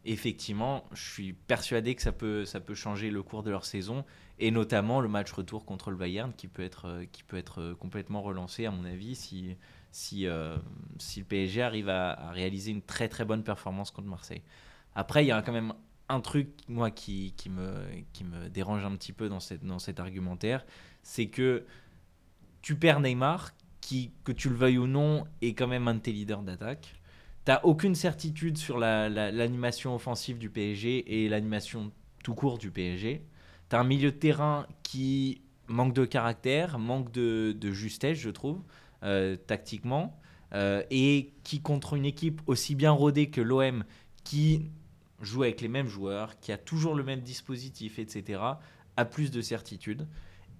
Effectivement, 0.05 0.83
je 0.91 1.01
suis 1.01 1.33
persuadé 1.33 1.95
que 1.95 2.01
ça 2.01 2.11
peut, 2.11 2.45
changer 2.73 3.09
le 3.09 3.23
cours 3.23 3.41
de 3.41 3.49
leur 3.49 3.65
saison 3.65 4.03
et 4.37 4.51
notamment 4.51 4.99
le 4.99 5.07
match 5.07 5.31
retour 5.31 5.65
contre 5.65 5.91
le 5.91 5.97
Bayern 5.97 6.33
qui 6.33 6.47
peut 6.47 6.63
être, 6.63 6.87
euh, 6.87 7.05
euh, 7.57 7.75
complètement 7.75 8.21
relancé 8.21 8.65
à 8.65 8.71
mon 8.71 8.83
avis 8.83 9.15
si, 9.15 10.27
euh, 10.27 10.57
le 11.17 11.23
PSG 11.23 11.61
arrive 11.61 11.87
à, 11.89 12.31
réaliser 12.31 12.71
une 12.71 12.81
très 12.81 13.07
très 13.07 13.23
bonne 13.23 13.43
performance 13.43 13.91
contre 13.91 14.09
Marseille. 14.09 14.43
Après, 14.93 15.23
il 15.23 15.27
y 15.27 15.31
a 15.31 15.41
quand 15.41 15.53
même 15.53 15.73
un 16.09 16.19
truc, 16.19 16.49
moi, 16.67 16.91
qui, 16.91 17.33
me, 17.49 18.49
dérange 18.49 18.83
un 18.83 18.95
petit 18.97 19.13
peu 19.13 19.29
dans 19.29 19.39
cet 19.39 19.99
argumentaire, 19.99 20.65
c'est 21.01 21.27
que 21.27 21.65
tu 22.61 22.75
perds 22.75 22.99
Neymar, 22.99 23.51
qui, 23.85 24.11
que 24.23 24.31
tu 24.31 24.49
le 24.49 24.55
veuilles 24.55 24.77
ou 24.77 24.87
non, 24.87 25.25
est 25.41 25.53
quand 25.53 25.67
même 25.67 25.87
un 25.87 25.95
de 25.95 25.99
tes 25.99 26.11
leaders 26.11 26.41
d'attaque. 26.41 26.95
T'as 27.45 27.59
aucune 27.63 27.95
certitude 27.95 28.57
sur 28.57 28.77
la- 28.77 29.09
la- 29.09 29.31
l'animation 29.31 29.93
offensive 29.95 30.37
du 30.37 30.49
PSG 30.49 31.23
et 31.25 31.29
l'animation 31.29 31.91
tout 32.23 32.33
court 32.35 32.57
du 32.57 32.71
PSG. 32.71 33.25
T'as 33.67 33.79
un 33.79 33.83
milieu 33.83 34.11
de 34.11 34.17
terrain 34.17 34.65
qui 34.83 35.41
manque 35.67 35.93
de 35.93 36.05
caractère, 36.05 36.79
manque 36.79 37.11
de, 37.11 37.55
de 37.59 37.71
justesse, 37.71 38.17
je 38.17 38.29
trouve, 38.29 38.61
euh, 39.03 39.35
tactiquement, 39.35 40.17
euh, 40.53 40.83
et 40.89 41.33
qui 41.43 41.61
contre 41.61 41.95
une 41.95 42.05
équipe 42.05 42.41
aussi 42.47 42.75
bien 42.75 42.91
rodée 42.91 43.29
que 43.29 43.41
l'OM, 43.41 43.83
qui 44.23 44.69
joue 45.21 45.43
avec 45.43 45.59
les 45.61 45.67
mêmes 45.67 45.87
joueurs, 45.87 46.39
qui 46.39 46.51
a 46.53 46.57
toujours 46.57 46.95
le 46.95 47.03
même 47.03 47.21
dispositif, 47.21 47.99
etc., 47.99 48.61
a 48.95 49.05
plus 49.05 49.31
de 49.31 49.41
certitude. 49.41 50.07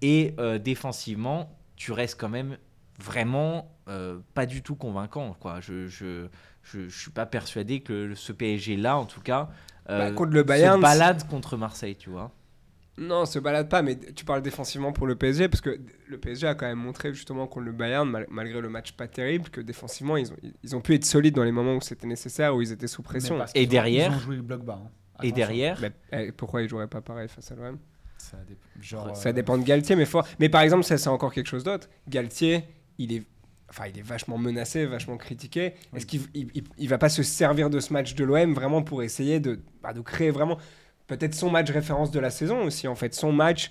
Et 0.02 0.34
euh, 0.38 0.58
défensivement, 0.58 1.56
tu 1.76 1.92
restes 1.92 2.20
quand 2.20 2.28
même 2.28 2.58
vraiment 3.00 3.70
euh, 3.88 4.18
pas 4.34 4.46
du 4.46 4.62
tout 4.62 4.76
convaincant. 4.76 5.34
Quoi. 5.40 5.60
Je, 5.60 5.86
je, 5.86 6.26
je, 6.62 6.88
je 6.88 6.98
suis 7.00 7.10
pas 7.10 7.26
persuadé 7.26 7.80
que 7.80 8.14
ce 8.14 8.32
PSG-là, 8.32 8.96
en 8.96 9.04
tout 9.06 9.20
cas, 9.20 9.48
euh, 9.90 10.10
Bah, 10.10 10.10
contre 10.12 10.32
le 10.32 10.42
Bayern, 10.42 10.76
se 10.76 10.82
balade 10.82 11.26
contre 11.28 11.56
Marseille, 11.56 11.96
tu 11.96 12.10
vois. 12.10 12.30
Non, 12.96 13.26
se 13.26 13.40
balade 13.40 13.68
pas, 13.68 13.82
mais 13.82 13.96
tu 13.98 14.24
parles 14.24 14.40
défensivement 14.40 14.92
pour 14.92 15.08
le 15.08 15.16
PSG, 15.16 15.48
parce 15.48 15.60
que 15.60 15.80
le 16.06 16.16
PSG 16.18 16.46
a 16.46 16.54
quand 16.54 16.66
même 16.66 16.78
montré 16.78 17.12
justement 17.12 17.48
contre 17.48 17.64
le 17.66 17.72
Bayern, 17.72 18.08
mal- 18.08 18.26
malgré 18.30 18.60
le 18.60 18.68
match 18.68 18.92
pas 18.92 19.08
terrible, 19.08 19.50
que 19.50 19.60
défensivement, 19.60 20.16
ils 20.16 20.30
ont, 20.32 20.36
ils 20.62 20.76
ont 20.76 20.80
pu 20.80 20.94
être 20.94 21.04
solides 21.04 21.34
dans 21.34 21.42
les 21.42 21.50
moments 21.50 21.74
où 21.74 21.80
c'était 21.80 22.06
nécessaire, 22.06 22.54
où 22.54 22.62
ils 22.62 22.70
étaient 22.70 22.86
sous 22.86 23.02
pression. 23.02 23.36
Et 23.56 23.66
derrière- 23.66 24.12
Ils 24.12 24.16
ont 24.16 24.20
joué 24.20 24.36
le 24.36 24.42
bloc 24.42 24.64
bas. 24.64 24.80
hein. 24.84 24.90
Et 25.24 25.32
derrière, 25.32 25.80
Mais, 25.80 25.92
eh, 26.12 26.32
pourquoi 26.32 26.62
ils 26.62 26.68
joueraient 26.68 26.86
pas 26.88 27.00
pareil 27.00 27.28
face 27.28 27.50
à 27.50 27.56
l'OM 27.56 27.78
Ça, 28.16 28.36
dé- 28.48 28.56
genre, 28.80 29.16
Ça 29.16 29.28
euh, 29.30 29.32
dépend 29.32 29.58
de 29.58 29.64
Galtier, 29.64 29.96
mais, 29.96 30.06
fort. 30.06 30.26
mais 30.38 30.48
par 30.48 30.60
exemple, 30.62 30.84
ça 30.84 30.96
c'est 30.96 31.08
encore 31.08 31.32
quelque 31.32 31.46
chose 31.48 31.64
d'autre. 31.64 31.88
Galtier, 32.08 32.64
il 32.98 33.12
est, 33.12 33.22
enfin, 33.68 33.86
il 33.86 33.98
est 33.98 34.02
vachement 34.02 34.38
menacé, 34.38 34.86
vachement 34.86 35.16
critiqué. 35.16 35.74
Oui. 35.92 35.98
Est-ce 35.98 36.06
qu'il 36.06 36.20
il, 36.34 36.48
il- 36.54 36.64
il 36.78 36.88
va 36.88 36.98
pas 36.98 37.08
se 37.08 37.22
servir 37.22 37.70
de 37.70 37.80
ce 37.80 37.92
match 37.92 38.14
de 38.14 38.24
l'OM 38.24 38.54
vraiment 38.54 38.82
pour 38.82 39.02
essayer 39.02 39.40
de, 39.40 39.60
bah, 39.82 39.92
de 39.92 40.00
créer 40.00 40.30
vraiment 40.30 40.58
peut-être 41.06 41.34
son 41.34 41.50
match 41.50 41.70
référence 41.70 42.10
de 42.10 42.20
la 42.20 42.30
saison 42.30 42.64
aussi, 42.64 42.88
en 42.88 42.94
fait, 42.94 43.14
son 43.14 43.32
match 43.32 43.70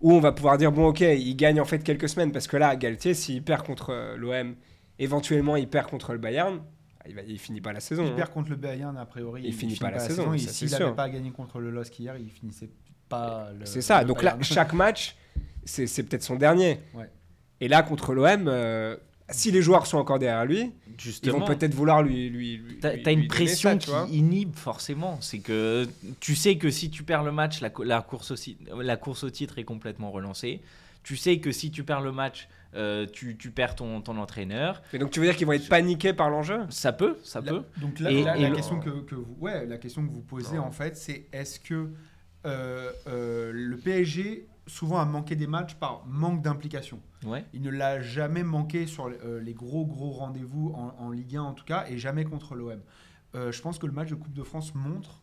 où 0.00 0.12
on 0.12 0.20
va 0.20 0.32
pouvoir 0.32 0.58
dire 0.58 0.70
bon 0.72 0.88
ok, 0.88 1.00
il 1.00 1.34
gagne 1.36 1.60
en 1.60 1.64
fait 1.64 1.78
quelques 1.82 2.08
semaines 2.08 2.32
parce 2.32 2.46
que 2.46 2.56
là, 2.56 2.76
Galtier, 2.76 3.14
s'il 3.14 3.42
perd 3.42 3.64
contre 3.64 3.90
euh, 3.90 4.16
l'OM, 4.16 4.54
éventuellement 4.98 5.56
il 5.56 5.68
perd 5.68 5.88
contre 5.88 6.12
le 6.12 6.18
Bayern, 6.18 6.60
il, 7.06 7.14
va, 7.14 7.22
il 7.22 7.38
finit 7.38 7.60
pas 7.60 7.72
la 7.72 7.80
saison. 7.80 8.04
Il 8.04 8.12
hein. 8.12 8.14
perd 8.16 8.30
contre 8.30 8.50
le 8.50 8.56
Bayern, 8.56 8.96
a 8.96 9.06
priori. 9.06 9.42
Il 9.44 9.52
finit 9.54 9.76
pas 9.76 9.90
la 9.90 9.98
saison, 9.98 10.36
ça, 10.36 10.52
s'il 10.52 10.70
n'avait 10.70 10.92
pas 10.92 11.08
gagné 11.08 11.30
contre 11.30 11.58
le 11.60 11.70
LOSC 11.70 11.98
hier, 12.00 12.16
il 12.16 12.30
finissait 12.30 12.70
pas 13.08 13.50
le. 13.58 13.64
C'est 13.66 13.82
ça. 13.82 14.02
le 14.02 14.08
Donc 14.08 14.22
là, 14.22 14.36
chaque 14.40 14.72
match, 14.72 15.16
c'est 15.64 15.86
c'est 15.86 16.02
peut-être 16.02 16.22
son 16.22 16.36
dernier. 16.36 16.80
Ouais. 16.94 17.08
Et 17.60 17.68
là, 17.68 17.82
contre 17.82 18.14
l'OM, 18.14 18.46
euh, 18.48 18.96
si 19.30 19.50
les 19.50 19.62
joueurs 19.62 19.86
sont 19.86 19.96
encore 19.98 20.18
derrière 20.18 20.44
lui, 20.44 20.72
ils 21.22 21.30
vont 21.30 21.44
peut-être 21.44 21.74
vouloir 21.74 22.02
lui. 22.02 22.28
lui, 22.28 22.56
lui 22.58 22.78
T'as 22.80 22.94
lui- 22.94 23.02
lui 23.04 23.12
une 23.22 23.28
pression 23.28 23.78
ça, 23.80 24.06
qui 24.08 24.18
inhibe 24.18 24.54
forcément. 24.54 25.18
C'est 25.20 25.38
que 25.38 25.86
tu 26.20 26.34
sais 26.34 26.56
que 26.58 26.70
si 26.70 26.90
tu 26.90 27.02
perds 27.04 27.22
le 27.22 27.32
match, 27.32 27.60
la, 27.60 27.70
co- 27.70 27.84
la 27.84 28.02
course, 28.02 28.32
au, 28.32 28.36
ci- 28.36 28.58
la 28.76 28.96
course 28.96 29.24
au 29.24 29.30
titre 29.30 29.58
est 29.58 29.64
complètement 29.64 30.10
relancée. 30.10 30.60
Tu 31.02 31.16
sais 31.16 31.38
que 31.38 31.52
si 31.52 31.70
tu 31.70 31.84
perds 31.84 32.00
le 32.02 32.12
match, 32.12 32.48
euh, 32.74 33.06
tu, 33.10 33.36
tu 33.36 33.50
perds 33.50 33.76
ton, 33.76 34.00
ton 34.00 34.18
entraîneur. 34.18 34.82
Mais 34.92 34.98
donc 34.98 35.10
tu 35.10 35.20
veux 35.20 35.26
dire 35.26 35.36
qu'ils 35.36 35.46
vont 35.46 35.52
être 35.52 35.68
paniqués 35.68 36.12
par 36.12 36.28
l'enjeu? 36.28 36.60
Ça 36.70 36.92
peut, 36.92 37.18
ça 37.22 37.40
La- 37.40 37.52
peut. 37.52 37.62
Donc 37.80 38.00
là, 38.00 38.10
Et- 38.10 38.22
là, 38.24 38.36
et 38.36 38.42
la, 38.42 38.48
le- 38.50 38.56
question 38.56 38.80
que, 38.80 38.90
que 39.02 39.14
vous, 39.14 39.36
ouais, 39.40 39.64
la 39.66 39.78
question 39.78 40.04
que 40.06 40.12
vous 40.12 40.22
posez 40.22 40.56
Non. 40.56 40.64
en 40.64 40.70
fait, 40.72 40.96
c'est 40.96 41.26
est-ce 41.32 41.60
que 41.60 41.88
euh, 42.46 42.90
euh, 43.06 43.52
le 43.54 43.76
PSG 43.76 44.46
souvent 44.66 44.98
a 44.98 45.04
manqué 45.04 45.36
des 45.36 45.46
matchs 45.46 45.74
par 45.74 46.04
manque 46.06 46.42
d'implication 46.42 47.00
Ouais. 47.24 47.44
Il 47.54 47.62
ne 47.62 47.70
l'a 47.70 48.00
jamais 48.00 48.42
manqué 48.42 48.86
sur 48.86 49.06
euh, 49.06 49.40
les 49.40 49.54
gros 49.54 49.86
gros 49.86 50.10
rendez-vous 50.10 50.72
en, 50.74 50.94
en 50.98 51.10
Ligue 51.10 51.36
1 51.36 51.42
en 51.42 51.54
tout 51.54 51.64
cas, 51.64 51.86
et 51.88 51.96
jamais 51.98 52.24
contre 52.24 52.54
l'OM. 52.54 52.80
Euh, 53.34 53.50
je 53.50 53.62
pense 53.62 53.78
que 53.78 53.86
le 53.86 53.92
match 53.92 54.10
de 54.10 54.14
Coupe 54.14 54.34
de 54.34 54.42
France 54.42 54.74
montre 54.74 55.22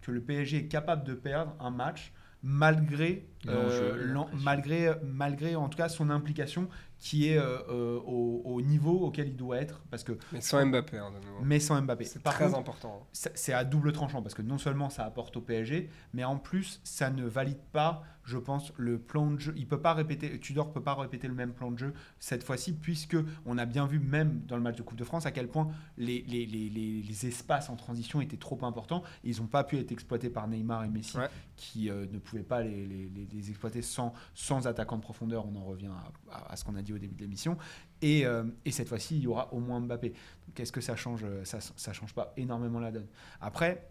que 0.00 0.10
le 0.10 0.20
PSG 0.22 0.56
est 0.58 0.68
capable 0.68 1.04
de 1.04 1.14
perdre 1.14 1.54
un 1.60 1.70
match 1.70 2.12
malgré 2.42 3.26
euh, 3.52 4.06
l'en- 4.06 4.24
pression. 4.24 4.44
malgré 4.44 4.92
malgré 5.04 5.56
en 5.56 5.68
tout 5.68 5.76
cas 5.76 5.88
son 5.88 6.10
implication 6.10 6.68
qui 6.98 7.28
est 7.28 7.36
euh, 7.36 7.58
euh, 7.68 7.98
au, 8.06 8.40
au 8.46 8.62
niveau 8.62 8.92
auquel 9.00 9.28
il 9.28 9.36
doit 9.36 9.58
être 9.58 9.82
parce 9.90 10.04
que 10.04 10.12
Mais 10.32 10.40
sans 10.40 10.64
Mbappé, 10.64 10.96
hein, 10.96 11.10
de 11.10 11.26
nouveau. 11.26 11.40
mais 11.42 11.60
sans 11.60 11.80
Mbappé. 11.82 12.04
C'est 12.04 12.22
très 12.22 12.44
contre, 12.46 12.58
important. 12.58 13.06
c'est 13.12 13.52
à 13.52 13.64
double 13.64 13.92
tranchant 13.92 14.22
parce 14.22 14.34
que 14.34 14.40
non 14.42 14.56
seulement 14.58 14.88
ça 14.88 15.04
apporte 15.04 15.36
au 15.36 15.42
PSG, 15.42 15.90
mais 16.14 16.24
en 16.24 16.38
plus 16.38 16.80
ça 16.82 17.10
ne 17.10 17.24
valide 17.26 17.58
pas, 17.72 18.04
je 18.22 18.38
pense, 18.38 18.72
le 18.78 18.98
plan 18.98 19.30
de 19.32 19.38
jeu. 19.38 19.52
Il 19.56 19.66
peut 19.66 19.80
pas 19.82 19.92
répéter, 19.92 20.38
Tudor 20.40 20.72
peut 20.72 20.80
pas 20.82 20.94
répéter 20.94 21.28
le 21.28 21.34
même 21.34 21.52
plan 21.52 21.70
de 21.72 21.78
jeu 21.78 21.92
cette 22.20 22.42
fois-ci 22.44 22.72
puisque 22.72 23.16
on 23.44 23.58
a 23.58 23.66
bien 23.66 23.86
vu 23.86 23.98
même 23.98 24.40
dans 24.46 24.56
le 24.56 24.62
match 24.62 24.76
de 24.76 24.82
Coupe 24.82 24.96
de 24.98 25.04
France 25.04 25.26
à 25.26 25.30
quel 25.32 25.48
point 25.48 25.68
les, 25.98 26.22
les, 26.26 26.46
les, 26.46 26.70
les- 26.70 27.02
les 27.02 27.26
espaces 27.26 27.68
en 27.68 27.76
transition 27.76 28.22
étaient 28.22 28.38
trop 28.38 28.58
importants. 28.64 29.02
Ils 29.24 29.40
n'ont 29.40 29.46
pas 29.48 29.64
pu 29.64 29.76
être 29.78 29.92
exploités 29.92 30.30
par 30.30 30.48
Neymar 30.48 30.84
et 30.84 30.88
Messi 30.88 31.18
Ouais. 31.18 31.28
qui 31.56 31.90
euh, 31.90 32.06
ne 32.10 32.18
pouvaient 32.18 32.42
pas 32.42 32.62
les, 32.62 32.86
les- 33.34 33.50
exploiter 33.50 33.82
sans, 33.82 34.12
sans 34.34 34.66
attaquant 34.66 34.96
de 34.96 35.02
profondeur. 35.02 35.46
On 35.46 35.56
en 35.56 35.64
revient 35.64 35.90
à, 36.30 36.56
ce 36.56 36.64
qu'on 36.64 36.74
a 36.76 36.82
dit 36.82 36.92
au 36.92 36.98
début 36.98 37.14
de 37.14 37.20
l'émission. 37.22 37.56
Et, 38.02 38.26
euh, 38.26 38.44
et 38.64 38.70
cette 38.70 38.88
fois-ci, 38.88 39.16
il 39.16 39.22
y 39.22 39.26
aura 39.26 39.52
au 39.52 39.60
moins 39.60 39.80
Mbappé. 39.80 40.12
Qu'est-ce 40.54 40.72
que 40.72 40.80
ça 40.80 40.96
change 40.96 41.24
Ça 41.44 41.58
ça 41.60 41.92
change 41.92 42.14
pas 42.14 42.32
énormément 42.36 42.80
la 42.80 42.92
donne? 42.92 43.08
Après, 43.40 43.88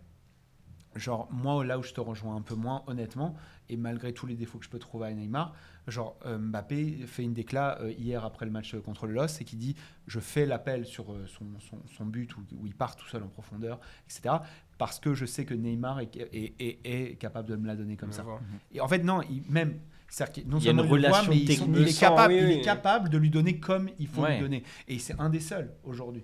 genre, 0.96 1.28
moi, 1.32 1.64
là 1.66 1.80
où 1.80 1.84
je 1.84 1.94
te 1.94 2.00
rejoins 2.02 2.36
un 2.36 2.42
peu 2.42 2.56
moins, 2.56 2.84
honnêtement, 2.88 3.36
et 3.70 3.78
malgré 3.78 4.14
tous 4.14 4.28
les 4.28 4.36
défauts 4.36 4.60
que 4.60 4.66
je 4.66 4.70
peux 4.70 4.80
trouver 4.80 5.08
à 5.08 5.14
Neymar, 5.14 5.54
genre, 5.88 6.18
euh, 6.26 6.38
Mbappé 6.38 7.00
fait 7.08 7.24
une 7.24 7.34
décla 7.34 7.80
euh, 7.82 7.92
hier 7.92 8.24
après 8.24 8.46
le 8.46 8.52
match 8.52 8.76
contre 8.86 9.06
le 9.08 9.14
LOS 9.14 9.42
et 9.42 9.44
qui 9.44 9.56
dit 9.56 9.76
Je 10.08 10.20
fais 10.20 10.46
l'appel 10.46 10.86
sur 10.86 11.12
euh, 11.12 11.26
son, 11.28 11.46
son, 11.60 11.78
son 11.96 12.06
but 12.06 12.36
où, 12.38 12.42
où 12.62 12.66
il 12.68 12.74
part 12.76 12.96
tout 12.96 13.08
seul 13.08 13.24
en 13.24 13.28
profondeur, 13.28 13.80
etc. 14.08 14.36
Parce 14.78 15.00
que 15.00 15.14
je 15.14 15.26
sais 15.26 15.46
que 15.46 15.54
Neymar 15.54 16.00
est, 16.00 16.16
est, 16.18 16.54
est- 16.60 16.80
est 16.84 17.16
capable 17.16 17.50
de 17.50 17.56
me 17.56 17.68
la 17.68 17.76
donner 17.76 17.96
comme 17.98 18.12
ça. 18.12 18.26
Et 18.72 18.82
en 18.82 18.88
fait, 18.88 19.00
non, 19.04 19.22
il, 19.30 19.44
même. 19.50 19.80
c'est-à-dire 20.10 20.34
qu'il- 20.34 20.48
non 20.48 20.58
Il 20.60 20.66
y 20.66 20.68
a 20.68 20.72
une 20.72 20.78
seulement 20.80 20.96
il 20.96 21.02
le 21.02 21.08
voit, 21.10 21.20
relation 21.20 21.32
mais 21.32 21.40
sont- 21.56 21.66
technique. 21.66 21.78
il, 21.82 21.88
est 21.90 22.00
capable, 22.00 22.34
oui, 22.34 22.40
il 22.44 22.52
est 22.52 22.62
capable 22.62 23.10
de 23.10 23.18
lui 23.18 23.30
donner 23.30 23.60
comme 23.60 23.90
il 24.00 24.08
faut 24.08 24.22
Ouais. 24.22 24.36
lui 24.36 24.42
donner. 24.42 24.64
Et 24.88 25.00
c'est 25.00 25.20
un 25.20 25.30
des 25.30 25.40
seuls 25.40 25.72
aujourd'hui. 25.84 26.24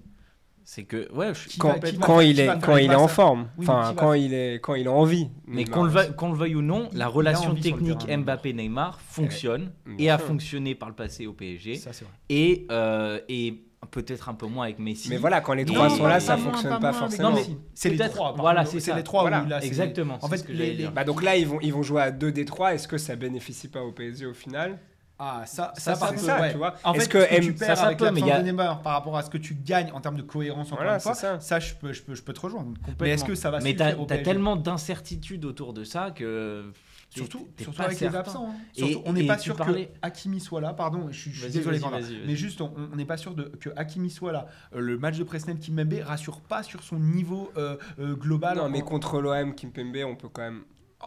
C'est 0.72 0.84
que, 0.84 1.12
ouais, 1.14 1.34
je 1.34 1.58
Quand, 1.58 1.70
va- 1.80 1.92
quand 2.00 2.20
il 2.20 2.40
est, 2.40 2.60
quand 2.62 2.78
il 2.78 2.92
est 2.92 2.96
en 2.96 3.08
forme, 3.08 3.48
Oui, 3.58 3.66
enfin 3.68 3.92
va 3.92 3.94
quand 4.00 4.14
il 4.14 4.36
est 4.36 4.60
quand 4.62 4.76
il 4.76 4.88
a 4.88 4.92
envie. 4.92 5.28
Mais 5.48 5.66
qu'on 5.66 5.82
le, 5.82 5.90
veuille- 5.90 6.16
qu'on 6.16 6.32
le 6.32 6.38
veuille 6.38 6.54
ou 6.54 6.62
non, 6.62 6.90
la 6.94 7.08
relation 7.08 7.56
technique. 7.56 8.08
Mbappé-Neymar 8.08 9.00
fonctionne 9.02 9.72
Bien 9.88 9.96
et 9.98 10.10
a 10.12 10.20
fonctionné 10.20 10.76
par 10.76 10.90
le 10.90 10.94
passé 10.94 11.26
au 11.26 11.34
PSG. 11.34 11.74
Ça, 11.74 11.92
c'est 11.92 12.06
vrai. 12.06 12.14
Et, 12.30 12.68
euh, 12.70 13.20
et 13.30 13.64
peut-être 13.90 14.30
un 14.30 14.36
peu 14.36 14.46
moins 14.46 14.66
avec 14.66 14.78
Messi. 14.78 15.10
Mais 15.10 15.18
voilà, 15.18 15.42
quand 15.42 15.54
les 15.54 15.66
trois 15.66 15.90
non, 15.90 15.96
sont 15.96 16.04
là, 16.04 16.14
pas 16.14 16.20
ça 16.20 16.38
moins, 16.38 16.52
fonctionne 16.52 16.80
pas 16.80 16.94
forcément. 16.94 17.34
C'est 17.74 17.90
les 17.90 17.98
trois. 17.98 18.36
voilà, 18.38 18.64
c'est 18.64 18.80
c'est 18.80 18.92
ça. 18.92 18.96
les 18.96 19.04
trois. 19.04 19.22
Voilà, 19.22 19.44
là, 19.50 19.66
Exactement. 19.66 20.20
En 20.22 20.28
fait, 20.28 20.38
ce 20.38 20.44
que 20.44 20.52
les- 20.52 20.58
j'allais 20.60 20.70
les- 20.70 20.76
dire. 20.78 20.92
Bah 20.92 21.04
donc 21.04 21.24
là, 21.24 21.36
ils 21.36 21.48
vont, 21.48 21.58
ils 21.64 21.74
vont 21.74 21.82
jouer 21.82 22.04
à 22.04 22.12
2 22.12 22.32
des 22.32 22.46
3. 22.46 22.76
Est-ce 22.76 22.88
que 22.88 23.00
ça 23.00 23.16
bénéficie 23.16 23.70
pas 23.70 23.82
au 23.82 23.92
PSG 23.92 24.28
au 24.28 24.36
final? 24.36 24.78
Ah, 25.22 25.44
ça, 25.46 25.74
Ça, 25.76 25.96
ça, 25.96 26.00
par 26.00 26.10
c'est 26.10 26.16
contre, 26.16 26.28
ça, 26.28 26.42
ouais. 26.42 26.52
tu 26.52 26.58
vois. 26.58 26.76
En 26.84 26.94
fait, 26.94 27.00
que 27.00 27.04
ce 27.04 27.10
que 27.10 27.36
M- 27.36 27.44
tu 27.44 27.54
perds 27.54 27.68
ça, 27.70 27.76
ça 27.76 27.86
avec 27.88 28.00
l'absence 28.00 28.32
a- 28.32 28.40
de 28.40 28.44
Neymar 28.46 28.82
par 28.82 28.94
rapport 28.94 29.18
à 29.18 29.22
ce 29.22 29.30
que 29.30 29.38
tu 29.38 29.54
gagnes 29.54 29.92
en 29.92 30.00
termes 30.00 30.16
de 30.16 30.22
cohérence, 30.22 30.68
encore 30.68 30.78
Voilà, 30.78 30.94
une 30.96 31.00
fois, 31.02 31.14
c'est 31.14 31.22
ça. 31.28 31.40
ça, 31.42 31.60
je, 31.60 31.74
peux, 31.76 31.92
je, 31.92 32.02
peux, 32.02 32.16
je 32.16 32.24
peux 32.24 32.32
te 32.34 32.40
rejoindre. 32.40 32.74
Mais 33.02 33.10
est-ce 33.10 33.26
que 33.26 33.36
ça 33.36 33.52
va 33.52 33.60
Mais 33.60 33.72
suffire 33.78 34.06
t'as 34.08 34.18
tellement 34.20 34.56
d'incertitudes 34.56 35.44
autour 35.46 35.74
de 35.74 35.84
ça 35.84 36.12
que 36.12 36.72
Surtout, 37.10 37.48
surtout 37.60 37.82
avec 37.82 37.98
certain. 37.98 38.14
les 38.14 38.20
absents. 38.20 38.50
hein. 38.52 38.56
Et- 38.76 38.80
Surtout, 38.92 39.02
on 39.06 39.14
n'est 39.14 39.26
pas 39.26 39.38
sûr 39.40 39.56
parlais- 39.56 39.88
que 39.88 39.92
Hakimi 40.04 40.40
soit 40.40 40.62
là. 40.62 40.74
Pardon, 40.74 41.08
je 41.10 41.20
suis, 41.20 41.32
je 41.32 41.40
suis 41.48 41.60
Vas-y, 41.60 41.80
désolé. 41.80 42.22
Mais 42.28 42.36
juste, 42.36 42.62
on 42.62 42.72
n'est 42.96 43.04
pas 43.06 43.18
sûr 43.18 43.34
de, 43.34 43.44
que 43.60 43.72
Hakimi 43.76 44.12
soit 44.12 44.32
là. 44.32 44.46
Euh, 44.76 44.80
le 44.80 44.98
match 45.00 45.18
de 45.18 45.24
Presnel 45.24 45.58
Kimpembe 45.60 45.96
rassure 46.06 46.40
pas 46.40 46.62
sur 46.64 46.84
son 46.84 47.00
niveau 47.00 47.52
euh, 47.58 47.78
euh, 48.00 48.16
global. 48.16 48.58
non, 48.58 48.64
En- 48.66 48.70
mais 48.70 48.82
contre 48.82 49.20
l'OM, 49.22 49.56
Kimpembe, 49.56 49.98
on 50.06 50.16
peut 50.16 50.30
quand 50.32 50.44
même. 50.44 50.62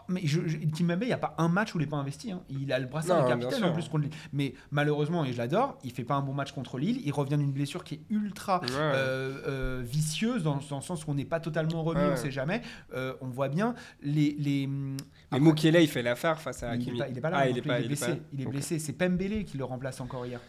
Mais 0.09 0.23
je, 0.25 0.41
je- 0.47 0.57
Kimpembe, 0.59 1.03
il 1.03 1.07
n'y 1.09 1.13
a 1.13 1.19
pas 1.19 1.35
un 1.39 1.49
match 1.49 1.75
où 1.75 1.79
il 1.79 1.83
n'est 1.83 1.91
pas 1.91 1.99
investi. 1.99 2.33
hein. 2.33 2.41
Il 2.49 2.73
a 2.73 2.79
le 2.79 2.87
brassard 2.87 3.25
de 3.25 3.29
capitaine 3.29 3.63
en 3.65 3.73
plus 3.73 3.89
contre 3.89 3.99
Lille. 4.05 4.13
Mais 4.33 4.55
malheureusement, 4.71 5.25
et 5.25 5.33
je 5.33 5.39
l'adore, 5.39 5.79
il 5.85 5.91
fait 5.93 6.05
pas 6.05 6.15
un 6.15 6.23
bon 6.23 6.33
match 6.33 6.53
contre 6.53 6.79
Lille. 6.79 7.01
Il 7.05 7.13
revient 7.13 7.37
d'une 7.37 7.53
blessure 7.53 7.85
qui 7.85 7.95
est 7.97 8.01
ultra 8.11 8.61
Ouais. 8.63 8.69
euh, 8.73 9.43
euh, 9.47 9.83
vicieuse 9.85 10.43
dans, 10.43 10.59
dans 10.71 10.77
le 10.77 10.83
sens 10.83 11.07
où 11.07 11.11
on 11.11 11.15
n'est 11.15 11.25
pas 11.27 11.41
totalement 11.41 11.83
remis, 11.83 12.01
Ouais, 12.01 12.07
on 12.07 12.11
ouais. 12.11 12.17
sait 12.17 12.31
jamais. 12.31 12.63
Euh, 12.95 13.13
on 13.21 13.29
voit 13.29 13.49
bien 13.49 13.75
les. 14.03 14.35
les 14.39 14.67
Mais 14.67 14.97
après- 15.31 15.41
Mukele, 15.41 15.77
il 15.83 15.89
fait 15.89 16.03
l'affaire 16.03 16.41
face 16.41 16.63
à 16.63 16.75
il 16.75 16.81
Hakimi. 16.81 16.93
n'est 16.93 17.05
pas, 17.05 17.09
il 17.11 17.19
est 17.19 17.21
pas 17.21 17.31
là. 17.31 17.37
Ah, 17.41 17.49
il 17.49 17.59
est 17.59 17.63
pas, 17.63 17.79
il 17.81 17.85
est 17.85 17.89
blessé. 17.89 18.23
Il 18.33 18.41
est 18.41 18.47
blessé. 18.47 18.79
C'est 18.79 18.93
Pembele 18.95 19.45
qui 19.45 19.59
le 19.59 19.65
remplace 19.65 20.01
encore 20.01 20.25
hier. 20.27 20.41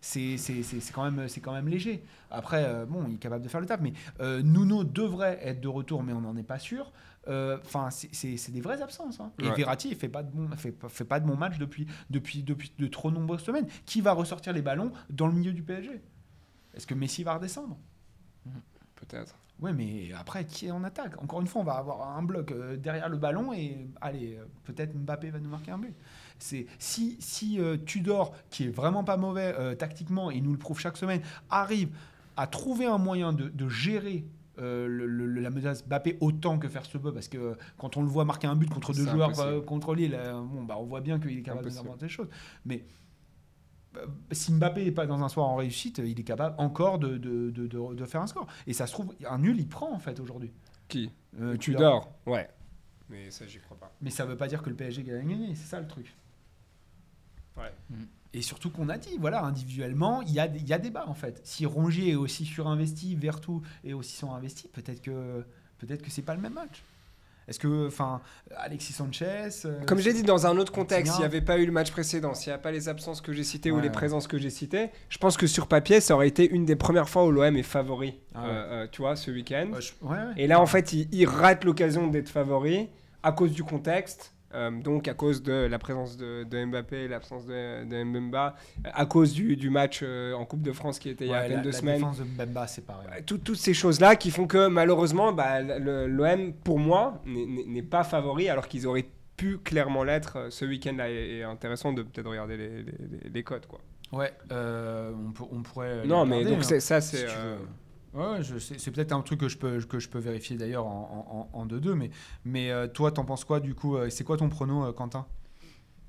C'est 0.00 0.36
quand, 0.94 1.10
même- 1.10 1.28
c'est 1.28 1.40
quand 1.40 1.52
même 1.52 1.68
léger. 1.68 2.04
Après, 2.30 2.64
euh, 2.64 2.86
bon, 2.86 3.04
il 3.08 3.14
est 3.14 3.18
capable 3.18 3.42
de 3.42 3.48
faire 3.48 3.60
le 3.60 3.66
taf. 3.66 3.80
Mais 3.80 3.92
euh, 4.20 4.42
Nuno 4.42 4.84
devrait 4.84 5.40
être 5.42 5.60
de 5.60 5.68
retour, 5.68 6.02
mais 6.04 6.12
on 6.12 6.20
n'en 6.20 6.36
est 6.36 6.42
pas 6.44 6.58
sûr. 6.60 6.92
Euh, 7.28 7.58
Enfin, 7.64 7.90
c'est- 7.90 8.50
des 8.50 8.60
vraies 8.60 8.80
absences. 8.82 9.20
hein. 9.20 9.32
Et. 9.38 9.50
Verratti, 9.50 9.88
il 9.90 9.96
fait 9.96 10.08
pas 10.08 10.22
de 10.22 10.30
bon, 10.30 10.48
fait, 10.56 10.72
pas- 10.72 10.88
fait 10.88 11.04
pas 11.04 11.20
de 11.20 11.26
bon 11.26 11.36
match 11.36 11.58
depuis, 11.58 11.86
depuis, 12.10 12.42
depuis 12.42 12.72
de 12.78 12.86
trop 12.86 13.10
nombreuses 13.10 13.42
semaines. 13.42 13.66
Qui 13.86 14.00
va 14.00 14.12
ressortir 14.12 14.52
les 14.52 14.62
ballons 14.62 14.92
dans 15.10 15.26
le 15.26 15.32
milieu 15.34 15.52
du 15.52 15.62
PSG 15.62 16.00
Est-ce 16.74 16.86
que 16.86 16.94
Messi 16.94 17.22
va 17.24 17.34
redescendre? 17.34 17.76
Peut-être. 18.96 19.34
Ouais, 19.60 19.72
mais 19.72 20.12
après, 20.12 20.44
qui 20.44 20.66
est 20.66 20.70
en 20.70 20.84
attaque? 20.84 21.20
Encore 21.22 21.40
une 21.40 21.46
fois, 21.48 21.62
on 21.62 21.64
va 21.64 21.74
avoir 21.74 22.16
un 22.16 22.22
bloc 22.22 22.52
euh, 22.52 22.76
derrière 22.76 23.08
le 23.08 23.16
ballon 23.16 23.52
et 23.52 23.88
allez, 24.00 24.36
euh, 24.36 24.44
peut-être 24.64 24.94
Mbappé 24.96 25.30
va 25.30 25.40
nous 25.40 25.48
marquer 25.50 25.72
un 25.72 25.78
but. 25.78 25.94
C'est 26.38 26.66
si 26.78 27.16
si 27.20 27.60
euh, 27.60 27.76
Tudor, 27.76 28.34
qui 28.50 28.64
est 28.64 28.70
vraiment 28.70 29.02
pas 29.02 29.16
mauvais 29.16 29.52
euh, 29.58 29.74
tactiquement 29.74 30.30
et 30.30 30.36
il 30.36 30.44
nous 30.44 30.52
le 30.52 30.58
prouve 30.58 30.78
chaque 30.78 30.96
semaine, 30.96 31.22
arrive 31.50 31.90
à 32.36 32.46
trouver 32.46 32.86
un 32.86 32.98
moyen 32.98 33.32
de, 33.32 33.48
de 33.48 33.68
gérer. 33.68 34.24
Euh, 34.58 34.86
le- 34.86 35.06
le- 35.06 35.40
la 35.40 35.50
menace 35.50 35.86
Mbappé 35.86 36.18
autant 36.20 36.58
que 36.58 36.68
faire 36.68 36.84
ce 36.84 36.98
peu 36.98 37.12
parce 37.12 37.28
que 37.28 37.38
euh, 37.38 37.54
quand 37.76 37.96
on 37.96 38.02
le 38.02 38.08
voit 38.08 38.24
marquer 38.24 38.46
un 38.46 38.56
but 38.56 38.68
contre 38.70 38.92
deux 38.92 39.06
joueurs 39.06 39.38
euh, 39.40 39.60
contre 39.60 39.94
Lille 39.94 40.14
euh, 40.14 40.40
bon 40.40 40.64
bah 40.64 40.76
on 40.78 40.84
voit 40.84 41.00
bien 41.00 41.18
qu'il 41.20 41.38
est 41.38 41.42
capable 41.42 41.70
d'inventer 41.70 42.06
des 42.06 42.08
choses 42.08 42.28
mais 42.64 42.84
si 44.32 44.52
Mbappé 44.52 44.84
n'est 44.84 44.92
pas 44.92 45.06
dans 45.06 45.22
un 45.22 45.28
soir 45.28 45.48
en 45.48 45.56
réussite, 45.56 45.98
il 45.98 46.18
est 46.20 46.24
capable 46.24 46.54
encore 46.58 46.98
de, 46.98 47.16
de, 47.16 47.50
de, 47.50 48.04
faire 48.04 48.20
un 48.20 48.26
score. 48.26 48.46
Et 48.66 48.72
ça 48.72 48.86
se 48.86 48.92
trouve, 48.92 49.14
un 49.28 49.38
nul, 49.38 49.58
il 49.58 49.68
prend 49.68 49.92
en 49.92 49.98
fait 49.98 50.20
aujourd'hui. 50.20 50.52
Qui? 50.88 51.10
Euh, 51.40 51.56
Tudor. 51.56 52.12
Ouais. 52.26 52.48
Mais 53.08 53.30
ça, 53.30 53.46
j'y 53.46 53.58
crois 53.58 53.76
pas. 53.76 53.92
Mais 54.00 54.10
ça 54.10 54.24
veut 54.24 54.36
pas 54.36 54.46
dire 54.48 54.62
que 54.62 54.70
le 54.70 54.76
PSG 54.76 55.02
gagne 55.02 55.28
gagné, 55.28 55.54
c'est 55.54 55.66
ça 55.66 55.80
le 55.80 55.86
truc. 55.86 56.14
Ouais. 57.58 57.96
Et 58.34 58.42
surtout 58.42 58.70
qu'on 58.70 58.88
a 58.88 58.98
dit, 58.98 59.16
voilà, 59.18 59.42
individuellement, 59.44 60.20
il 60.22 60.32
y 60.32 60.40
a, 60.40 60.46
y 60.46 60.72
a 60.72 60.78
débat 60.78 61.06
en 61.08 61.14
fait. 61.14 61.40
Si 61.44 61.64
Rongier 61.66 62.10
est 62.12 62.14
aussi 62.16 62.44
surinvesti, 62.44 63.14
Vertou 63.16 63.62
est 63.84 63.94
aussi 63.94 64.16
surinvesti, 64.16 64.68
peut-être 64.68 65.00
que 65.00 65.44
peut-être 65.78 66.02
que 66.02 66.10
c'est 66.10 66.22
pas 66.22 66.34
le 66.34 66.40
même 66.42 66.52
match. 66.54 66.82
Est-ce 67.48 67.58
que, 67.58 67.86
enfin, 67.86 68.20
Alexis 68.58 68.92
Sanchez. 68.92 69.48
euh, 69.64 69.82
Comme 69.86 70.00
j'ai 70.00 70.12
dit, 70.12 70.22
dans 70.22 70.46
un 70.46 70.58
autre 70.58 70.70
contexte, 70.70 71.12
s'il 71.14 71.20
n'y 71.20 71.24
avait 71.24 71.40
pas 71.40 71.56
eu 71.56 71.64
le 71.64 71.72
match 71.72 71.90
précédent, 71.90 72.34
s'il 72.34 72.50
n'y 72.50 72.54
a 72.54 72.58
pas 72.58 72.70
les 72.72 72.90
absences 72.90 73.22
que 73.22 73.32
j'ai 73.32 73.42
citées 73.44 73.70
ou 73.70 73.76
les 73.80 73.84
ouais. 73.84 73.90
présences 73.90 74.26
que 74.28 74.36
j'ai 74.36 74.50
citées, 74.50 74.90
je 75.08 75.16
pense 75.16 75.38
que 75.38 75.46
sur 75.46 75.66
papier, 75.66 76.00
ça 76.02 76.14
aurait 76.14 76.28
été 76.28 76.46
une 76.50 76.66
des 76.66 76.76
premières 76.76 77.08
fois 77.08 77.24
où 77.24 77.30
l'OM 77.30 77.56
est 77.56 77.62
favori, 77.62 78.18
Ah 78.34 78.42
ouais. 78.42 78.48
euh, 78.50 78.52
euh, 78.52 78.86
tu 78.92 79.00
vois, 79.00 79.16
ce 79.16 79.30
week-end. 79.30 79.70
ouais, 79.72 79.80
je- 79.80 79.92
ouais, 80.02 80.16
ouais. 80.18 80.32
Et 80.36 80.46
là, 80.46 80.60
en 80.60 80.66
fait, 80.66 80.92
il, 80.92 81.08
il 81.10 81.24
rate 81.26 81.64
l'occasion 81.64 82.08
d'être 82.08 82.28
favori 82.28 82.90
à 83.22 83.32
cause 83.32 83.52
du 83.52 83.64
contexte. 83.64 84.34
Euh, 84.54 84.70
donc 84.70 85.08
à 85.08 85.14
cause 85.14 85.42
de 85.42 85.52
la 85.52 85.78
présence 85.78 86.16
de, 86.16 86.44
de 86.44 86.64
Mbappé, 86.64 87.08
l'absence 87.08 87.44
de, 87.46 87.84
de 87.84 88.02
Mbemba, 88.04 88.54
à 88.84 89.06
cause 89.06 89.32
du, 89.32 89.56
du 89.56 89.70
match 89.70 90.00
euh, 90.02 90.32
en 90.32 90.44
Coupe 90.46 90.62
de 90.62 90.72
France 90.72 90.98
qui 90.98 91.10
était 91.10 91.26
il 91.26 91.30
y 91.30 91.34
a 91.34 91.38
à 91.38 91.40
Ouais, 91.42 91.48
peine 91.48 91.56
la, 91.58 91.62
deux 91.62 91.70
la 91.70 91.76
semaines. 91.76 91.96
défense 91.96 92.18
de 92.18 92.24
Mbemba, 92.24 92.66
c'est 92.66 92.86
pareil. 92.86 93.06
Euh, 93.12 93.20
tout- 93.26 93.38
toutes 93.38 93.58
ces 93.58 93.74
choses-là 93.74 94.16
qui 94.16 94.30
font 94.30 94.46
que 94.46 94.68
malheureusement, 94.68 95.32
bah, 95.32 95.60
l'OM, 95.60 96.52
pour 96.64 96.78
moi, 96.78 97.20
n'est- 97.26 97.82
pas 97.82 98.04
favori 98.04 98.48
alors 98.48 98.68
qu'ils 98.68 98.86
auraient 98.86 99.08
pu 99.36 99.58
clairement 99.58 100.02
l'être 100.04 100.48
ce 100.50 100.64
week-end-là. 100.64 101.10
Et, 101.10 101.38
et 101.38 101.42
intéressant 101.44 101.92
de 101.92 102.02
peut-être 102.02 102.28
regarder 102.28 102.56
les, 102.56 102.68
les, 102.68 102.82
les- 102.82 103.30
les 103.32 103.42
codes. 103.42 103.66
Quoi. 103.66 103.80
Ouais, 104.12 104.32
euh, 104.52 105.12
on, 105.52 105.62
pourrait. 105.62 106.06
non, 106.06 106.24
mais 106.24 106.44
donc 106.44 106.60
hein. 106.72 106.80
ça, 106.80 107.00
c'est. 107.02 107.26
Ouais, 108.14 108.40
c'est 108.58 108.90
peut-être 108.90 109.12
un 109.12 109.20
truc 109.22 109.40
que 109.40 109.48
je 109.48 109.58
peux, 109.58 109.80
que 109.80 109.98
je 109.98 110.08
peux 110.08 110.18
vérifier 110.18 110.56
d'ailleurs 110.56 110.86
en, 110.86 111.48
en, 111.52 111.58
en 111.58 111.66
2-2. 111.66 111.92
Mais, 111.94 112.10
mais 112.44 112.70
euh, 112.70 112.86
toi, 112.88 113.12
t'en 113.12 113.24
penses 113.24 113.44
quoi 113.44 113.60
du 113.60 113.74
coup 113.74 113.96
euh, 113.96 114.08
C'est 114.10 114.24
quoi 114.24 114.36
ton 114.36 114.48
prono, 114.48 114.84
euh, 114.86 114.92
Quentin? 114.92 115.26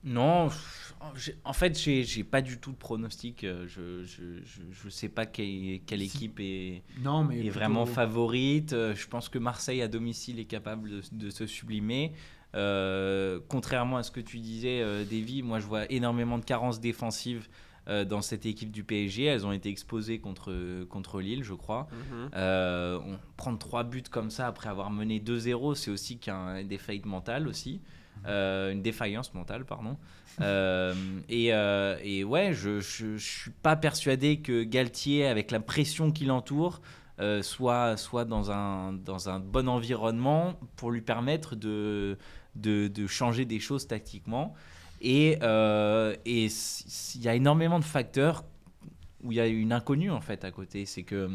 Non, 0.06 0.47
en 1.43 1.54
fait, 1.54 1.78
j'ai 1.78 2.24
pas 2.24 2.41
du 2.41 2.58
tout 2.58 2.72
de 2.72 2.78
pronostic. 2.78 3.41
Je 3.45 3.68
je, 4.06 4.39
je, 4.45 4.62
je 4.72 4.89
sais 4.89 5.10
pas 5.10 5.26
quelle, 5.26 5.82
quelle 5.86 6.02
équipe 6.02 6.39
est, 6.39 6.84
Non, 7.02 7.26
mais. 7.26 7.36
est 7.36 7.39
plutôt- 7.41 7.56
vraiment 7.56 7.86
favorite. 7.86 8.72
Je 8.72 9.08
pense 9.08 9.28
que 9.28 9.38
Marseille 9.39 9.82
à 9.82 9.89
domicile 9.89 10.39
est 10.39 10.45
capable 10.45 10.89
de, 10.89 11.02
de 11.12 11.30
se 11.30 11.45
sublimer. 11.45 12.14
Euh, 12.56 13.41
contrairement 13.50 13.97
à 13.97 14.04
ce 14.04 14.12
que 14.12 14.22
tu 14.22 14.39
disais, 14.39 14.82
Davy, 15.04 15.43
moi 15.43 15.60
je 15.60 15.66
vois 15.68 15.91
énormément 15.91 16.38
de 16.38 16.45
carences 16.45 16.80
défensives 16.80 17.50
euh, 17.90 18.06
dans 18.06 18.22
cette 18.22 18.46
équipe 18.46 18.72
du 18.72 18.84
PSG. 18.84 19.26
Elles 19.26 19.46
ont 19.46 19.52
été 19.52 19.70
exposées 19.70 20.20
contre, 20.20 20.86
contre 20.86 21.20
Lille, 21.22 21.44
je 21.44 21.54
crois. 21.54 21.88
mhm. 21.92 22.30
Euh, 22.36 23.00
on, 23.06 23.18
prendre 23.36 23.58
trois 23.58 23.84
buts 23.84 24.04
comme 24.10 24.30
ça 24.30 24.48
après 24.48 24.70
avoir 24.70 24.90
mené 24.92 25.20
2-0, 25.20 25.76
c'est 25.76 25.92
aussi 25.92 26.18
qu'un 26.18 26.64
défaillite 26.64 27.06
mentale 27.06 27.48
aussi. 27.48 27.82
Euh, 28.26 28.72
une 28.72 28.82
défaillance 28.82 29.34
mentale, 29.34 29.66
pardon. 29.66 29.98
Euh, 30.42 30.94
et, 31.28 31.54
euh, 31.54 31.98
et 32.02 32.24
ouais, 32.24 32.54
je, 32.54 32.80
je, 32.80 33.18
je 33.18 33.40
suis 33.42 33.52
pas 33.52 33.76
persuadé 33.76 34.40
que 34.40 34.64
Galtier, 34.64 35.28
avec 35.28 35.52
la 35.52 35.60
pression 35.60 36.14
qui 36.14 36.24
l'entoure, 36.24 36.80
soit, 37.42 37.98
soit 37.98 38.24
dans, 38.24 38.50
un, 38.50 38.94
dans 38.94 39.28
un 39.28 39.40
bon 39.42 39.68
environnement 39.68 40.54
pour 40.78 40.92
lui 40.92 41.02
permettre 41.02 41.58
de, 41.58 42.18
de, 42.56 42.88
de 42.88 43.08
changer 43.08 43.44
des 43.44 43.60
choses 43.60 43.86
tactiquement. 43.86 44.54
Et 45.02 45.38
euh, 45.41 46.16
il 46.26 46.52
y 47.22 47.28
a 47.28 47.36
énormément 47.36 47.80
de 47.80 47.86
facteurs 47.86 48.43
où 49.24 49.32
il 49.32 49.36
y 49.36 49.41
a 49.41 49.47
une 49.47 49.72
inconnue 49.72 50.12
en 50.12 50.22
fait 50.22 50.43
à 50.43 50.52
côté. 50.52 50.86
C'est 50.86 51.04
que 51.04 51.30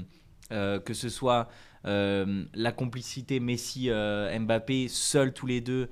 euh, 0.53 0.79
que 0.79 0.93
ce 0.93 1.09
soit 1.09 1.49
euh, 1.87 2.45
la 2.55 2.73
complicité 2.73 3.41
Messi-Mbappé, 3.41 4.89
seuls 4.89 5.33
tous 5.33 5.47
les 5.47 5.61
deux, 5.61 5.89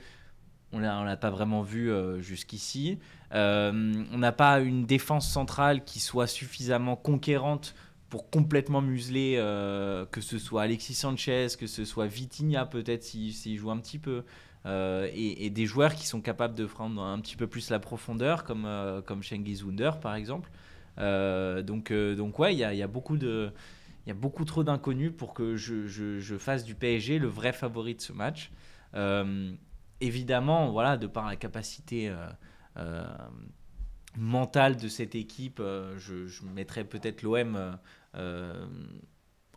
on 0.73 0.83
on 0.83 1.05
l'a 1.05 1.17
pas 1.17 1.31
vraiment 1.31 1.63
vu 1.63 1.91
jusqu'ici. 2.21 2.99
On 3.31 4.19
n'a 4.19 4.33
pas 4.33 4.61
une 4.61 4.85
défense 4.85 5.31
centrale 5.31 5.85
qui 5.85 6.01
soit 6.01 6.27
suffisamment 6.27 6.97
conquérante 6.97 7.75
pour 8.09 8.29
complètement 8.29 8.83
museler, 8.83 9.37
que 10.11 10.21
ce 10.21 10.39
soit 10.39 10.63
Alexis 10.63 10.95
Sanchez, 10.95 11.49
que 11.59 11.67
ce 11.67 11.85
soit 11.85 12.07
Vitinha 12.07 12.65
peut-être 12.65 13.03
s'il 13.05 13.59
joue 13.59 13.71
un 13.71 13.79
petit 13.79 13.99
peu, 13.99 14.25
euh, 14.65 15.09
et, 15.13 15.51
des 15.51 15.67
joueurs 15.67 15.95
qui 15.95 16.07
sont 16.07 16.21
capables 16.21 16.55
de 16.55 16.67
prendre 16.67 17.03
un 17.03 17.19
petit 17.21 17.37
peu 17.37 17.47
plus 17.47 17.71
la 17.71 17.79
profondeur, 17.79 18.45
comme, 18.45 18.65
euh, 18.65 19.03
comme 19.03 19.21
Wunder 19.65 19.91
par 20.01 20.15
exemple. 20.15 20.51
Euh, 20.99 21.63
donc, 21.63 21.91
euh, 21.91 22.15
donc 22.15 22.39
ouais, 22.39 22.55
il 22.55 22.59
y 22.59 22.65
a, 22.65 22.87
beaucoup 22.87 23.17
de... 23.17 23.51
Il 24.07 24.09
y 24.09 24.13
a 24.13 24.15
beaucoup 24.15 24.45
trop 24.45 24.65
d'inconnus 24.65 25.13
pour 25.17 25.33
que 25.33 25.57
je, 25.57 25.87
je- 25.87 26.39
fasse 26.39 26.65
du 26.65 26.75
PSG 26.75 27.19
le 27.19 27.29
vrai 27.29 27.53
favori 27.53 27.95
de 27.95 28.01
ce 28.01 28.13
match. 28.13 28.51
Évidemment, 30.01 30.73
voilà, 30.73 30.97
de 30.97 31.07
par 31.07 31.27
la 31.27 31.37
capacité 31.37 32.13
mentale 34.17 34.77
de 34.77 34.89
cette 34.89 35.15
équipe, 35.15 35.63
je, 35.99 36.45
mettrais 36.53 36.85
peut-être 36.85 37.23
l'OM 37.23 37.79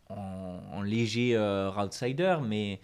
en, 0.08 0.82
léger 0.82 1.36
outsider, 1.76 2.36
mais, 2.46 2.80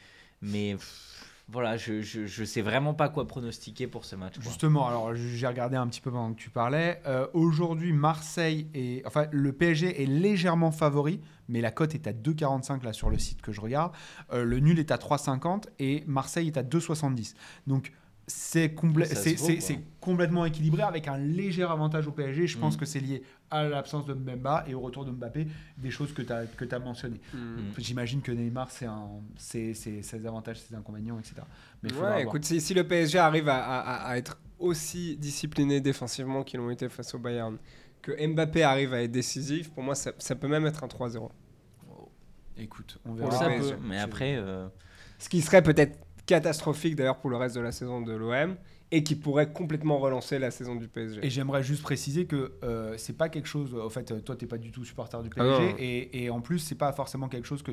voilà, 1.53 1.77
je, 1.77 2.01
je, 2.01 2.25
je 2.25 2.45
sais 2.45 2.63
vraiment 2.63 2.95
pas 2.95 3.11
quoi 3.11 3.27
pronostiquer 3.29 3.87
pour 3.87 4.07
ce 4.07 4.17
match. 4.17 4.37
Justement, 4.41 4.89
alors 4.89 5.15
j'ai 5.15 5.47
regardé 5.47 5.77
un 5.77 5.87
petit 5.87 6.01
peu 6.01 6.11
pendant 6.11 6.33
que 6.33 6.41
tu 6.41 6.49
parlais. 6.49 7.01
Euh, 7.07 7.27
Aujourd'hui, 7.35 7.93
Marseille 7.93 8.69
est. 8.75 9.07
Enfin, 9.07 9.27
le 9.31 9.53
PSG 9.53 10.03
est 10.03 10.07
légèrement 10.07 10.71
favori, 10.73 11.21
mais 11.49 11.61
la 11.61 11.71
cote 11.71 11.95
est 11.95 12.07
à 12.07 12.13
2,45 12.13 12.83
là 12.85 12.95
sur 12.95 13.11
le 13.11 13.19
site 13.19 13.43
que 13.43 13.53
je 13.53 13.61
regarde. 13.61 13.93
Euh, 14.33 14.45
le 14.45 14.61
nul 14.61 14.79
est 14.79 14.91
à 14.91 14.97
3,50 14.97 15.65
et 15.79 16.05
Marseille 16.07 16.47
est 16.47 16.57
à 16.57 16.63
2,70. 16.63 17.35
Donc. 17.67 17.93
C'est 18.27 18.75
complètement 20.01 20.45
équilibré 20.45 20.83
avec 20.83 21.09
un 21.09 21.19
léger 21.19 21.65
avantage 21.65 22.07
au 22.07 22.13
PSG. 22.13 22.47
Je 22.47 22.59
pense 22.59 22.77
Mm. 22.77 22.79
que 22.79 22.85
c'est 22.87 23.01
lié 23.01 23.23
à 23.51 23.65
l'absence 23.65 24.07
de 24.07 24.15
Mbemba 24.15 24.65
et 24.69 24.75
au 24.75 24.81
retour 24.81 25.05
de 25.05 25.11
Mbappé, 25.11 25.47
des 25.77 25.91
choses 25.91 26.13
que 26.15 26.23
tu 26.23 26.33
as, 26.33 26.47
que 26.47 26.65
as 26.75 26.79
mentionnées. 26.79 27.21
Mhm. 27.35 27.41
Mm. 27.41 27.73
J'imagine 27.79 28.23
que 28.23 28.33
Neymar, 28.33 28.71
c'est 28.71 28.87
un, 28.87 29.09
c'est, 29.37 29.75
c'est 29.75 30.03
ses 30.03 30.27
avantages, 30.27 30.61
ses 30.61 30.75
inconvénients, 30.75 31.19
etc. 31.19 31.37
Mais 31.83 31.93
Ouais, 31.95 32.23
écoute, 32.23 32.45
si, 32.45 32.61
si 32.61 32.75
le 32.75 32.85
PSG 32.87 33.19
arrive 33.19 33.49
à, 33.49 33.59
à- 33.63 34.09
à 34.11 34.17
être 34.17 34.39
aussi 34.59 35.17
discipliné 35.17 35.81
défensivement 35.81 36.45
qu'ils 36.45 36.61
l'ont 36.61 36.71
été 36.71 36.89
face 36.89 37.15
au 37.15 37.19
Bayern, 37.19 37.59
que 38.01 38.13
Mbappé 38.27 38.63
arrive 38.63 38.95
à 38.95 39.03
être 39.03 39.13
décisif, 39.13 39.71
pour 39.71 39.83
moi, 39.83 39.95
ça, 39.95 40.13
ça 40.19 40.35
peut 40.37 40.49
même 40.49 40.67
être 40.67 40.83
un 40.85 40.89
3-0. 40.89 41.31
Écoute, 42.57 42.99
on 43.05 43.15
verra. 43.15 43.31
Ça 43.33 43.49
peut, 43.49 43.77
mais 43.83 43.99
après, 43.99 44.37
euh, 44.37 44.69
Ce 45.19 45.29
qui 45.29 45.41
serait 45.41 45.63
peut-être 45.63 45.99
catastrophique 46.27 46.97
d'ailleurs 46.97 47.19
pour 47.19 47.31
le 47.31 47.37
reste 47.37 47.55
de 47.57 47.61
la 47.61 47.73
saison 47.73 48.01
de 48.01 48.13
l'OM. 48.13 48.57
et 48.95 49.03
qui 49.03 49.15
pourrait 49.17 49.51
complètement 49.51 49.99
relancer 49.99 50.39
la 50.39 50.51
saison 50.51 50.75
du 50.75 50.87
PSG. 50.87 51.21
Et 51.25 51.31
j'aimerais 51.31 51.63
juste 51.63 51.83
préciser 51.83 52.27
que 52.27 52.53
euh, 52.63 52.95
c'est 52.99 53.17
pas 53.17 53.31
quelque 53.31 53.49
chose. 53.49 53.75
En 53.75 53.89
fait, 53.89 54.23
toi, 54.23 54.37
t'es 54.37 54.45
pas 54.47 54.59
du 54.59 54.71
tout 54.71 54.85
supporter 54.85 55.23
du 55.23 55.31
Ah 55.33 55.43
PSG, 55.43 55.63
non. 55.71 55.77
et, 55.79 56.25
et 56.25 56.31
en 56.31 56.41
plus, 56.43 56.59
c'est 56.59 56.75
pas 56.75 56.93
forcément 56.93 57.29
quelque 57.29 57.47
chose 57.47 57.63
que 57.63 57.73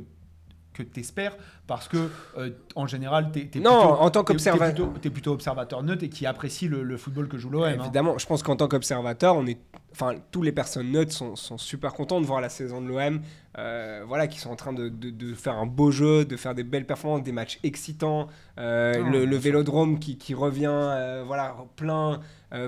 que 0.71 0.83
t'espères 0.83 1.35
parce 1.67 1.87
que 1.89 2.09
euh, 2.37 2.51
en 2.75 2.85
général 2.87 3.31
t'es 3.33 3.47
t'es 3.47 3.59
Non, 3.59 3.79
plutôt- 3.79 3.93
en 3.95 4.09
tant 4.11 4.23
t'es- 4.23 4.33
qu'observa- 4.33 4.71
t'es 4.71 4.81
plutôt, 4.85 5.09
plutôt 5.11 5.31
observateur 5.33 5.81
neutre 5.83 6.03
et 6.05 6.09
qui 6.09 6.25
apprécie 6.27 6.67
le, 6.69 6.83
le 6.83 6.95
football 6.95 7.27
que 7.27 7.37
joue 7.39 7.49
l'OM 7.49 7.63
hein. 7.63 7.75
Évidemment, 7.81 8.17
je 8.19 8.25
pense 8.27 8.43
qu'en 8.43 8.55
tant 8.55 8.67
qu'observateur, 8.69 9.35
on 9.35 9.45
est, 9.47 9.57
enfin, 9.91 10.15
tous 10.31 10.41
les 10.41 10.51
personnes 10.51 10.91
neutres 10.91 11.11
sont, 11.13 11.35
sont 11.35 11.57
super 11.57 11.93
contents 11.93 12.21
de 12.21 12.25
voir 12.25 12.41
la 12.41 12.49
saison 12.49 12.81
de 12.81 12.87
l'OM, 12.87 13.21
euh, 13.57 14.03
voilà, 14.07 14.27
qui 14.27 14.39
sont 14.39 14.51
en 14.51 14.55
train 14.55 14.73
de, 14.73 14.89
de- 14.89 15.09
de 15.09 15.33
faire 15.33 15.55
un 15.55 15.65
beau 15.65 15.91
jeu, 15.91 16.23
de 16.25 16.37
faire 16.37 16.53
des 16.55 16.63
belles 16.63 16.85
performances, 16.85 17.23
des 17.23 17.31
matchs 17.31 17.59
excitants, 17.63 18.27
euh, 18.57 18.93
Ah, 19.05 19.09
le. 19.09 19.35
Vélodrome 19.37 19.99
qui, 19.99 20.17
qui 20.17 20.33
revient, 20.33 20.67
euh, 20.69 21.23
voilà, 21.25 21.55
plein, 21.77 22.19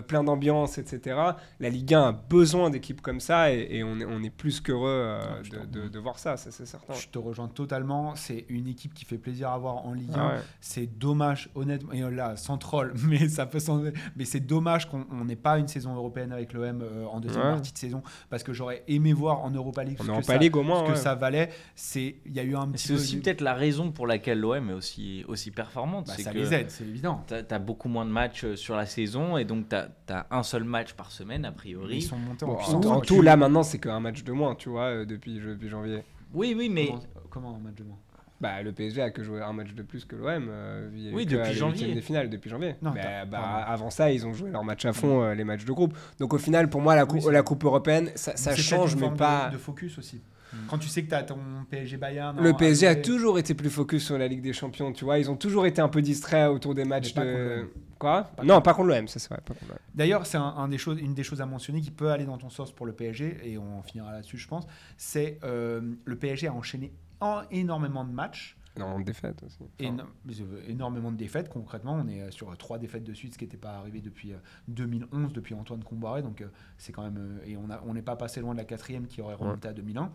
plein 0.07 0.23
d'ambiance, 0.23 0.77
etc. 0.77 1.19
La 1.59 1.69
Ligue 1.69 1.93
1 1.95 2.01
a 2.09 2.11
besoin 2.11 2.69
d'équipes 2.69 3.01
comme 3.01 3.19
ça 3.19 3.51
et, 3.53 3.67
et 3.71 3.83
on, 3.83 3.99
est, 3.99 4.05
on 4.05 4.21
est 4.23 4.29
plus 4.29 4.61
qu'heureux 4.61 5.17
Ah, 5.21 5.39
de, 5.65 5.87
de- 5.89 5.99
voir 5.99 6.17
ça, 6.19 6.37
ça 6.37 6.49
c'est 6.51 6.65
certain. 6.65 6.93
je 6.93 7.07
te 7.09 7.17
rejoins 7.19 7.47
totalement 7.47 8.15
c'est 8.15 8.45
une 8.49 8.67
équipe 8.67 8.93
qui 8.93 9.05
fait 9.05 9.17
plaisir 9.17 9.49
à 9.49 9.57
voir 9.57 9.85
en 9.85 9.93
Ligue 9.93 10.13
1 10.13 10.17
Ah 10.19 10.27
ouais. 10.35 10.39
c'est 10.61 10.85
dommage 10.99 11.49
honnêtement 11.55 11.91
et 11.93 12.01
là 12.11 12.35
sans 12.37 12.57
troll 12.57 12.93
mais 13.07 13.27
ça 13.27 13.45
peut 13.47 13.59
sembler 13.59 13.91
mais 14.15 14.25
c'est 14.25 14.39
dommage 14.39 14.87
qu'on 14.89 15.05
on 15.11 15.25
n'ait 15.25 15.35
pas 15.35 15.57
une 15.57 15.67
saison 15.67 15.93
européenne 15.95 16.31
avec 16.31 16.53
l'OM 16.53 16.81
en 17.11 17.19
deuxième 17.19 17.43
Ouais. 17.45 17.51
partie 17.51 17.73
de 17.73 17.77
saison 17.77 18.01
parce 18.29 18.43
que 18.43 18.53
j'aurais 18.53 18.83
aimé 18.87 19.13
voir 19.13 19.41
en 19.43 19.51
Europa 19.51 19.83
League 19.83 19.97
On 19.99 20.03
ce 20.03 20.07
que 20.07 20.11
en 20.13 20.21
ça- 20.21 20.33
Pas 20.33 20.39
Ligue 20.39 20.55
au 20.55 20.63
moins. 20.63 20.85
ce 20.85 20.91
que 20.91 20.97
ça 20.97 21.15
valait 21.15 21.49
c'est 21.75 22.15
il 22.25 22.33
y 22.33 22.39
a 22.39 22.43
eu 22.43 22.55
un 22.55 22.67
petit 22.69 22.87
C'est 22.87 22.93
aussi 22.93 23.15
du- 23.15 23.21
peut-être 23.21 23.41
la 23.41 23.53
raison 23.53 23.91
pour 23.91 24.07
laquelle 24.07 24.39
l'OM 24.39 24.69
est 24.69 24.73
aussi, 24.73 25.23
aussi 25.27 25.51
performante. 25.51 26.07
Bah, 26.07 26.13
c'est 26.15 26.23
ça 26.23 26.31
que 26.31 26.37
les 26.37 26.53
aide 26.53 26.69
c'est 26.71 26.83
évident 26.85 27.23
tu 27.27 27.33
as, 27.33 27.59
beaucoup 27.59 27.89
moins 27.89 28.05
de 28.05 28.11
matchs 28.11 28.43
euh, 28.45 28.55
sur 28.55 28.75
la 28.75 28.85
saison 28.85 29.37
et 29.37 29.45
donc 29.45 29.69
tu 29.69 29.75
as, 29.75 30.27
un 30.31 30.43
seul 30.43 30.63
match 30.63 30.93
par 30.93 31.11
semaine, 31.11 31.45
a 31.45 31.49
ils 31.49 31.53
priori. 31.55 32.01
sont 32.01 32.17
montés 32.17 32.45
Bon, 32.45 32.51
en 32.51 32.55
en, 32.55 32.57
puissance 32.57 32.85
en 32.85 32.93
Quand 32.95 33.01
tout, 33.01 33.21
là 33.21 33.35
maintenant, 33.37 33.63
c'est 33.63 33.79
qu'un 33.79 33.99
match 33.99 34.23
de 34.23 34.31
moins, 34.31 34.55
tu 34.55 34.69
vois, 34.69 34.85
euh, 34.85 35.05
depuis, 35.05 35.35
depuis 35.39 35.69
janvier. 35.69 36.03
Oui, 36.33 36.53
oui, 36.57 36.69
mais 36.69 36.87
comment, 36.87 37.01
comment 37.29 37.55
un 37.55 37.59
match 37.59 37.75
de 37.75 37.83
moins? 37.83 37.97
Bah, 38.41 38.61
le 38.63 38.71
PSG 38.71 39.01
a 39.01 39.11
que 39.11 39.23
joué 39.23 39.41
un 39.41 39.53
match 39.53 39.73
de 39.73 39.83
plus 39.83 40.03
que 40.03 40.15
l'OM. 40.15 40.47
euh, 40.49 40.89
Oui, 41.13 41.25
que 41.25 41.35
depuis 41.35 41.53
janvier. 41.53 41.93
des 41.93 42.01
finales, 42.01 42.29
depuis 42.29 42.49
janvier. 42.49 42.75
Non, 42.81 42.91
bah, 42.91 43.01
pardon. 43.29 43.63
avant 43.67 43.89
ça, 43.91 44.11
ils 44.11 44.25
ont 44.25 44.33
joué 44.33 44.49
leur 44.49 44.63
match 44.63 44.83
à 44.85 44.93
fond, 44.93 45.21
euh, 45.23 45.33
les 45.35 45.43
matchs 45.43 45.63
de 45.65 45.71
groupe. 45.71 45.95
Donc 46.19 46.33
au 46.33 46.37
final, 46.39 46.69
pour 46.69 46.81
moi, 46.81 46.95
la, 46.95 47.05
cou- 47.05 47.19
Oui, 47.23 47.31
la. 47.33 47.43
Coupe 47.43 47.63
européenne, 47.63 48.09
ça, 48.15 48.35
ça 48.35 48.55
change, 48.55 48.95
mais 48.95 49.09
pas. 49.11 49.47
de, 49.49 49.53
de 49.53 49.57
focus 49.59 49.97
aussi 49.97 50.21
quand 50.67 50.77
tu 50.77 50.89
sais 50.89 51.01
que 51.01 51.07
tu 51.07 51.15
as 51.15 51.23
ton 51.23 51.37
PSG 51.69 51.95
Bayern 51.95 52.37
Le 52.43 52.49
en- 52.49 52.53
PSG 52.53 52.85
a 52.85 52.95
toujours 52.95 53.39
été 53.39 53.53
plus 53.53 53.69
focus 53.69 54.03
sur 54.05 54.17
la 54.17 54.27
Ligue 54.27 54.41
des 54.41 54.51
Champions, 54.51 54.91
tu 54.91 55.05
vois. 55.05 55.17
Ils 55.17 55.31
ont 55.31 55.37
toujours 55.37 55.65
été 55.65 55.81
un 55.81 55.87
peu 55.87 56.01
distraits 56.01 56.49
autour 56.49 56.75
des 56.75 56.83
matchs 56.83 57.13
de. 57.13 57.69
Quoi 57.97 58.23
Pas 58.35 58.43
Non, 58.43 58.59
pas 58.61 58.73
contre 58.73 58.89
l'OM, 58.89 59.07
ça 59.07 59.17
c'est 59.19 59.29
vrai. 59.29 59.39
D'ailleurs, 59.95 60.25
c'est 60.25 60.37
un, 60.37 60.41
un 60.57 60.67
des 60.67 60.77
choses, 60.77 60.99
une 60.99 61.13
des 61.13 61.23
choses 61.23 61.39
à 61.39 61.45
mentionner 61.45 61.79
qui 61.79 61.91
peut 61.91 62.09
aller 62.11 62.25
dans 62.25 62.37
ton 62.37 62.49
sens 62.49 62.71
pour 62.73 62.85
le 62.85 62.91
PSG, 62.93 63.37
et 63.43 63.57
on 63.57 63.81
finira 63.83 64.11
là-dessus, 64.11 64.37
je 64.37 64.47
pense. 64.47 64.65
C'est 64.97 65.37
euh, 65.45 65.79
le 66.03 66.15
PSG 66.17 66.47
a 66.47 66.53
enchaîné 66.53 66.91
en- 67.21 67.43
énormément 67.51 68.03
de 68.03 68.11
matchs, 68.11 68.57
Non, 68.77 68.99
défaite 69.01 69.43
aussi. 69.43 69.57
Enfin, 69.63 69.69
éno- 70.29 70.43
euh, 70.43 70.61
énormément 70.67 71.11
de 71.11 71.17
défaites. 71.17 71.49
Concrètement, 71.49 71.93
on 71.93 72.07
est 72.07 72.21
euh, 72.21 72.31
sur 72.31 72.55
trois 72.57 72.77
défaites 72.77 73.03
de 73.03 73.13
suite, 73.13 73.33
ce 73.33 73.37
qui 73.37 73.43
n'était 73.45 73.57
pas 73.57 73.73
arrivé 73.77 73.99
depuis 74.01 74.31
euh, 74.33 74.37
2011, 74.69 75.33
depuis 75.33 75.53
Antoine 75.55 75.83
Comboiré. 75.83 76.21
Donc, 76.21 76.41
euh, 76.41 76.47
c'est 76.77 76.91
quand 76.93 77.03
même. 77.03 77.17
euh, 77.17 77.45
et 77.45 77.57
on 77.57 77.93
n'est 77.93 78.01
pas 78.01 78.15
passé 78.15 78.39
loin 78.39 78.53
de 78.53 78.57
la 78.59 78.65
quatrième 78.65 79.07
qui 79.07 79.21
aurait 79.21 79.35
remonté 79.35 79.67
à 79.67 79.73
2001. 79.73 80.11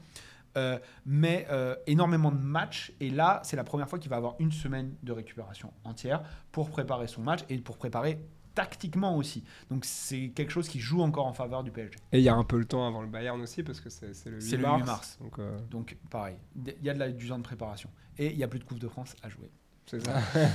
Euh, 0.57 0.79
mais 1.05 1.47
euh, 1.51 1.77
énormément 1.87 2.33
de 2.33 2.39
matchs. 2.41 2.91
Et 3.01 3.11
là, 3.11 3.41
c'est 3.45 3.57
la 3.57 3.65
première 3.65 3.91
fois 3.91 3.99
qu'il 3.99 4.09
va 4.09 4.17
avoir 4.17 4.37
une 4.39 4.53
semaine 4.53 4.95
de 5.03 5.13
récupération 5.13 5.71
entière 5.85 6.23
pour 6.51 6.71
préparer 6.71 7.09
son 7.09 7.21
match 7.21 7.41
et 7.51 7.59
pour 7.59 7.77
préparer 7.77 8.19
tactiquement 8.57 9.17
aussi. 9.17 9.45
Donc 9.71 9.85
c'est 9.85 10.31
quelque 10.35 10.51
chose 10.51 10.69
qui 10.69 10.81
joue 10.81 11.03
encore 11.03 11.27
en 11.27 11.33
faveur 11.33 11.63
du 11.63 11.71
PSG. 11.71 11.95
Et 12.11 12.19
il 12.19 12.25
y 12.25 12.29
a 12.29 12.35
un 12.35 12.43
peu 12.43 12.59
le 12.59 12.65
temps 12.65 12.87
avant 12.89 13.03
le 13.03 13.09
Bayern 13.09 13.41
aussi, 13.41 13.63
parce 13.63 13.81
que 13.81 13.91
c'est 13.91 14.15
c'est 14.15 14.31
le 14.31 14.37
8 14.37 14.43
C'est 14.43 14.57
le 14.57 14.63
mars. 14.63 14.81
8 14.81 14.87
mars. 14.87 15.19
Donc 15.21 15.39
euh, 15.39 15.59
Donc 15.71 15.97
pareil, 16.11 16.37
il 16.57 16.85
y 16.85 16.91
a 16.91 16.95
de 16.95 16.99
la, 16.99 17.11
du 17.11 17.29
temps 17.29 17.39
de 17.39 17.45
préparation. 17.45 17.89
Et 18.19 18.33
il 18.33 18.39
y 18.39 18.43
a 18.43 18.49
plus 18.49 18.59
de 18.59 18.65
Coupe 18.65 18.81
de 18.81 18.89
France 18.89 19.15
à 19.23 19.29
jouer. 19.29 19.51
c'est 19.87 20.01
ça. 20.01 20.21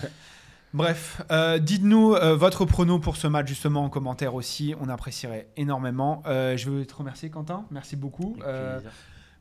Bref, 0.74 1.22
euh, 1.32 1.60
dites-nous 1.60 2.14
euh, 2.14 2.36
votre 2.36 2.64
prono 2.64 2.98
pour 2.98 3.18
ce 3.18 3.28
match 3.28 3.48
justement 3.48 3.84
en 3.84 3.90
commentaire 3.90 4.36
aussi. 4.36 4.74
On 4.80 4.88
apprécierait 4.88 5.50
énormément. 5.58 6.24
Euh, 6.26 6.56
je 6.56 6.70
veux 6.70 6.86
te 6.86 6.96
remercier 6.96 7.30
Quentin. 7.30 7.66
Merci 7.72 7.98
beaucoup. 7.98 8.38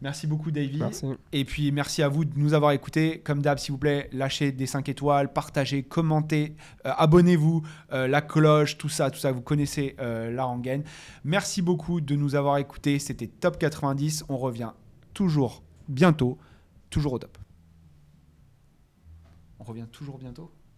Merci 0.00 0.26
beaucoup 0.26 0.50
Davy. 0.50 0.78
Merci. 0.78 1.06
Et 1.32 1.44
puis 1.44 1.72
merci 1.72 2.02
à 2.02 2.08
vous 2.08 2.24
de 2.24 2.38
nous 2.38 2.54
avoir 2.54 2.72
écoutés. 2.72 3.20
Comme 3.20 3.42
d'hab, 3.42 3.58
s'il 3.58 3.72
vous 3.72 3.78
plaît, 3.78 4.08
lâchez 4.12 4.52
des 4.52 4.66
5 4.66 4.88
étoiles, 4.88 5.32
partagez, 5.32 5.82
commentez, 5.82 6.56
euh, 6.86 6.92
abonnez-vous, 6.96 7.62
euh, 7.92 8.06
la 8.06 8.22
cloche, 8.22 8.78
tout 8.78 8.88
ça, 8.88 9.10
tout 9.10 9.18
ça, 9.18 9.32
vous 9.32 9.42
connaissez 9.42 9.96
euh, 10.00 10.30
la 10.30 10.44
rengaine. 10.44 10.84
Merci 11.24 11.62
beaucoup 11.62 12.00
de 12.00 12.14
nous 12.14 12.34
avoir 12.34 12.58
écoutés. 12.58 12.98
C'était 12.98 13.26
Top 13.26 13.58
90. 13.58 14.24
On 14.28 14.36
revient 14.36 14.72
toujours 15.14 15.62
bientôt, 15.88 16.38
toujours 16.88 17.14
au 17.14 17.18
top. 17.18 17.38
On 19.58 19.64
revient 19.64 19.86
toujours 19.90 20.18
bientôt? 20.18 20.50